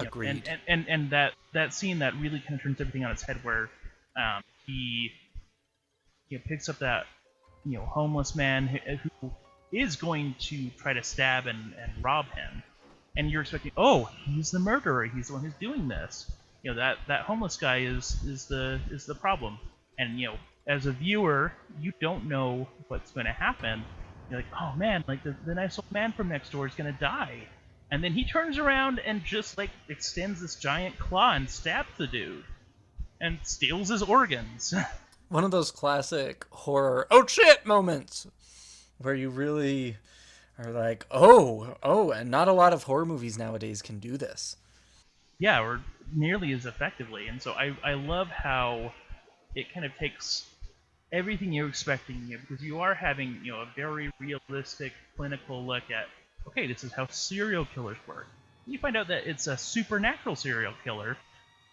Agreed. 0.00 0.28
and, 0.28 0.48
and, 0.48 0.60
and, 0.66 0.88
and 0.88 1.10
that, 1.10 1.32
that 1.52 1.72
scene 1.72 2.00
that 2.00 2.14
really 2.16 2.40
kind 2.40 2.54
of 2.58 2.62
turns 2.62 2.80
everything 2.80 3.04
on 3.04 3.12
its 3.12 3.22
head, 3.22 3.38
where 3.44 3.70
um, 4.16 4.42
he 4.66 5.12
you 6.28 6.38
know, 6.38 6.44
picks 6.46 6.68
up 6.68 6.78
that 6.80 7.06
you 7.64 7.78
know 7.78 7.84
homeless 7.84 8.34
man 8.34 8.66
who, 8.66 8.96
who 9.20 9.32
is 9.74 9.96
going 9.96 10.34
to 10.38 10.70
try 10.78 10.92
to 10.92 11.02
stab 11.02 11.46
and, 11.46 11.74
and 11.82 12.04
rob 12.04 12.26
him, 12.26 12.62
and 13.16 13.30
you're 13.30 13.42
expecting, 13.42 13.72
oh, 13.76 14.08
he's 14.24 14.50
the 14.50 14.58
murderer, 14.58 15.04
he's 15.04 15.28
the 15.28 15.34
one 15.34 15.44
who's 15.44 15.54
doing 15.54 15.88
this. 15.88 16.30
You 16.62 16.70
know 16.70 16.76
that 16.78 16.96
that 17.08 17.22
homeless 17.22 17.58
guy 17.58 17.80
is 17.80 18.16
is 18.24 18.46
the 18.46 18.80
is 18.90 19.04
the 19.04 19.14
problem, 19.14 19.58
and 19.98 20.18
you 20.18 20.28
know 20.28 20.36
as 20.66 20.86
a 20.86 20.92
viewer, 20.92 21.52
you 21.80 21.92
don't 22.00 22.26
know 22.26 22.66
what's 22.88 23.10
going 23.10 23.26
to 23.26 23.32
happen. 23.32 23.84
You're 24.30 24.38
like, 24.38 24.48
oh 24.58 24.72
man, 24.76 25.04
like 25.06 25.22
the, 25.22 25.36
the 25.44 25.54
nice 25.54 25.78
old 25.78 25.90
man 25.92 26.12
from 26.12 26.28
next 26.28 26.52
door 26.52 26.66
is 26.66 26.74
going 26.74 26.92
to 26.92 26.98
die, 26.98 27.46
And 27.90 28.02
then 28.02 28.12
he 28.12 28.24
turns 28.24 28.56
around 28.56 28.98
and 28.98 29.22
just 29.22 29.58
like 29.58 29.70
extends 29.88 30.40
this 30.40 30.56
giant 30.56 30.98
claw 30.98 31.34
and 31.34 31.48
stabs 31.48 31.90
the 31.98 32.06
dude 32.06 32.44
and 33.20 33.38
steals 33.42 33.88
his 33.88 34.02
organs. 34.02 34.72
One 35.28 35.44
of 35.44 35.50
those 35.50 35.70
classic 35.70 36.46
horror 36.50 37.06
oh 37.10 37.26
shit 37.26 37.66
moments 37.66 38.26
where 38.98 39.14
you 39.14 39.30
really 39.30 39.96
are 40.58 40.70
like, 40.70 41.06
oh, 41.10 41.76
oh, 41.82 42.10
and 42.10 42.30
not 42.30 42.48
a 42.48 42.52
lot 42.52 42.72
of 42.72 42.84
horror 42.84 43.04
movies 43.06 43.38
nowadays 43.38 43.82
can 43.82 43.98
do 43.98 44.16
this. 44.16 44.56
yeah, 45.38 45.60
or 45.60 45.80
nearly 46.12 46.52
as 46.52 46.66
effectively. 46.66 47.26
And 47.28 47.42
so 47.42 47.52
I, 47.52 47.76
I 47.84 47.94
love 47.94 48.28
how 48.28 48.92
it 49.54 49.72
kind 49.72 49.84
of 49.86 49.94
takes 49.96 50.46
everything 51.12 51.52
you're 51.52 51.68
expecting 51.68 52.24
you 52.26 52.38
because 52.38 52.62
you 52.64 52.80
are 52.80 52.94
having 52.94 53.40
you 53.44 53.52
know 53.52 53.60
a 53.60 53.68
very 53.76 54.10
realistic 54.18 54.92
clinical 55.16 55.64
look 55.64 55.84
at 55.90 56.06
okay 56.46 56.66
this 56.66 56.82
is 56.82 56.92
how 56.92 57.06
serial 57.08 57.64
killers 57.74 57.96
work 58.08 58.26
you 58.66 58.78
find 58.78 58.96
out 58.96 59.06
that 59.08 59.26
it's 59.26 59.46
a 59.46 59.56
supernatural 59.56 60.34
serial 60.34 60.72
killer 60.82 61.16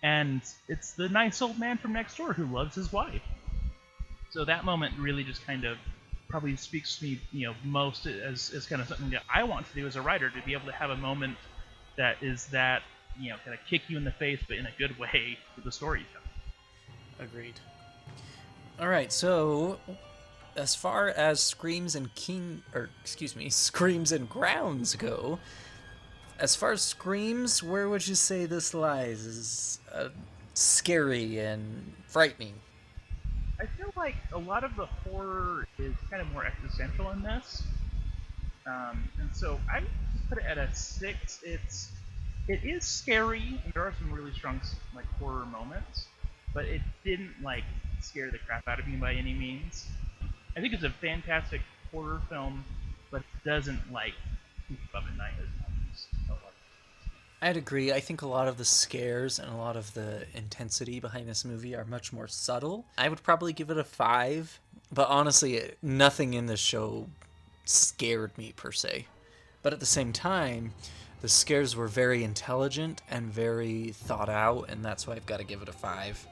and 0.03 0.41
it's 0.67 0.91
the 0.93 1.09
nice 1.09 1.41
old 1.41 1.57
man 1.57 1.77
from 1.77 1.93
next 1.93 2.17
door 2.17 2.33
who 2.33 2.45
loves 2.45 2.75
his 2.75 2.93
wife 2.93 3.23
so 4.29 4.45
that 4.45 4.63
moment 4.63 4.93
really 4.99 5.23
just 5.23 5.45
kind 5.47 5.63
of 5.65 5.77
probably 6.31 6.55
speaks 6.55 6.97
to 6.97 7.03
me 7.03 7.21
you 7.31 7.47
know 7.47 7.53
most 7.63 8.07
as, 8.07 8.51
as 8.55 8.65
kind 8.65 8.81
of 8.81 8.87
something 8.87 9.09
that 9.09 9.23
i 9.33 9.43
want 9.43 9.67
to 9.67 9.75
do 9.75 9.85
as 9.85 9.95
a 9.95 10.01
writer 10.01 10.29
to 10.29 10.41
be 10.45 10.53
able 10.53 10.65
to 10.65 10.71
have 10.71 10.89
a 10.89 10.97
moment 10.97 11.37
that 11.97 12.15
is 12.21 12.47
that 12.47 12.81
you 13.19 13.29
know 13.29 13.35
kind 13.43 13.53
of 13.53 13.59
kick 13.67 13.81
you 13.87 13.97
in 13.97 14.03
the 14.03 14.11
face 14.11 14.39
but 14.47 14.57
in 14.57 14.65
a 14.65 14.71
good 14.79 14.97
way 14.97 15.37
with 15.55 15.65
the 15.65 15.71
storytelling 15.71 16.21
Agreed. 17.21 17.59
All 18.79 18.87
right, 18.87 19.13
so 19.13 19.77
as 20.55 20.73
far 20.73 21.09
as 21.09 21.39
screams 21.39 21.95
and 21.95 22.13
king, 22.15 22.63
or 22.73 22.89
excuse 23.01 23.35
me, 23.35 23.49
screams 23.51 24.11
and 24.11 24.27
grounds 24.27 24.95
go, 24.95 25.39
as 26.39 26.55
far 26.55 26.71
as 26.71 26.81
screams, 26.81 27.61
where 27.61 27.87
would 27.87 28.07
you 28.07 28.15
say 28.15 28.47
this 28.47 28.73
lies? 28.73 29.25
Is 29.25 29.79
uh, 29.93 30.09
scary 30.55 31.37
and 31.37 31.93
frightening. 32.07 32.55
Like 34.01 34.15
a 34.33 34.39
lot 34.39 34.63
of 34.63 34.75
the 34.75 34.87
horror 34.87 35.67
is 35.77 35.93
kind 36.09 36.23
of 36.23 36.31
more 36.33 36.43
existential 36.43 37.11
in 37.11 37.21
this, 37.21 37.61
um, 38.65 39.07
and 39.19 39.29
so 39.35 39.59
I 39.71 39.81
put 40.27 40.39
it 40.39 40.45
at 40.49 40.57
a 40.57 40.73
six. 40.73 41.39
It's 41.43 41.91
it 42.47 42.63
is 42.63 42.83
scary, 42.83 43.61
and 43.63 43.73
there 43.75 43.83
are 43.83 43.93
some 43.99 44.11
really 44.11 44.33
strong 44.33 44.59
like 44.95 45.05
horror 45.19 45.45
moments, 45.45 46.07
but 46.53 46.65
it 46.65 46.81
didn't 47.05 47.35
like 47.43 47.63
scare 48.01 48.31
the 48.31 48.39
crap 48.39 48.67
out 48.67 48.79
of 48.79 48.87
me 48.87 48.97
by 48.97 49.13
any 49.13 49.35
means. 49.35 49.87
I 50.57 50.61
think 50.61 50.73
it's 50.73 50.83
a 50.83 50.89
fantastic 50.89 51.61
horror 51.91 52.21
film, 52.27 52.65
but 53.11 53.21
it 53.21 53.49
doesn't 53.49 53.91
like 53.93 54.15
keep 54.67 54.79
up 54.95 55.03
at 55.09 55.15
night 55.15 55.33
as 55.39 55.47
much 55.61 55.71
I'd 57.41 57.57
agree. 57.57 57.91
I 57.91 57.99
think 57.99 58.21
a 58.21 58.27
lot 58.27 58.47
of 58.47 58.57
the 58.57 58.65
scares 58.65 59.39
and 59.39 59.51
a 59.51 59.55
lot 59.55 59.75
of 59.75 59.93
the 59.95 60.25
intensity 60.35 60.99
behind 60.99 61.27
this 61.27 61.43
movie 61.43 61.75
are 61.75 61.85
much 61.85 62.13
more 62.13 62.27
subtle. 62.27 62.85
I 62.97 63.09
would 63.09 63.23
probably 63.23 63.51
give 63.51 63.71
it 63.71 63.77
a 63.77 63.83
five, 63.83 64.59
but 64.91 65.07
honestly, 65.07 65.71
nothing 65.81 66.35
in 66.35 66.45
this 66.45 66.59
show 66.59 67.07
scared 67.65 68.37
me 68.37 68.53
per 68.55 68.71
se. 68.71 69.07
But 69.63 69.73
at 69.73 69.79
the 69.79 69.87
same 69.87 70.13
time, 70.13 70.73
the 71.21 71.29
scares 71.29 71.75
were 71.75 71.87
very 71.87 72.23
intelligent 72.23 73.01
and 73.09 73.33
very 73.33 73.91
thought 73.91 74.29
out, 74.29 74.69
and 74.69 74.85
that's 74.85 75.07
why 75.07 75.15
I've 75.15 75.25
got 75.25 75.37
to 75.37 75.43
give 75.43 75.63
it 75.63 75.69
a 75.69 75.73
five. 75.73 76.25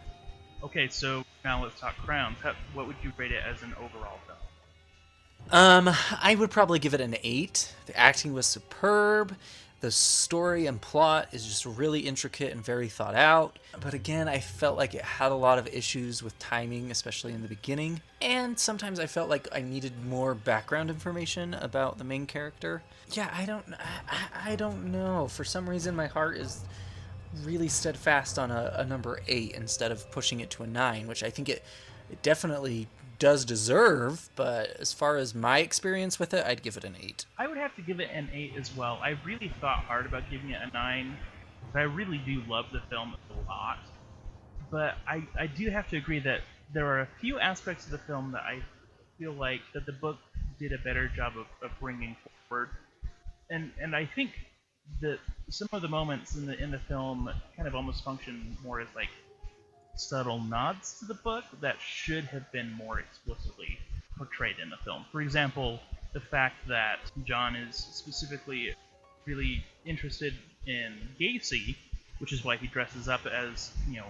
Okay, 0.64 0.90
so 0.90 1.24
now 1.44 1.64
let's 1.64 1.80
talk 1.80 1.96
crowns. 1.98 2.38
How, 2.44 2.54
what 2.74 2.86
would 2.86 2.98
you 3.02 3.12
rate 3.18 3.32
it 3.32 3.42
as 3.44 3.64
an 3.64 3.74
overall 3.80 4.20
film? 4.28 4.38
Um, 5.52 5.90
I 6.22 6.36
would 6.36 6.52
probably 6.52 6.80
give 6.80 6.94
it 6.94 7.02
an 7.02 7.16
eight. 7.24 7.74
The 7.86 7.98
acting 7.98 8.34
was 8.34 8.46
superb. 8.46 9.36
The 9.82 9.92
story 9.92 10.66
and 10.66 10.82
plot 10.82 11.30
is 11.32 11.46
just 11.46 11.66
really 11.66 12.02
intricate 12.02 12.52
and 12.52 12.64
very 12.64 12.90
thought 12.90 13.16
out. 13.16 13.58
But 13.80 13.94
again, 13.94 14.28
I 14.28 14.40
felt 14.40 14.76
like 14.76 14.94
it 14.94 15.04
had 15.04 15.32
a 15.32 15.36
lot 15.36 15.58
of 15.58 15.68
issues 15.68 16.22
with 16.22 16.38
timing, 16.38 16.92
especially 16.92 17.32
in 17.32 17.42
the 17.42 17.48
beginning. 17.48 18.02
And 18.22 18.60
sometimes 18.60 19.00
I 19.00 19.06
felt 19.06 19.30
like 19.30 19.48
I 19.54 19.62
needed 19.62 19.94
more 20.06 20.36
background 20.36 20.90
information 20.90 21.54
about 21.54 21.98
the 21.98 22.04
main 22.04 22.26
character. 22.26 22.84
Yeah, 23.14 23.34
I 23.34 23.46
don't, 23.46 23.66
I, 24.10 24.52
I 24.52 24.56
don't 24.58 24.92
know. 24.92 25.28
For 25.30 25.46
some 25.46 25.70
reason, 25.70 25.96
my 25.96 26.08
heart 26.08 26.38
is 26.38 26.66
really 27.44 27.70
steadfast 27.70 28.38
on 28.38 28.52
a, 28.52 28.76
a 28.80 28.86
number 28.86 29.22
eight 29.28 29.52
instead 29.52 29.92
of 29.92 30.12
pushing 30.12 30.42
it 30.42 30.50
to 30.52 30.64
a 30.64 30.68
nine, 30.68 31.08
which 31.08 31.24
I 31.24 31.30
think 31.30 31.48
it, 31.48 31.64
it 32.12 32.22
definitely 32.22 32.88
does 33.20 33.46
deserve. 33.46 34.30
But 34.36 34.72
as 34.80 34.94
far 34.94 35.18
as 35.18 35.36
my 35.36 35.60
experience 35.60 36.20
with 36.20 36.34
it, 36.34 36.46
I'd 36.46 36.64
give 36.64 36.78
it 36.78 36.84
an 36.84 36.96
eight. 37.02 37.26
I 37.38 37.48
would 37.48 37.58
have 37.58 37.76
to 37.76 37.82
give 37.82 38.00
it 38.00 38.10
an 38.12 38.30
eight 38.34 38.54
as 38.58 38.76
well. 38.76 39.00
I 39.04 39.18
really 39.26 39.52
thought 39.62 39.80
hard 39.80 40.06
about 40.06 40.24
giving 40.32 40.50
it 40.52 40.60
a 40.62 40.72
nine. 40.74 41.18
But 41.74 41.80
I 41.80 41.84
really 41.84 42.18
do 42.20 42.42
love 42.48 42.66
the 42.72 42.82
film 42.90 43.16
a 43.30 43.50
lot. 43.50 43.80
But 44.72 44.96
I, 45.08 45.24
I 45.38 45.48
do 45.48 45.70
have 45.70 45.88
to 45.90 45.98
agree 45.98 46.20
that 46.20 46.42
there 46.74 46.88
are 46.88 47.02
a 47.02 47.08
few 47.20 47.40
aspects 47.40 47.86
of 47.86 47.92
the 47.92 47.98
film 47.98 48.32
that 48.32 48.42
I 48.42 48.62
feel 49.18 49.34
like 49.34 49.62
that 49.74 49.86
the 49.86 49.94
book 49.94 50.18
did 50.58 50.72
a 50.72 50.78
better 50.80 51.10
job 51.10 51.34
of, 51.38 51.46
of 51.62 51.72
bringing 51.80 52.16
forward. 52.48 52.70
And 53.50 53.72
and 53.82 53.96
I 53.96 54.06
think 54.06 54.32
that 55.02 55.20
some 55.50 55.68
of 55.72 55.82
the 55.82 55.88
moments 55.88 56.36
in 56.36 56.46
the 56.46 56.62
in 56.62 56.72
the 56.72 56.80
film 56.80 57.30
kind 57.56 57.68
of 57.68 57.76
almost 57.76 58.04
function 58.04 58.56
more 58.64 58.80
as 58.80 58.88
like 58.96 59.10
subtle 59.96 60.40
nods 60.40 61.00
to 61.00 61.06
the 61.06 61.14
book 61.14 61.44
that 61.62 61.76
should 61.80 62.26
have 62.26 62.52
been 62.52 62.72
more 62.74 63.00
explicitly 63.00 63.78
portrayed 64.18 64.58
in 64.62 64.70
the 64.70 64.78
film. 64.78 65.06
For 65.12 65.22
example, 65.22 65.80
the 66.14 66.20
fact 66.20 66.56
that 66.68 67.00
John 67.26 67.56
is 67.56 67.76
specifically 67.76 68.74
really 69.26 69.64
interested 69.86 70.34
in 70.66 70.96
Gacy, 71.20 71.76
which 72.20 72.34
is 72.34 72.44
why 72.44 72.58
he 72.58 72.68
dresses 72.68 73.08
up 73.08 73.26
as, 73.26 73.72
you 73.90 73.98
know, 73.98 74.08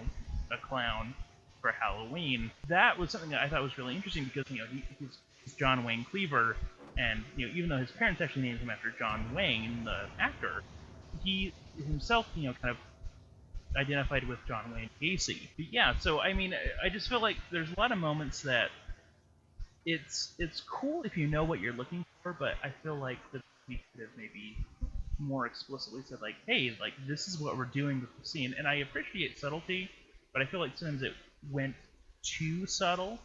a 0.50 0.56
clown 0.56 1.14
for 1.60 1.72
Halloween. 1.72 2.50
That 2.68 2.98
was 2.98 3.10
something 3.10 3.30
that 3.30 3.40
I 3.40 3.48
thought 3.48 3.62
was 3.62 3.76
really 3.78 3.94
interesting 3.94 4.24
because, 4.24 4.50
you 4.50 4.58
know, 4.58 4.66
he, 4.66 4.82
he's, 4.98 5.18
he's 5.44 5.54
John 5.54 5.84
Wayne 5.84 6.04
Cleaver, 6.10 6.56
and, 6.96 7.22
you 7.36 7.46
know, 7.46 7.54
even 7.54 7.68
though 7.68 7.78
his 7.78 7.90
parents 7.90 8.20
actually 8.20 8.42
named 8.42 8.60
him 8.60 8.70
after 8.70 8.92
John 8.98 9.32
Wayne, 9.34 9.84
the 9.84 10.06
actor, 10.18 10.62
he 11.22 11.52
himself, 11.76 12.26
you 12.34 12.48
know, 12.48 12.54
kind 12.60 12.70
of 12.70 12.76
identified 13.76 14.26
with 14.26 14.38
John 14.46 14.72
Wayne 14.74 14.90
Gacy. 15.00 15.48
But 15.56 15.72
yeah, 15.72 15.96
so 15.98 16.20
I 16.20 16.32
mean, 16.32 16.54
I 16.82 16.88
just 16.88 17.08
feel 17.08 17.20
like 17.20 17.36
there's 17.50 17.70
a 17.70 17.80
lot 17.80 17.92
of 17.92 17.98
moments 17.98 18.42
that 18.42 18.70
it's 19.86 20.32
it's 20.38 20.60
cool 20.60 21.02
if 21.04 21.16
you 21.16 21.26
know 21.26 21.44
what 21.44 21.60
you're 21.60 21.72
looking 21.72 22.04
for, 22.22 22.32
but 22.32 22.54
I 22.62 22.70
feel 22.82 22.96
like 22.96 23.18
the 23.32 23.40
we 23.68 23.80
could 23.92 24.00
have 24.00 24.10
maybe 24.16 24.56
more 25.18 25.46
explicitly 25.46 26.02
said 26.08 26.20
like, 26.20 26.34
hey, 26.46 26.76
like 26.80 26.94
this 27.06 27.28
is 27.28 27.38
what 27.38 27.56
we're 27.56 27.66
doing 27.66 28.00
with 28.00 28.10
the 28.20 28.26
scene, 28.28 28.54
and 28.58 28.66
I 28.66 28.76
appreciate 28.76 29.38
subtlety, 29.38 29.88
but 30.32 30.42
I 30.42 30.46
feel 30.46 30.60
like 30.60 30.76
sometimes 30.76 31.02
it 31.02 31.12
went 31.50 31.74
too 32.22 32.66
subtle, 32.66 33.18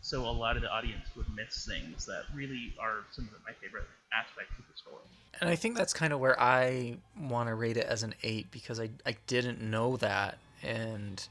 so 0.00 0.24
a 0.24 0.30
lot 0.30 0.56
of 0.56 0.62
the 0.62 0.70
audience 0.70 1.06
would 1.16 1.26
miss 1.34 1.64
things 1.64 2.06
that 2.06 2.24
really 2.34 2.74
are 2.80 3.04
some 3.12 3.26
of 3.26 3.40
my 3.46 3.52
favorite 3.62 3.84
aspects 4.18 4.58
of 4.58 4.64
the 4.70 4.76
story. 4.76 5.02
And 5.40 5.50
I 5.50 5.56
think 5.56 5.76
that's 5.76 5.92
kind 5.92 6.12
of 6.12 6.20
where 6.20 6.40
I 6.40 6.96
want 7.18 7.48
to 7.48 7.54
rate 7.54 7.76
it 7.76 7.86
as 7.86 8.02
an 8.02 8.14
eight 8.22 8.50
because 8.50 8.78
I, 8.78 8.90
I 9.04 9.16
didn't 9.26 9.60
know 9.60 9.96
that. 9.96 10.38
And 10.62 11.26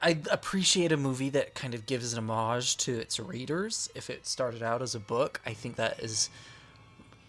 I 0.00 0.18
appreciate 0.30 0.92
a 0.92 0.96
movie 0.96 1.30
that 1.30 1.54
kind 1.54 1.74
of 1.74 1.86
gives 1.86 2.12
an 2.12 2.18
homage 2.18 2.76
to 2.78 2.98
its 2.98 3.18
readers. 3.18 3.90
If 3.94 4.10
it 4.10 4.26
started 4.26 4.62
out 4.62 4.82
as 4.82 4.94
a 4.94 5.00
book, 5.00 5.40
I 5.46 5.54
think 5.54 5.76
that 5.76 6.00
is, 6.00 6.30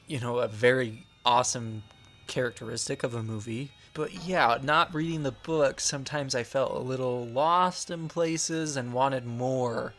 you 0.07 0.19
know, 0.19 0.39
a 0.39 0.47
very 0.47 1.05
awesome 1.25 1.83
characteristic 2.27 3.03
of 3.03 3.15
a 3.15 3.23
movie. 3.23 3.71
But 3.93 4.25
yeah, 4.25 4.59
not 4.61 4.93
reading 4.93 5.23
the 5.23 5.31
book, 5.31 5.79
sometimes 5.79 6.35
I 6.35 6.43
felt 6.43 6.71
a 6.71 6.79
little 6.79 7.25
lost 7.25 7.89
in 7.89 8.07
places 8.07 8.77
and 8.77 8.93
wanted 8.93 9.25
more, 9.25 9.93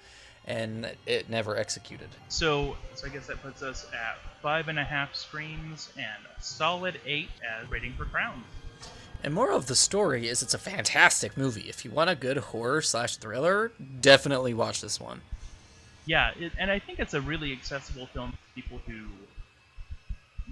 and 0.51 0.91
it 1.07 1.31
never 1.31 1.57
executed. 1.57 2.09
So, 2.29 2.77
so 2.97 3.07
I 3.07 3.11
guess 3.11 3.29
that 3.29 3.41
puts 3.41 3.63
us 3.63 3.87
at 3.93 4.19
five 4.43 4.67
and 4.67 4.81
a 4.81 4.85
half 4.85 5.15
screams 5.15 5.93
and 5.97 6.07
a 6.07 6.43
solid 6.43 7.01
eight 7.07 7.29
as 7.49 7.71
rating 7.71 7.93
for 7.93 8.05
crowns. 8.05 8.45
And 9.23 9.33
moral 9.33 9.57
of 9.57 9.67
the 9.67 9.77
story 9.77 10.27
is 10.27 10.43
it's 10.43 10.55
a 10.55 10.59
fantastic 10.59 11.37
movie. 11.37 11.69
If 11.69 11.85
you 11.85 11.93
want 11.93 12.11
a 12.11 12.17
good 12.17 12.37
horror 12.39 12.83
slash 12.83 13.17
thriller, 13.19 13.71
definitely 14.01 14.53
watch 14.53 14.81
this 14.81 14.99
one. 14.99 15.21
Yeah, 16.07 16.33
it, 16.37 16.51
and 16.59 16.69
I 16.69 16.81
think 16.81 16.99
it's 16.99 17.15
a 17.15 17.21
really 17.21 17.53
accessible 17.53 18.07
film 18.07 18.33
for 18.33 18.55
people 18.57 18.81
who, 18.87 19.05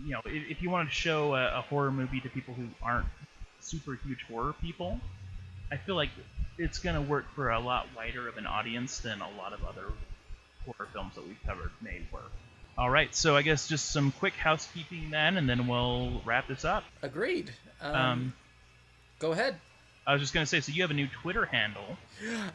you 0.04 0.12
know, 0.12 0.20
if, 0.26 0.50
if 0.58 0.62
you 0.62 0.70
want 0.70 0.88
to 0.88 0.94
show 0.94 1.34
a, 1.34 1.58
a 1.58 1.62
horror 1.62 1.90
movie 1.90 2.20
to 2.20 2.28
people 2.28 2.54
who 2.54 2.68
aren't 2.82 3.06
super 3.58 3.98
huge 4.04 4.22
horror 4.30 4.54
people, 4.60 5.00
I 5.72 5.76
feel 5.76 5.96
like 5.96 6.10
it's 6.58 6.78
going 6.78 6.96
to 6.96 7.02
work 7.02 7.24
for 7.34 7.50
a 7.50 7.60
lot 7.60 7.86
wider 7.96 8.28
of 8.28 8.36
an 8.36 8.46
audience 8.46 8.98
than 8.98 9.20
a 9.20 9.30
lot 9.38 9.52
of 9.52 9.64
other 9.64 9.84
horror 10.64 10.88
films 10.92 11.14
that 11.14 11.26
we've 11.26 11.42
covered 11.46 11.70
may 11.80 12.00
work. 12.12 12.30
All 12.76 12.90
right, 12.90 13.12
so 13.14 13.36
I 13.36 13.42
guess 13.42 13.66
just 13.66 13.90
some 13.90 14.12
quick 14.12 14.34
housekeeping 14.34 15.10
then, 15.10 15.36
and 15.36 15.48
then 15.48 15.66
we'll 15.66 16.20
wrap 16.24 16.46
this 16.46 16.64
up. 16.64 16.84
Agreed. 17.02 17.50
Um, 17.80 17.94
Um, 17.94 18.32
go 19.18 19.32
ahead. 19.32 19.56
I 20.06 20.12
was 20.12 20.22
just 20.22 20.32
going 20.32 20.44
to 20.44 20.48
say, 20.48 20.60
so 20.60 20.72
you 20.72 20.82
have 20.82 20.90
a 20.90 20.94
new 20.94 21.08
Twitter 21.22 21.44
handle. 21.44 21.98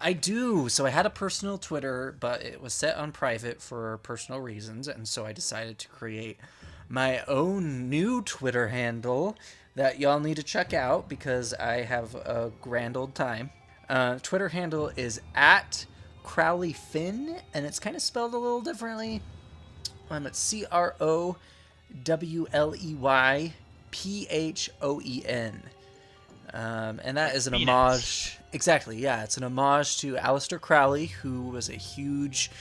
I 0.02 0.14
do. 0.14 0.70
So 0.70 0.86
I 0.86 0.90
had 0.90 1.06
a 1.06 1.10
personal 1.10 1.58
Twitter, 1.58 2.16
but 2.20 2.42
it 2.42 2.62
was 2.62 2.74
set 2.74 2.98
on 2.98 3.12
private 3.12 3.62
for 3.62 3.98
personal 4.00 4.42
reasons, 4.42 4.88
and 4.88 5.08
so 5.08 5.26
I 5.26 5.34
decided 5.34 5.78
to 5.80 5.88
create 5.90 6.38
my 6.90 7.22
own 7.28 7.90
new 7.90 8.22
Twitter 8.22 8.70
handle 8.70 9.36
that 9.76 10.00
y'all 10.00 10.20
need 10.20 10.36
to 10.38 10.44
check 10.44 10.74
out 10.74 11.10
because 11.10 11.54
I 11.54 11.82
have 11.82 12.16
a 12.16 12.52
grand 12.62 12.96
old 12.98 13.14
time. 13.14 13.52
Uh, 13.90 14.20
Twitter 14.22 14.50
handle 14.50 14.92
is 14.96 15.22
at 15.36 15.86
Crowley 16.24 16.74
Finn, 16.74 17.38
and 17.54 17.66
it's 17.66 17.80
kind 17.80 17.96
of 17.96 18.02
spelled 18.02 18.34
a 18.34 18.38
little 18.38 18.62
differently. 18.62 19.22
Um, 20.10 20.26
it's 20.28 20.40
C 20.40 20.66
R 20.72 20.96
O 21.00 21.36
W 22.04 22.48
L 22.54 22.76
E 22.76 22.94
Y 22.96 23.54
P 23.92 24.28
H 24.30 24.70
O 24.82 25.02
E 25.04 25.24
N. 25.26 25.64
Um, 26.54 27.02
and 27.04 27.18
that 27.18 27.36
is 27.36 27.48
an 27.48 27.54
Phoenix. 27.54 27.70
homage. 27.70 28.38
Exactly, 28.54 28.98
yeah. 28.98 29.24
It's 29.24 29.38
an 29.38 29.44
homage 29.44 29.98
to 30.00 30.16
Aleister 30.16 30.62
Crowley, 30.62 31.08
who 31.08 31.50
was 31.50 31.70
a 31.70 31.74
huge 31.74 32.52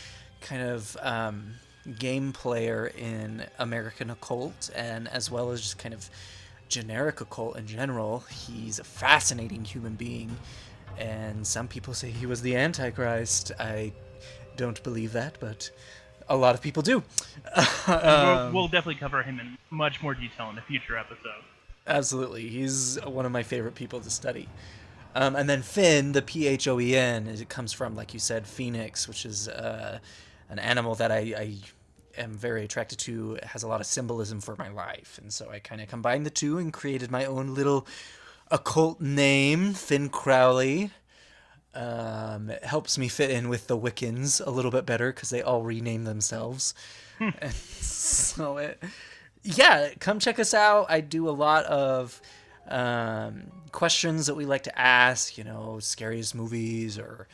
kind 0.41 0.63
of 0.63 0.97
um, 1.03 1.55
game 1.99 2.33
player 2.33 2.91
in 2.97 3.45
American 3.59 4.09
occult, 4.11 4.71
and 4.75 5.09
as 5.09 5.31
well 5.31 5.51
as 5.51 5.61
just 5.61 5.79
kind 5.79 5.95
of 5.95 6.09
generic 6.69 7.21
occult 7.21 7.57
in 7.57 7.67
general. 7.67 8.25
He's 8.31 8.79
a 8.79 8.85
fascinating 8.85 9.65
human 9.65 9.95
being, 9.95 10.39
and 10.99 11.47
some 11.47 11.69
people 11.69 11.95
say 11.95 12.11
he 12.11 12.27
was 12.27 12.43
the 12.43 12.57
Antichrist. 12.57 13.53
I 13.59 13.93
don't 14.57 14.83
believe 14.83 15.13
that, 15.13 15.39
but 15.41 15.71
a 16.29 16.37
lot 16.37 16.55
of 16.55 16.63
people 16.63 16.83
do. 16.83 17.03
we'll, 17.89 17.99
Um, 17.99 18.53
we'll 18.53 18.69
definitely 18.69 18.97
cover 18.97 19.23
him 19.23 19.41
in 19.41 19.59
much 19.71 20.03
more 20.03 20.15
detail 20.15 20.51
in 20.51 20.59
a 20.59 20.63
future 20.63 20.97
episode. 20.97 21.43
Absolutely, 21.87 22.49
he's 22.49 22.99
one 23.05 23.27
of 23.27 23.33
my 23.33 23.43
favorite 23.43 23.75
people 23.75 24.01
to 24.01 24.11
study. 24.11 24.49
Um, 25.15 25.37
and 25.37 25.49
then 25.49 25.63
Finn, 25.63 26.13
the 26.13 26.23
P 26.23 26.47
H 26.47 26.67
O 26.69 26.81
E 26.81 26.97
N, 26.97 27.27
it 27.27 27.49
comes 27.49 27.73
from, 27.73 27.95
like 27.95 28.15
you 28.15 28.21
said, 28.21 28.47
phoenix, 28.47 29.07
which 29.07 29.27
is 29.27 29.49
uh, 29.49 29.99
an 30.49 30.59
animal 30.59 30.95
that 30.95 31.13
I, 31.13 31.19
I 31.37 31.57
am 32.17 32.33
very 32.35 32.65
attracted 32.65 32.99
to. 33.01 33.35
It 33.35 33.45
has 33.45 33.63
a 33.63 33.69
lot 33.69 33.81
of 33.81 33.87
symbolism 33.87 34.41
for 34.41 34.57
my 34.57 34.69
life, 34.69 35.19
and 35.21 35.33
so 35.33 35.51
I 35.51 35.59
kind 35.59 35.81
of 35.81 35.89
combined 35.89 36.25
the 36.25 36.31
two 36.31 36.59
and 36.59 36.73
created 36.73 37.11
my 37.11 37.25
own 37.25 37.55
little 37.55 37.87
occult 38.53 39.01
name, 39.01 39.73
Finn 39.73 40.09
Crowley. 40.11 40.91
Um, 41.75 42.51
it 42.51 42.65
helps 42.65 42.99
me 42.99 43.09
fit 43.09 43.31
in 43.31 43.49
with 43.49 43.67
the 43.67 43.79
Wiccans 43.79 44.47
a 44.47 44.51
little 44.51 44.71
bit 44.71 44.85
better 44.85 45.11
because 45.11 45.31
they 45.31 45.43
all 45.43 45.63
rename 45.63 46.05
themselves. 46.05 46.75
So 47.81 48.57
it, 48.57 48.83
yeah, 49.45 49.91
come 50.01 50.19
check 50.19 50.41
us 50.41 50.55
out. 50.55 50.87
I 50.89 51.01
do 51.01 51.29
a 51.29 51.31
lot 51.31 51.65
of 51.67 52.21
um, 52.69 53.45
questions 53.71 54.27
that 54.27 54.35
we 54.35 54.45
like 54.45 54.65
to 54.65 54.79
ask. 54.79 55.39
You 55.39 55.45
know, 55.45 55.79
scariest 55.81 56.35
movies 56.35 56.99
or 56.99 57.29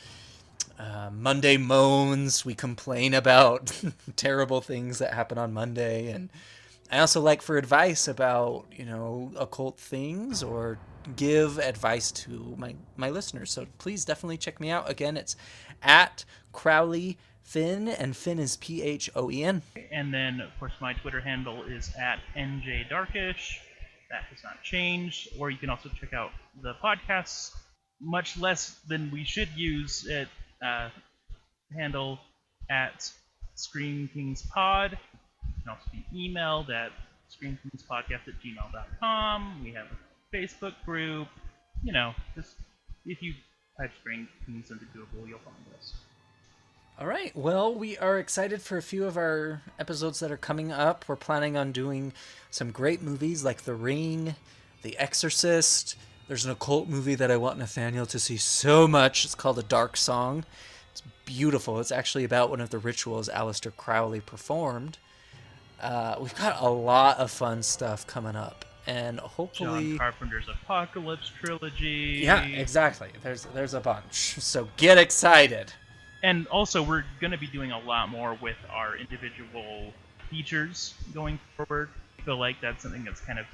uh, 0.78 1.10
Monday 1.12 1.56
moans. 1.56 2.44
We 2.44 2.54
complain 2.54 3.14
about 3.14 3.72
terrible 4.16 4.60
things 4.60 4.98
that 4.98 5.14
happen 5.14 5.38
on 5.38 5.54
Monday, 5.54 6.10
and 6.10 6.28
I 6.90 6.98
also 6.98 7.20
like 7.20 7.40
for 7.40 7.56
advice 7.56 8.08
about 8.08 8.66
you 8.76 8.84
know 8.84 9.32
occult 9.36 9.78
things 9.78 10.42
or 10.42 10.78
give 11.16 11.58
advice 11.58 12.10
to 12.12 12.54
my 12.58 12.74
my 12.96 13.10
listeners. 13.10 13.50
So 13.50 13.66
please 13.78 14.04
definitely 14.04 14.38
check 14.38 14.60
me 14.60 14.70
out. 14.70 14.88
Again, 14.88 15.16
it's 15.16 15.36
at 15.82 16.24
Crowley 16.52 17.18
Finn, 17.42 17.88
and 17.88 18.16
Finn 18.16 18.38
is 18.38 18.56
P 18.58 18.82
H 18.82 19.08
O 19.14 19.30
E 19.30 19.42
N. 19.42 19.62
And 19.90 20.12
then, 20.12 20.40
of 20.40 20.50
course, 20.58 20.72
my 20.80 20.92
Twitter 20.92 21.20
handle 21.20 21.62
is 21.64 21.90
at 21.98 22.18
NJ 22.36 22.88
Darkish. 22.88 23.60
That 24.10 24.24
has 24.24 24.42
not 24.44 24.62
changed. 24.62 25.28
Or 25.38 25.50
you 25.50 25.58
can 25.58 25.70
also 25.70 25.88
check 26.00 26.12
out 26.12 26.30
the 26.62 26.74
podcasts, 26.82 27.54
much 28.00 28.38
less 28.38 28.78
than 28.88 29.10
we 29.10 29.24
should 29.24 29.48
use 29.56 30.06
it, 30.06 30.28
uh, 30.62 30.90
handle 31.74 32.18
at 32.70 33.10
Scream 33.54 34.10
Kings 34.12 34.42
Pod. 34.42 34.98
You 35.46 35.62
can 35.62 35.70
also 35.70 35.90
be 35.90 36.04
emailed 36.14 36.70
at 36.70 36.92
screamkingspodcast 37.30 38.28
at 38.28 38.34
gmail.com. 38.44 39.62
We 39.62 39.72
have 39.72 39.86
a 39.86 40.07
Facebook 40.34 40.74
group. 40.84 41.28
You 41.82 41.92
know, 41.92 42.14
just 42.34 42.56
if 43.06 43.22
you 43.22 43.34
type 43.80 43.90
Scream 44.00 44.28
Kings 44.44 44.70
into 44.70 44.84
Google, 44.86 45.28
you'll 45.28 45.38
find 45.38 45.56
us. 45.78 45.94
All 47.00 47.06
right. 47.06 47.34
Well, 47.36 47.72
we 47.72 47.96
are 47.98 48.18
excited 48.18 48.60
for 48.60 48.76
a 48.76 48.82
few 48.82 49.04
of 49.04 49.16
our 49.16 49.62
episodes 49.78 50.18
that 50.18 50.32
are 50.32 50.36
coming 50.36 50.72
up. 50.72 51.04
We're 51.06 51.14
planning 51.14 51.56
on 51.56 51.70
doing 51.70 52.12
some 52.50 52.72
great 52.72 53.02
movies 53.02 53.44
like 53.44 53.62
The 53.62 53.74
Ring, 53.74 54.34
The 54.82 54.98
Exorcist. 54.98 55.94
There's 56.26 56.44
an 56.44 56.50
occult 56.50 56.88
movie 56.88 57.14
that 57.14 57.30
I 57.30 57.36
want 57.36 57.58
Nathaniel 57.58 58.04
to 58.06 58.18
see 58.18 58.36
so 58.36 58.88
much. 58.88 59.24
It's 59.24 59.36
called 59.36 59.56
The 59.56 59.62
Dark 59.62 59.96
Song. 59.96 60.44
It's 60.90 61.02
beautiful. 61.24 61.78
It's 61.78 61.92
actually 61.92 62.24
about 62.24 62.50
one 62.50 62.60
of 62.60 62.70
the 62.70 62.78
rituals 62.78 63.28
Aleister 63.28 63.74
Crowley 63.74 64.20
performed. 64.20 64.98
Uh, 65.80 66.16
we've 66.20 66.34
got 66.34 66.60
a 66.60 66.68
lot 66.68 67.18
of 67.18 67.30
fun 67.30 67.62
stuff 67.62 68.06
coming 68.08 68.34
up, 68.34 68.64
and 68.88 69.20
hopefully, 69.20 69.90
John 69.90 69.98
Carpenter's 69.98 70.48
Apocalypse 70.48 71.30
trilogy. 71.42 72.20
yeah, 72.24 72.44
exactly. 72.44 73.08
There's 73.22 73.44
there's 73.54 73.74
a 73.74 73.80
bunch. 73.80 74.14
So 74.40 74.68
get 74.76 74.98
excited. 74.98 75.72
and 76.22 76.46
also 76.48 76.82
we're 76.82 77.04
going 77.20 77.30
to 77.30 77.38
be 77.38 77.46
doing 77.46 77.70
a 77.70 77.78
lot 77.78 78.08
more 78.08 78.36
with 78.42 78.56
our 78.70 78.96
individual 78.96 79.92
features 80.30 80.94
going 81.14 81.38
forward. 81.56 81.90
I 82.18 82.22
feel 82.22 82.38
like 82.38 82.60
that's 82.60 82.82
something 82.82 83.04
that's 83.04 83.20
kind 83.20 83.38
of 83.38 83.46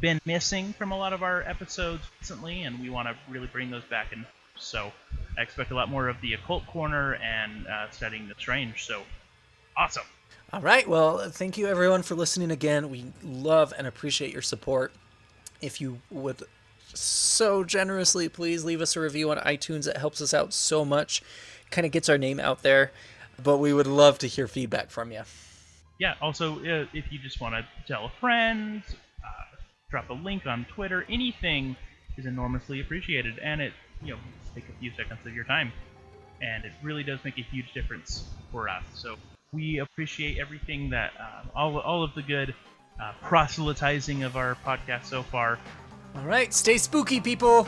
been 0.00 0.20
missing 0.24 0.72
from 0.72 0.90
a 0.92 0.96
lot 0.98 1.12
of 1.12 1.22
our 1.22 1.42
episodes 1.42 2.02
recently, 2.20 2.62
and 2.62 2.80
we 2.80 2.90
want 2.90 3.06
to 3.08 3.14
really 3.30 3.46
bring 3.48 3.70
those 3.70 3.84
back 3.84 4.12
in. 4.12 4.24
So 4.56 4.92
I 5.38 5.42
expect 5.42 5.70
a 5.72 5.74
lot 5.74 5.88
more 5.90 6.08
of 6.08 6.20
the 6.20 6.34
occult 6.34 6.66
corner 6.68 7.14
and 7.16 7.66
uh, 7.66 7.90
studying 7.90 8.28
the 8.28 8.34
strange. 8.38 8.84
So 8.84 9.02
awesome. 9.76 10.04
All 10.54 10.60
right. 10.60 10.88
Well, 10.88 11.30
thank 11.30 11.58
you 11.58 11.66
everyone 11.66 12.02
for 12.02 12.14
listening 12.14 12.52
again. 12.52 12.88
We 12.88 13.06
love 13.24 13.74
and 13.76 13.88
appreciate 13.88 14.32
your 14.32 14.40
support. 14.40 14.92
If 15.60 15.80
you 15.80 16.00
would 16.12 16.44
so 16.94 17.64
generously 17.64 18.28
please 18.28 18.64
leave 18.64 18.80
us 18.80 18.94
a 18.94 19.00
review 19.00 19.32
on 19.32 19.38
iTunes, 19.38 19.88
it 19.88 19.96
helps 19.96 20.20
us 20.20 20.32
out 20.32 20.52
so 20.52 20.84
much. 20.84 21.24
Kind 21.72 21.86
of 21.86 21.90
gets 21.90 22.08
our 22.08 22.18
name 22.18 22.38
out 22.38 22.62
there. 22.62 22.92
But 23.42 23.58
we 23.58 23.72
would 23.72 23.88
love 23.88 24.18
to 24.18 24.28
hear 24.28 24.46
feedback 24.46 24.90
from 24.90 25.10
you. 25.10 25.22
Yeah. 25.98 26.14
Also, 26.22 26.60
uh, 26.60 26.86
if 26.92 27.10
you 27.10 27.18
just 27.18 27.40
want 27.40 27.56
to 27.56 27.66
tell 27.88 28.04
a 28.04 28.12
friend, 28.20 28.84
uh, 29.24 29.56
drop 29.90 30.08
a 30.08 30.14
link 30.14 30.46
on 30.46 30.66
Twitter, 30.66 31.04
anything 31.08 31.74
is 32.16 32.26
enormously 32.26 32.80
appreciated, 32.80 33.40
and 33.40 33.60
it 33.60 33.72
you 34.00 34.14
know 34.14 34.20
take 34.54 34.68
a 34.68 34.78
few 34.78 34.92
seconds 34.96 35.18
of 35.26 35.34
your 35.34 35.46
time, 35.46 35.72
and 36.40 36.64
it 36.64 36.70
really 36.80 37.02
does 37.02 37.18
make 37.24 37.38
a 37.38 37.42
huge 37.42 37.72
difference 37.72 38.28
for 38.52 38.68
us. 38.68 38.84
So 38.94 39.16
we 39.54 39.78
appreciate 39.78 40.38
everything 40.38 40.90
that 40.90 41.12
uh, 41.18 41.42
all 41.54 41.78
all 41.78 42.02
of 42.02 42.14
the 42.14 42.22
good 42.22 42.54
uh, 43.00 43.12
proselytizing 43.22 44.24
of 44.24 44.36
our 44.36 44.56
podcast 44.66 45.04
so 45.04 45.22
far. 45.22 45.58
All 46.16 46.24
right. 46.24 46.52
Stay 46.52 46.78
spooky, 46.78 47.20
people. 47.20 47.66